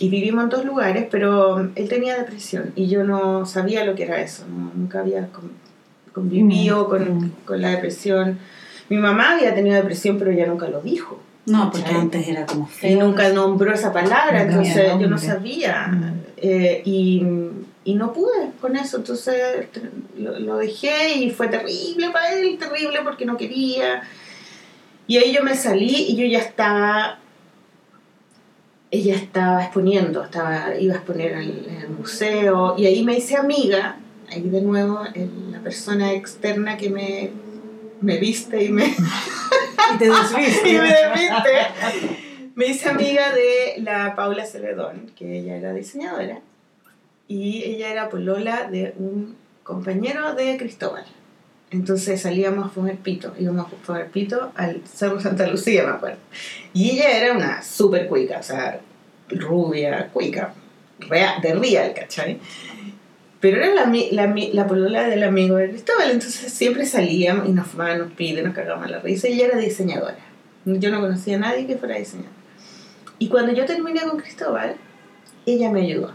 [0.00, 4.02] y vivimos en dos lugares, pero él tenía depresión y yo no sabía lo que
[4.04, 5.52] era eso, no- nunca había con-
[6.12, 7.30] convivido Mm, con, mm.
[7.44, 8.38] con la depresión.
[8.88, 11.20] Mi mamá había tenido depresión, pero ella nunca lo dijo.
[11.46, 12.00] No, porque ¿Cachai?
[12.00, 13.00] antes era como Y feo.
[13.06, 15.86] nunca nombró esa palabra, entonces yo no sabía.
[15.88, 16.12] Mm.
[16.38, 17.22] Eh, y,
[17.84, 19.68] y no pude con eso, entonces
[20.18, 24.02] lo, lo dejé y fue terrible para él, terrible porque no quería.
[25.06, 27.19] Y ahí yo me salí y yo ya estaba,
[28.90, 33.96] ella estaba exponiendo, estaba, iba a exponer en el, museo y ahí me hice amiga,
[34.30, 35.00] ahí de nuevo
[35.50, 37.30] la persona externa que me,
[38.00, 40.68] me viste y me, Y te desviste.
[40.70, 42.10] y me desviste.
[42.54, 46.40] Me hice amiga de la Paula Celedón, que ella era diseñadora.
[47.28, 51.04] y ella era polola de un compañero de Cristóbal.
[51.70, 56.18] Entonces salíamos a fumar pito, íbamos a fumar pito al Cerro Santa Lucía, me acuerdo.
[56.72, 58.80] Y ella era una súper cuica, o sea,
[59.28, 60.52] rubia, cuica,
[60.98, 62.38] rea- de real, ¿cachai?
[63.38, 67.68] Pero era la, la, la polola del amigo de Cristóbal, entonces siempre salíamos y nos
[67.68, 69.28] fumábamos pito nos cagábamos la risa.
[69.28, 70.18] Y ella era diseñadora.
[70.66, 72.34] Yo no conocía a nadie que fuera diseñadora.
[73.18, 74.76] Y cuando yo terminé con Cristóbal,
[75.46, 76.12] ella me ayudó.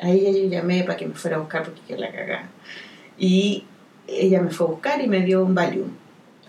[0.00, 2.48] A ella yo llamé para que me fuera a buscar porque yo la cagaba.
[3.18, 3.64] Y
[4.10, 5.88] ella me fue a buscar y me dio un Valium.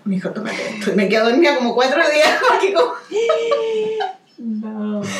[0.04, 0.92] Me dijo, tómate esto.
[0.94, 2.40] Y me quedé dormida como cuatro días.
[2.50, 2.94] porque como-
[4.38, 5.02] No.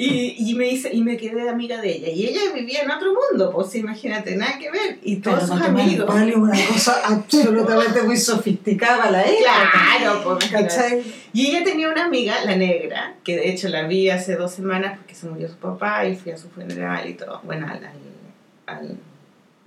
[0.00, 2.08] Y, y, me dice, y me quedé amiga de ella.
[2.10, 5.00] Y ella vivía en otro mundo, pues imagínate, nada que ver.
[5.02, 6.06] Y todos sus amigos.
[6.06, 9.72] Vale, una cosa absolutamente muy sofisticada la época.
[9.98, 11.02] Claro, pues, ¿Cachai?
[11.32, 14.96] Y ella tenía una amiga, la negra, que de hecho la vi hace dos semanas
[14.98, 17.40] porque se murió su papá y fui a su funeral y todo.
[17.42, 18.96] Bueno, al, al, al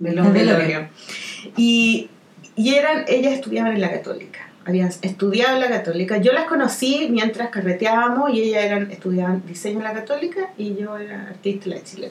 [0.02, 0.32] Velorio.
[0.32, 0.88] velorio.
[1.56, 2.10] Y,
[2.56, 4.48] y eran, ellas estudiaban en la católica.
[4.64, 6.18] Habían estudiado en la católica.
[6.18, 10.96] Yo las conocí mientras carreteábamos y ellas eran, estudiaban diseño en la católica y yo
[10.96, 12.10] era artista en la de Chile.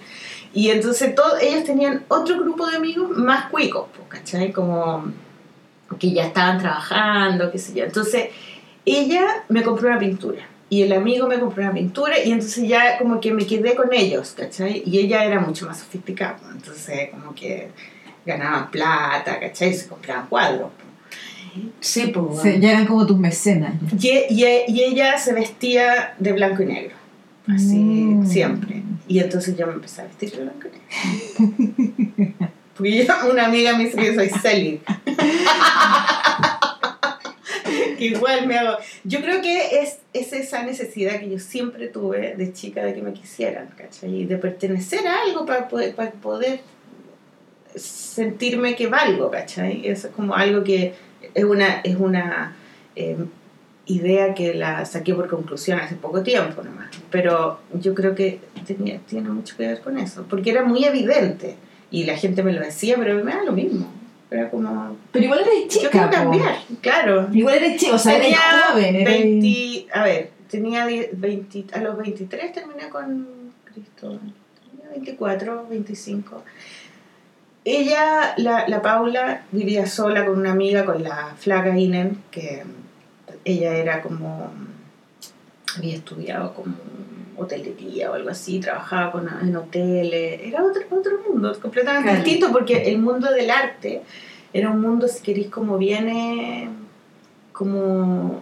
[0.54, 4.52] Y entonces todo, ellas tenían otro grupo de amigos más cuicos, pues, ¿cachai?
[4.52, 5.12] Como
[6.00, 7.86] que ya estaban trabajando, qué sé yo.
[7.86, 8.30] Entonces
[8.86, 12.98] ella me compró una pintura y el amigo me compró una pintura y entonces ya
[12.98, 14.82] como que me quedé con ellos, ¿cachai?
[14.86, 17.68] Y ella era mucho más sofisticada, pues, entonces como que
[18.26, 19.74] ganaban plata, ¿cachai?
[19.74, 20.70] Se compraban cuadros.
[20.78, 21.66] pues.
[21.82, 22.42] Sí, pues.
[22.42, 23.74] Sí, ya eran como tus mecenas.
[24.00, 26.96] Y, y, y ella se vestía de blanco y negro,
[27.48, 28.26] así Mm.
[28.26, 28.82] siempre.
[29.10, 32.34] Y entonces yo me empecé a vestir de blanco y negro.
[32.78, 34.30] Porque yo- una amiga me dice que soy
[38.06, 38.78] Igual me hago.
[39.04, 43.02] Yo creo que es, es esa necesidad que yo siempre tuve de chica de que
[43.02, 44.22] me quisieran, ¿cachai?
[44.22, 46.62] Y de pertenecer a algo para poder, para poder
[47.76, 49.88] sentirme que valgo, ¿cachai?
[49.88, 50.94] Eso es como algo que
[51.34, 52.56] es una, es una
[52.96, 53.18] eh,
[53.86, 56.90] idea que la saqué por conclusión hace poco tiempo nomás.
[57.10, 61.56] Pero yo creo que tenía, tiene mucho que ver con eso, porque era muy evidente
[61.90, 64.01] y la gente me lo decía, pero me da lo mismo.
[64.32, 65.84] Era como, Pero igual eres chica.
[65.84, 66.16] yo quiero po.
[66.16, 67.28] cambiar, claro.
[67.34, 68.40] Igual eres chica, o sea, eres Tenía
[68.70, 68.96] joven.
[68.96, 69.22] Eres...
[69.24, 73.28] 20, a ver, tenía 10 20, a los 23 terminé con
[73.66, 74.20] Cristo.
[74.72, 76.44] Tenía 24, 25.
[77.66, 82.64] Ella, la, la Paula, vivía sola con una amiga, con la flaca Inen, que
[83.44, 84.50] ella era como,
[85.78, 86.76] había estudiado como
[87.38, 92.24] hotelería o algo así, trabajaba con, en hoteles, era otro, otro mundo, completamente Claro.
[92.24, 94.02] distinto, porque el mundo del arte
[94.54, 96.70] era un mundo, si queréis, como viene,
[97.54, 98.42] como,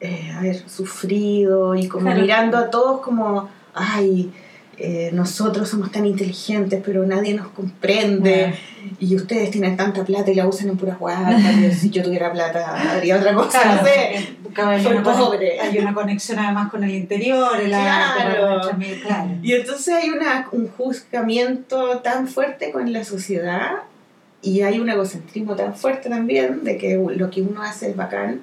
[0.00, 2.20] eh, a ver, sufrido y como Claro.
[2.20, 4.32] mirando a todos como, ay,
[4.78, 8.54] eh, nosotros somos tan inteligentes, pero nadie nos comprende.
[8.98, 11.42] Y ustedes tienen tanta plata y la usan en puras guardas.
[11.78, 13.62] si yo tuviera plata, haría otra cosa.
[13.62, 14.62] Claro, no sé.
[14.62, 15.60] hay Soy una pobre.
[15.60, 18.60] Hay una conexión además con el interior, el Claro.
[19.02, 19.30] claro.
[19.42, 23.70] Y entonces hay una, un juzgamiento tan fuerte con la sociedad
[24.42, 28.42] y hay un egocentrismo tan fuerte también de que lo que uno hace es bacán.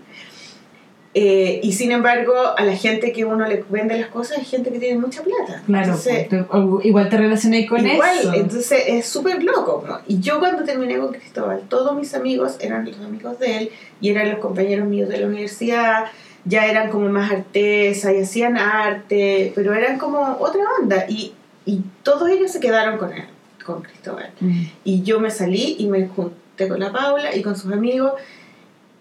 [1.13, 4.71] Eh, y sin embargo, a la gente que uno le vende las cosas hay gente
[4.71, 5.61] que tiene mucha plata.
[5.65, 6.45] Claro, Entonces, pues,
[6.81, 8.33] te- igual te relacioné con Igual, eso.
[8.33, 9.83] entonces es súper loco.
[9.85, 9.99] ¿no?
[10.07, 14.09] Y yo cuando terminé con Cristóbal, todos mis amigos eran los amigos de él y
[14.09, 16.05] eran los compañeros míos de la universidad,
[16.45, 21.05] ya eran como más artesas y hacían arte, pero eran como otra onda.
[21.09, 21.33] Y,
[21.65, 23.25] y todos ellos se quedaron con él,
[23.65, 24.29] con Cristóbal.
[24.39, 24.61] Mm.
[24.85, 28.13] Y yo me salí y me junté con la Paula y con sus amigos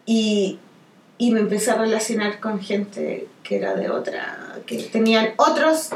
[0.06, 0.58] y,
[1.20, 5.90] y me empecé a relacionar con gente que era de otra, que tenían otros,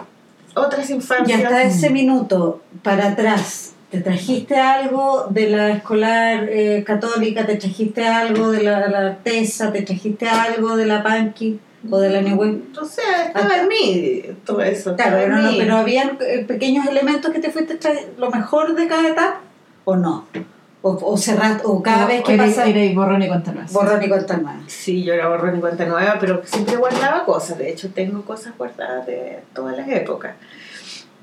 [0.55, 1.43] otras Y infancias.
[1.45, 7.47] hasta ese minuto, para atrás, ¿te trajiste algo de la escolar eh, católica?
[7.47, 9.73] ¿Te trajiste algo de la, la artesa?
[9.73, 11.59] ¿Te trajiste algo de la panqui
[11.91, 12.59] o de la New Wave?
[12.89, 14.95] Sea, estaba en mí todo eso.
[14.95, 18.87] Claro, pero, no, pero habían eh, pequeños elementos que te fuiste tra- lo mejor de
[18.87, 19.41] cada etapa
[19.87, 20.27] o no.
[20.87, 23.69] O, o cerraste, o cada vez que era, pasa, era borrón y cuenta nueva.
[23.73, 24.61] borrón y cuenta nueva.
[24.67, 27.57] Sí, yo era borrón y cuenta nueva, pero siempre guardaba cosas.
[27.57, 30.35] De hecho, tengo cosas guardadas de todas las épocas.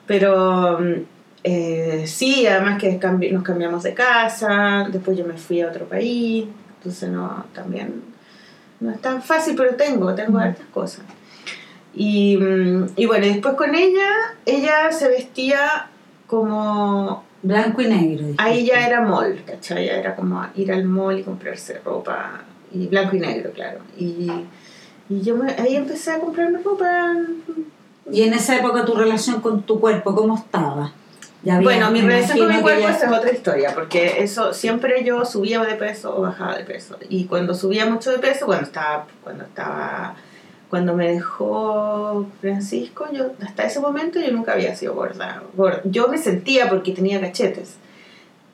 [0.07, 0.93] Pero mm,
[1.43, 5.85] eh, sí, además que cambi- nos cambiamos de casa, después yo me fui a otro
[5.85, 6.47] país,
[6.77, 8.01] entonces no, también
[8.79, 11.05] no es tan fácil, pero tengo, tengo hartas cosas.
[11.93, 14.09] Y, mm, y bueno, después con ella,
[14.47, 15.87] ella se vestía
[16.25, 18.19] como Blanco y negro.
[18.27, 18.43] dijiste.
[18.43, 19.85] Ahí ya era mall, ¿cachai?
[19.87, 22.41] Ya era como ir al mall y comprarse ropa,
[22.73, 23.79] y blanco y negro, claro.
[23.97, 24.29] Y,
[25.09, 27.15] y yo me- ahí empecé a comprarme ropa.
[28.11, 30.91] Y en esa época tu relación con tu cuerpo, ¿cómo estaba?
[31.43, 34.53] Ya había- Bueno, mi relación con mi cuerpo ya- esa es otra historia, porque eso
[34.53, 36.97] siempre yo subía de peso o bajaba de peso.
[37.09, 40.15] Y cuando subía mucho de peso, cuando estaba, cuando estaba,
[40.71, 45.43] cuando me dejó Francisco, yo hasta ese momento yo nunca había sido gorda.
[45.53, 45.81] gorda.
[45.83, 47.75] Yo me sentía porque tenía cachetes,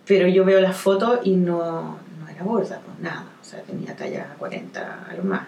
[0.07, 3.27] pero yo veo las fotos y no, no era gorda, pues nada.
[3.39, 5.43] O sea, tenía talla 40 a lo más.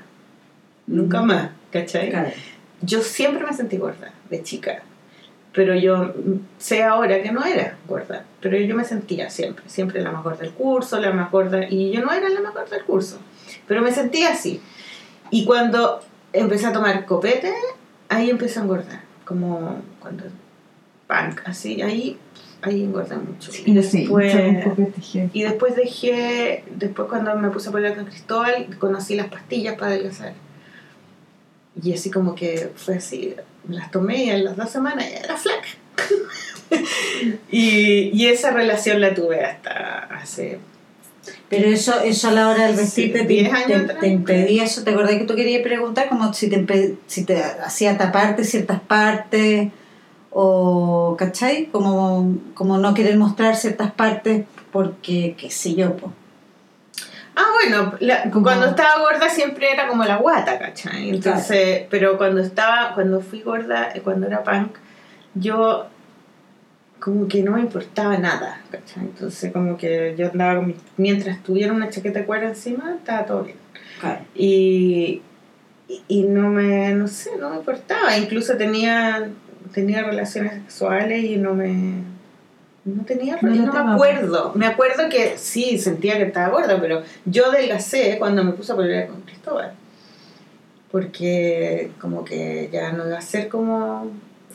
[0.86, 2.12] Nunca más, ¿cachai?
[2.12, 2.30] Claro.
[2.82, 4.84] yo siempre me sentí gorda de chica,
[5.54, 6.14] pero yo
[6.60, 10.42] sé ahora que no era gorda, pero yo me sentía siempre, siempre la más gorda
[10.42, 13.18] del curso, la más gorda, y yo no era la más gorda del curso,
[13.68, 14.62] pero me sentía así.
[15.32, 16.02] Y cuando
[16.34, 17.54] empecé a tomar copete,
[18.10, 20.26] ahí empecé a engordar, como cuando
[21.08, 22.18] punk, así, ahí,
[22.62, 23.52] ahí engordé mucho.
[23.66, 24.34] y después...
[25.34, 29.94] Y después dejé, después cuando me puse a pelear con Cristóbal, conocí las pastillas para
[29.94, 30.34] adelgazar.
[31.82, 33.36] Y así como que fue así,
[33.68, 35.68] las tomé y en las dos semanas ya era flaca.
[37.52, 40.60] y, y esa relación la tuve hasta hace...
[41.50, 44.64] Pero eso, eso a la hora del vestirte Sí, te, 10 años te- te impedía
[44.66, 44.84] eso.
[44.84, 49.70] ¿Te acordás que tú querías preguntar como si te, si te hacía taparte ciertas partes
[50.32, 51.66] o, ¿cachai?
[51.72, 56.14] Como, como no querer mostrar ciertas partes porque, qué sé yo, pues.
[57.36, 61.10] Ah, bueno, la- cuando estaba gorda siempre era como la guata, ¿cachai?
[61.10, 64.76] Entonces, pero cuando estaba, cuando fui gorda, eh, cuando era punk,
[65.34, 65.88] yo
[67.00, 69.04] como que no me importaba nada, ¿cachai?
[69.04, 73.26] Entonces como que yo andaba con mi- mientras tuviera una chaqueta de cuero encima, estaba
[73.26, 73.58] todo bien.
[74.36, 75.22] Y,
[75.88, 78.18] y- y no me, no sé, no me importaba.
[78.18, 79.30] Incluso tenía,
[79.74, 82.04] tenía relaciones sexuales y no me...
[82.86, 84.52] No tenía, No no, me acuerdo.
[84.56, 88.76] Me acuerdo que sí, sentía que estaba gorda, pero yo adelgacé cuando me puse a
[88.78, 89.74] pelear con Cristóbal.
[90.92, 94.08] Porque como que ya no iba a ser como,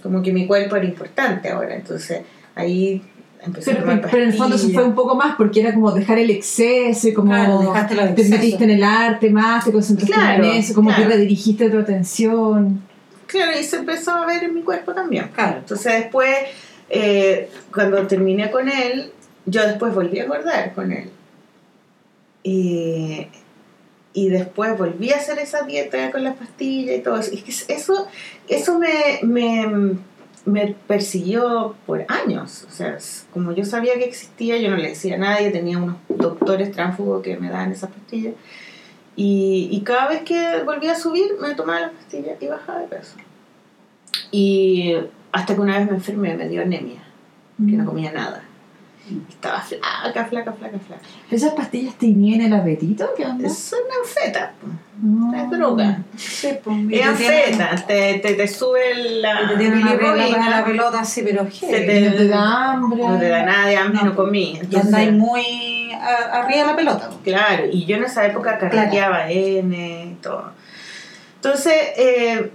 [0.05, 1.75] como que mi cuerpo era importante ahora.
[1.75, 2.21] Entonces
[2.55, 3.01] ahí
[3.43, 5.73] empecé a Pero, tomar pero en el fondo se fue un poco más porque era
[5.73, 9.65] como dejar el exceso y como Claro, dejaste los te metiste en el arte más,
[9.65, 11.05] te concentraste Claro, en eso, como claro.
[11.05, 12.83] que redirigiste tu atención.
[13.27, 15.29] Claro, y se empezó a ver en mi cuerpo también.
[15.35, 15.61] Claro.
[15.61, 16.37] Entonces después,
[16.91, 19.11] eh, cuando terminé con él,
[19.47, 21.09] yo después volví a engordar con él.
[22.43, 23.27] Y,
[24.17, 27.33] y después volví a hacer esa dieta con las pastillas y todo eso.
[27.35, 28.07] Y es que eso,
[28.49, 29.97] eso me, me,
[30.47, 32.65] me persiguió por años.
[32.69, 32.97] O sea,
[33.33, 37.25] como yo sabía que existía, yo no le decía a nadie, tenía unos doctores tránsfugos
[37.25, 38.35] que me daban esas pastillas.
[39.17, 42.87] Y, y cada vez que volvía a subir, me tomaba las pastillas y bajaba de
[42.87, 43.17] peso.
[44.31, 44.95] Y
[45.33, 47.03] hasta que una vez me enfermé, me dio anemia,
[47.59, 48.45] que no comía nada.
[49.29, 51.03] Estaba flaca, flaca, flaca, flaca.
[51.31, 53.11] ¿Esas pastillas te inhiben el apetito?
[53.15, 53.47] ¿Qué onda?
[53.47, 54.69] Es una anfeta, po.
[55.03, 55.51] No.
[55.51, 55.99] droga.
[56.17, 61.01] Sí, pues, Es anfeta, te, te, te sube la te tienen una pelota, la pelota
[61.01, 63.03] así, pero Se te- No te da hambre.
[63.07, 64.11] no te da nada de hambre, No.
[64.11, 64.59] no, comí.
[64.71, 67.11] Y andáis muy a- arriba de la pelota.
[67.23, 70.51] Claro, y yo en esa época carreteaba N y todo.
[71.37, 72.51] Entonces, eh,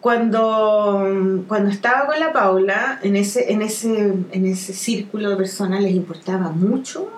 [0.00, 5.80] cuando, cuando estaba con la Paula, en ese, en, ese, en ese círculo de personas
[5.82, 7.08] les importaba mucho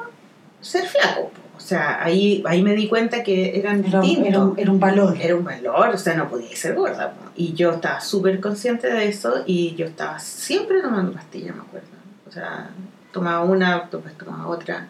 [0.61, 1.31] ser flaco.
[1.57, 4.29] O sea, ahí, ahí me di cuenta que eran Era, un- distintos.
[4.33, 5.17] era un, era un valor.
[5.21, 7.13] Era un valor, o sea, no podía ser gorda.
[7.37, 11.87] Y yo estaba súper consciente de eso y yo estaba siempre tomando pastillas, me acuerdo.
[12.29, 12.71] O sea,
[13.13, 14.89] tomaba una, después tomaba otra.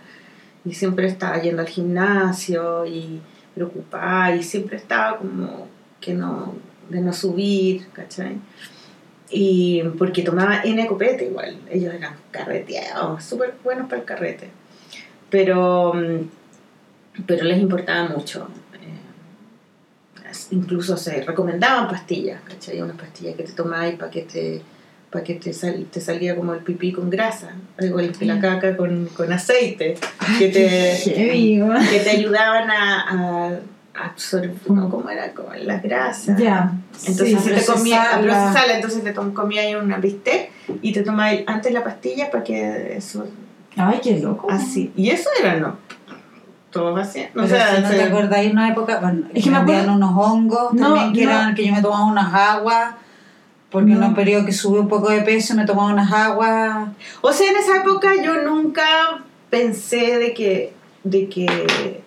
[0.65, 3.21] Y siempre estaba yendo al gimnasio y
[3.55, 5.67] preocupada y siempre estaba como
[6.01, 6.55] que no,
[6.91, 8.37] de no subir, ¿cachai?
[9.31, 14.51] Y porque tomaba N copete igual, ellos eran carreteados, súper buenos para el carrete.
[15.31, 18.49] Pero, mm, pero les importaba mucho.
[18.75, 22.81] eh, incluso se recomendaban pastillas, ¿cachai?
[22.83, 24.62] Unas pastillas que te tomabas para que te
[25.11, 27.51] para que te, sal- te salía como el pipí con grasa,
[27.81, 29.97] igual que la caca con, con aceite,
[30.39, 30.97] que te,
[31.91, 33.01] que te ayudaban a,
[33.49, 33.61] a
[33.95, 34.89] absorber, ¿no?
[34.89, 35.33] ¿cómo era?
[35.33, 36.39] Como las grasas.
[36.39, 36.73] Ya.
[37.07, 38.75] Entonces sí, si te comía, a procesarla.
[38.77, 40.51] entonces te comía ahí una bistec
[40.83, 43.27] y te tomabas antes la pastilla para que eso
[43.77, 44.49] Ay, qué loco.
[44.51, 44.93] así.
[44.97, 45.77] Y eso era no.
[46.71, 47.31] Todos hacían.
[47.31, 50.17] O Pero sea, si no te acordáis una época, bueno, Es que me acuerdo- unos
[50.17, 51.31] hongos No, también que no.
[51.33, 52.95] eran que yo me tomaba unas aguas,
[53.71, 54.07] porque en No.
[54.09, 56.91] un periodo que subí un poco de peso me tomaba unas aguas.
[57.23, 58.85] O sea, en esa época yo nunca
[59.51, 60.73] pensé de que,
[61.03, 62.03] de que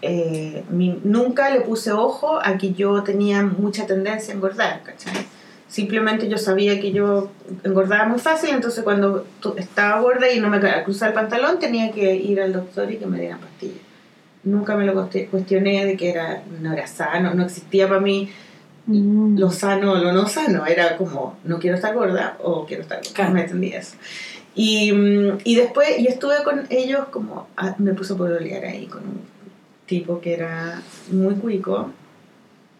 [0.00, 5.12] eh, mi- nunca le puse ojo a que yo tenía mucha tendencia a engordar, ¿cachai?
[5.68, 7.30] Simplemente yo sabía que yo
[7.64, 12.14] engordaba muy fácil, entonces cuando estaba gorda y no me cruzar el pantalón, tenía que
[12.14, 13.78] ir al doctor y que me dieran pastillas.
[14.44, 18.28] Nunca me lo cuesti- cuestioné de que era, no era sano, no existía para mí
[18.84, 19.38] Mm.
[19.38, 22.98] lo sano o lo no sano, era como no quiero estar gorda o quiero estar
[22.98, 23.32] gorda, Claro.
[23.32, 23.94] me entendí eso.
[24.56, 28.86] Y, mm, y después yo estuve con ellos como, ah, me puse a pololear ahí
[28.86, 29.20] con un
[29.86, 30.80] tipo que era
[31.10, 31.90] muy cuico,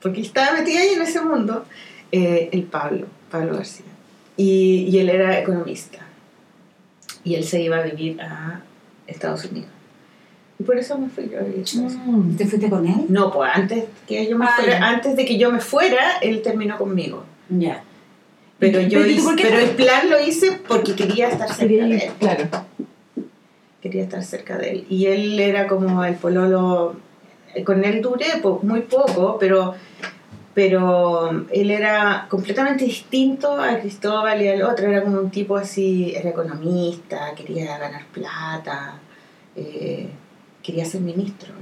[0.01, 1.65] porque estaba metida ahí en ese mundo,
[2.11, 3.87] eh, el Pablo, Pablo García.
[4.37, 5.99] Y, y él era economista.
[7.25, 8.61] Y él se iba a vivir a
[9.07, 9.69] Estados Unidos.
[10.59, 11.65] Y por eso me fui yo a vivir.
[12.07, 13.07] Mm, ¿Te fuiste con él?
[13.09, 14.89] No, pues antes, que yo me Ah, fuera, ya.
[14.89, 17.25] antes de que yo me fuera, él terminó conmigo.
[17.49, 17.83] Ya.
[18.59, 19.01] Pero yo
[19.37, 22.13] Pero, el plan lo hice porque quería estar cerca de él.
[22.19, 22.49] claro.
[23.83, 24.87] Quería estar cerca de él.
[24.89, 26.95] Y él era como el pololo.
[27.65, 28.27] Con él duré
[28.63, 29.75] muy poco, pero,
[30.55, 34.87] pero él era completamente distinto a Cristóbal y al otro.
[34.89, 38.95] Era como un tipo así, era economista, quería ganar plata,
[39.57, 40.09] eh,
[40.63, 41.53] quería ser ministro.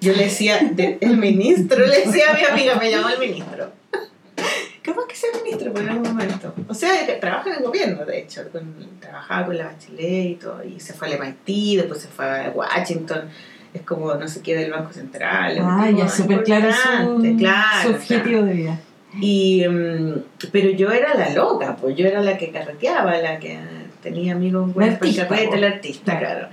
[0.00, 3.70] Yo le decía, de- el ministro, le decía a mi amiga, me llamó el ministro.
[4.86, 6.54] Capaz que sea ministro por algún momento.
[6.68, 6.90] O sea,
[7.20, 8.42] trabaja en el gobierno, de hecho.
[8.52, 10.62] con- trabajaba con la Bachelet y todo.
[10.64, 13.22] Y se fue al MIT, después se fue a Washington.
[13.74, 15.58] Es como no sé qué del Banco Central.
[15.60, 18.80] Ah, ya súper claro su, claro, su objetivo de vida.
[19.20, 20.22] y, mm,
[20.52, 23.58] pero yo era la loca, pues yo era la que carreteaba, la que
[24.02, 26.48] tenía amigos buenos para el artista, claro.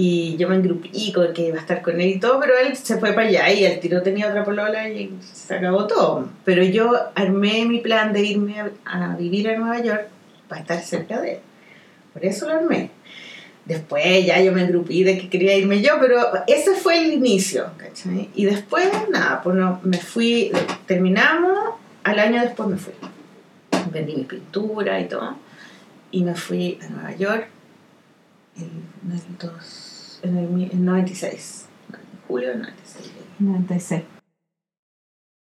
[0.00, 2.76] Y yo me engrupí con que iba a estar con él y todo, pero él
[2.76, 6.28] se fue para allá y el tiro tenía otra polola y se acabó todo.
[6.44, 10.06] Pero yo armé mi plan de irme a, vivir a Nueva York
[10.46, 11.38] para estar cerca de él.
[12.12, 12.92] Por eso lo armé.
[13.64, 17.72] Después ya yo me engrupí de que quería irme yo, pero ese fue el inicio,
[17.76, 18.30] ¿cachai?
[18.36, 20.52] Y después, nada, pues no, me fui,
[20.86, 22.92] terminamos, al año después me fui.
[23.90, 25.36] Vendí mi pintura y todo,
[26.12, 27.48] y me fui a Nueva York
[28.56, 29.38] en el,
[30.22, 33.12] en el en 96, en julio del 96.
[33.38, 34.17] 96.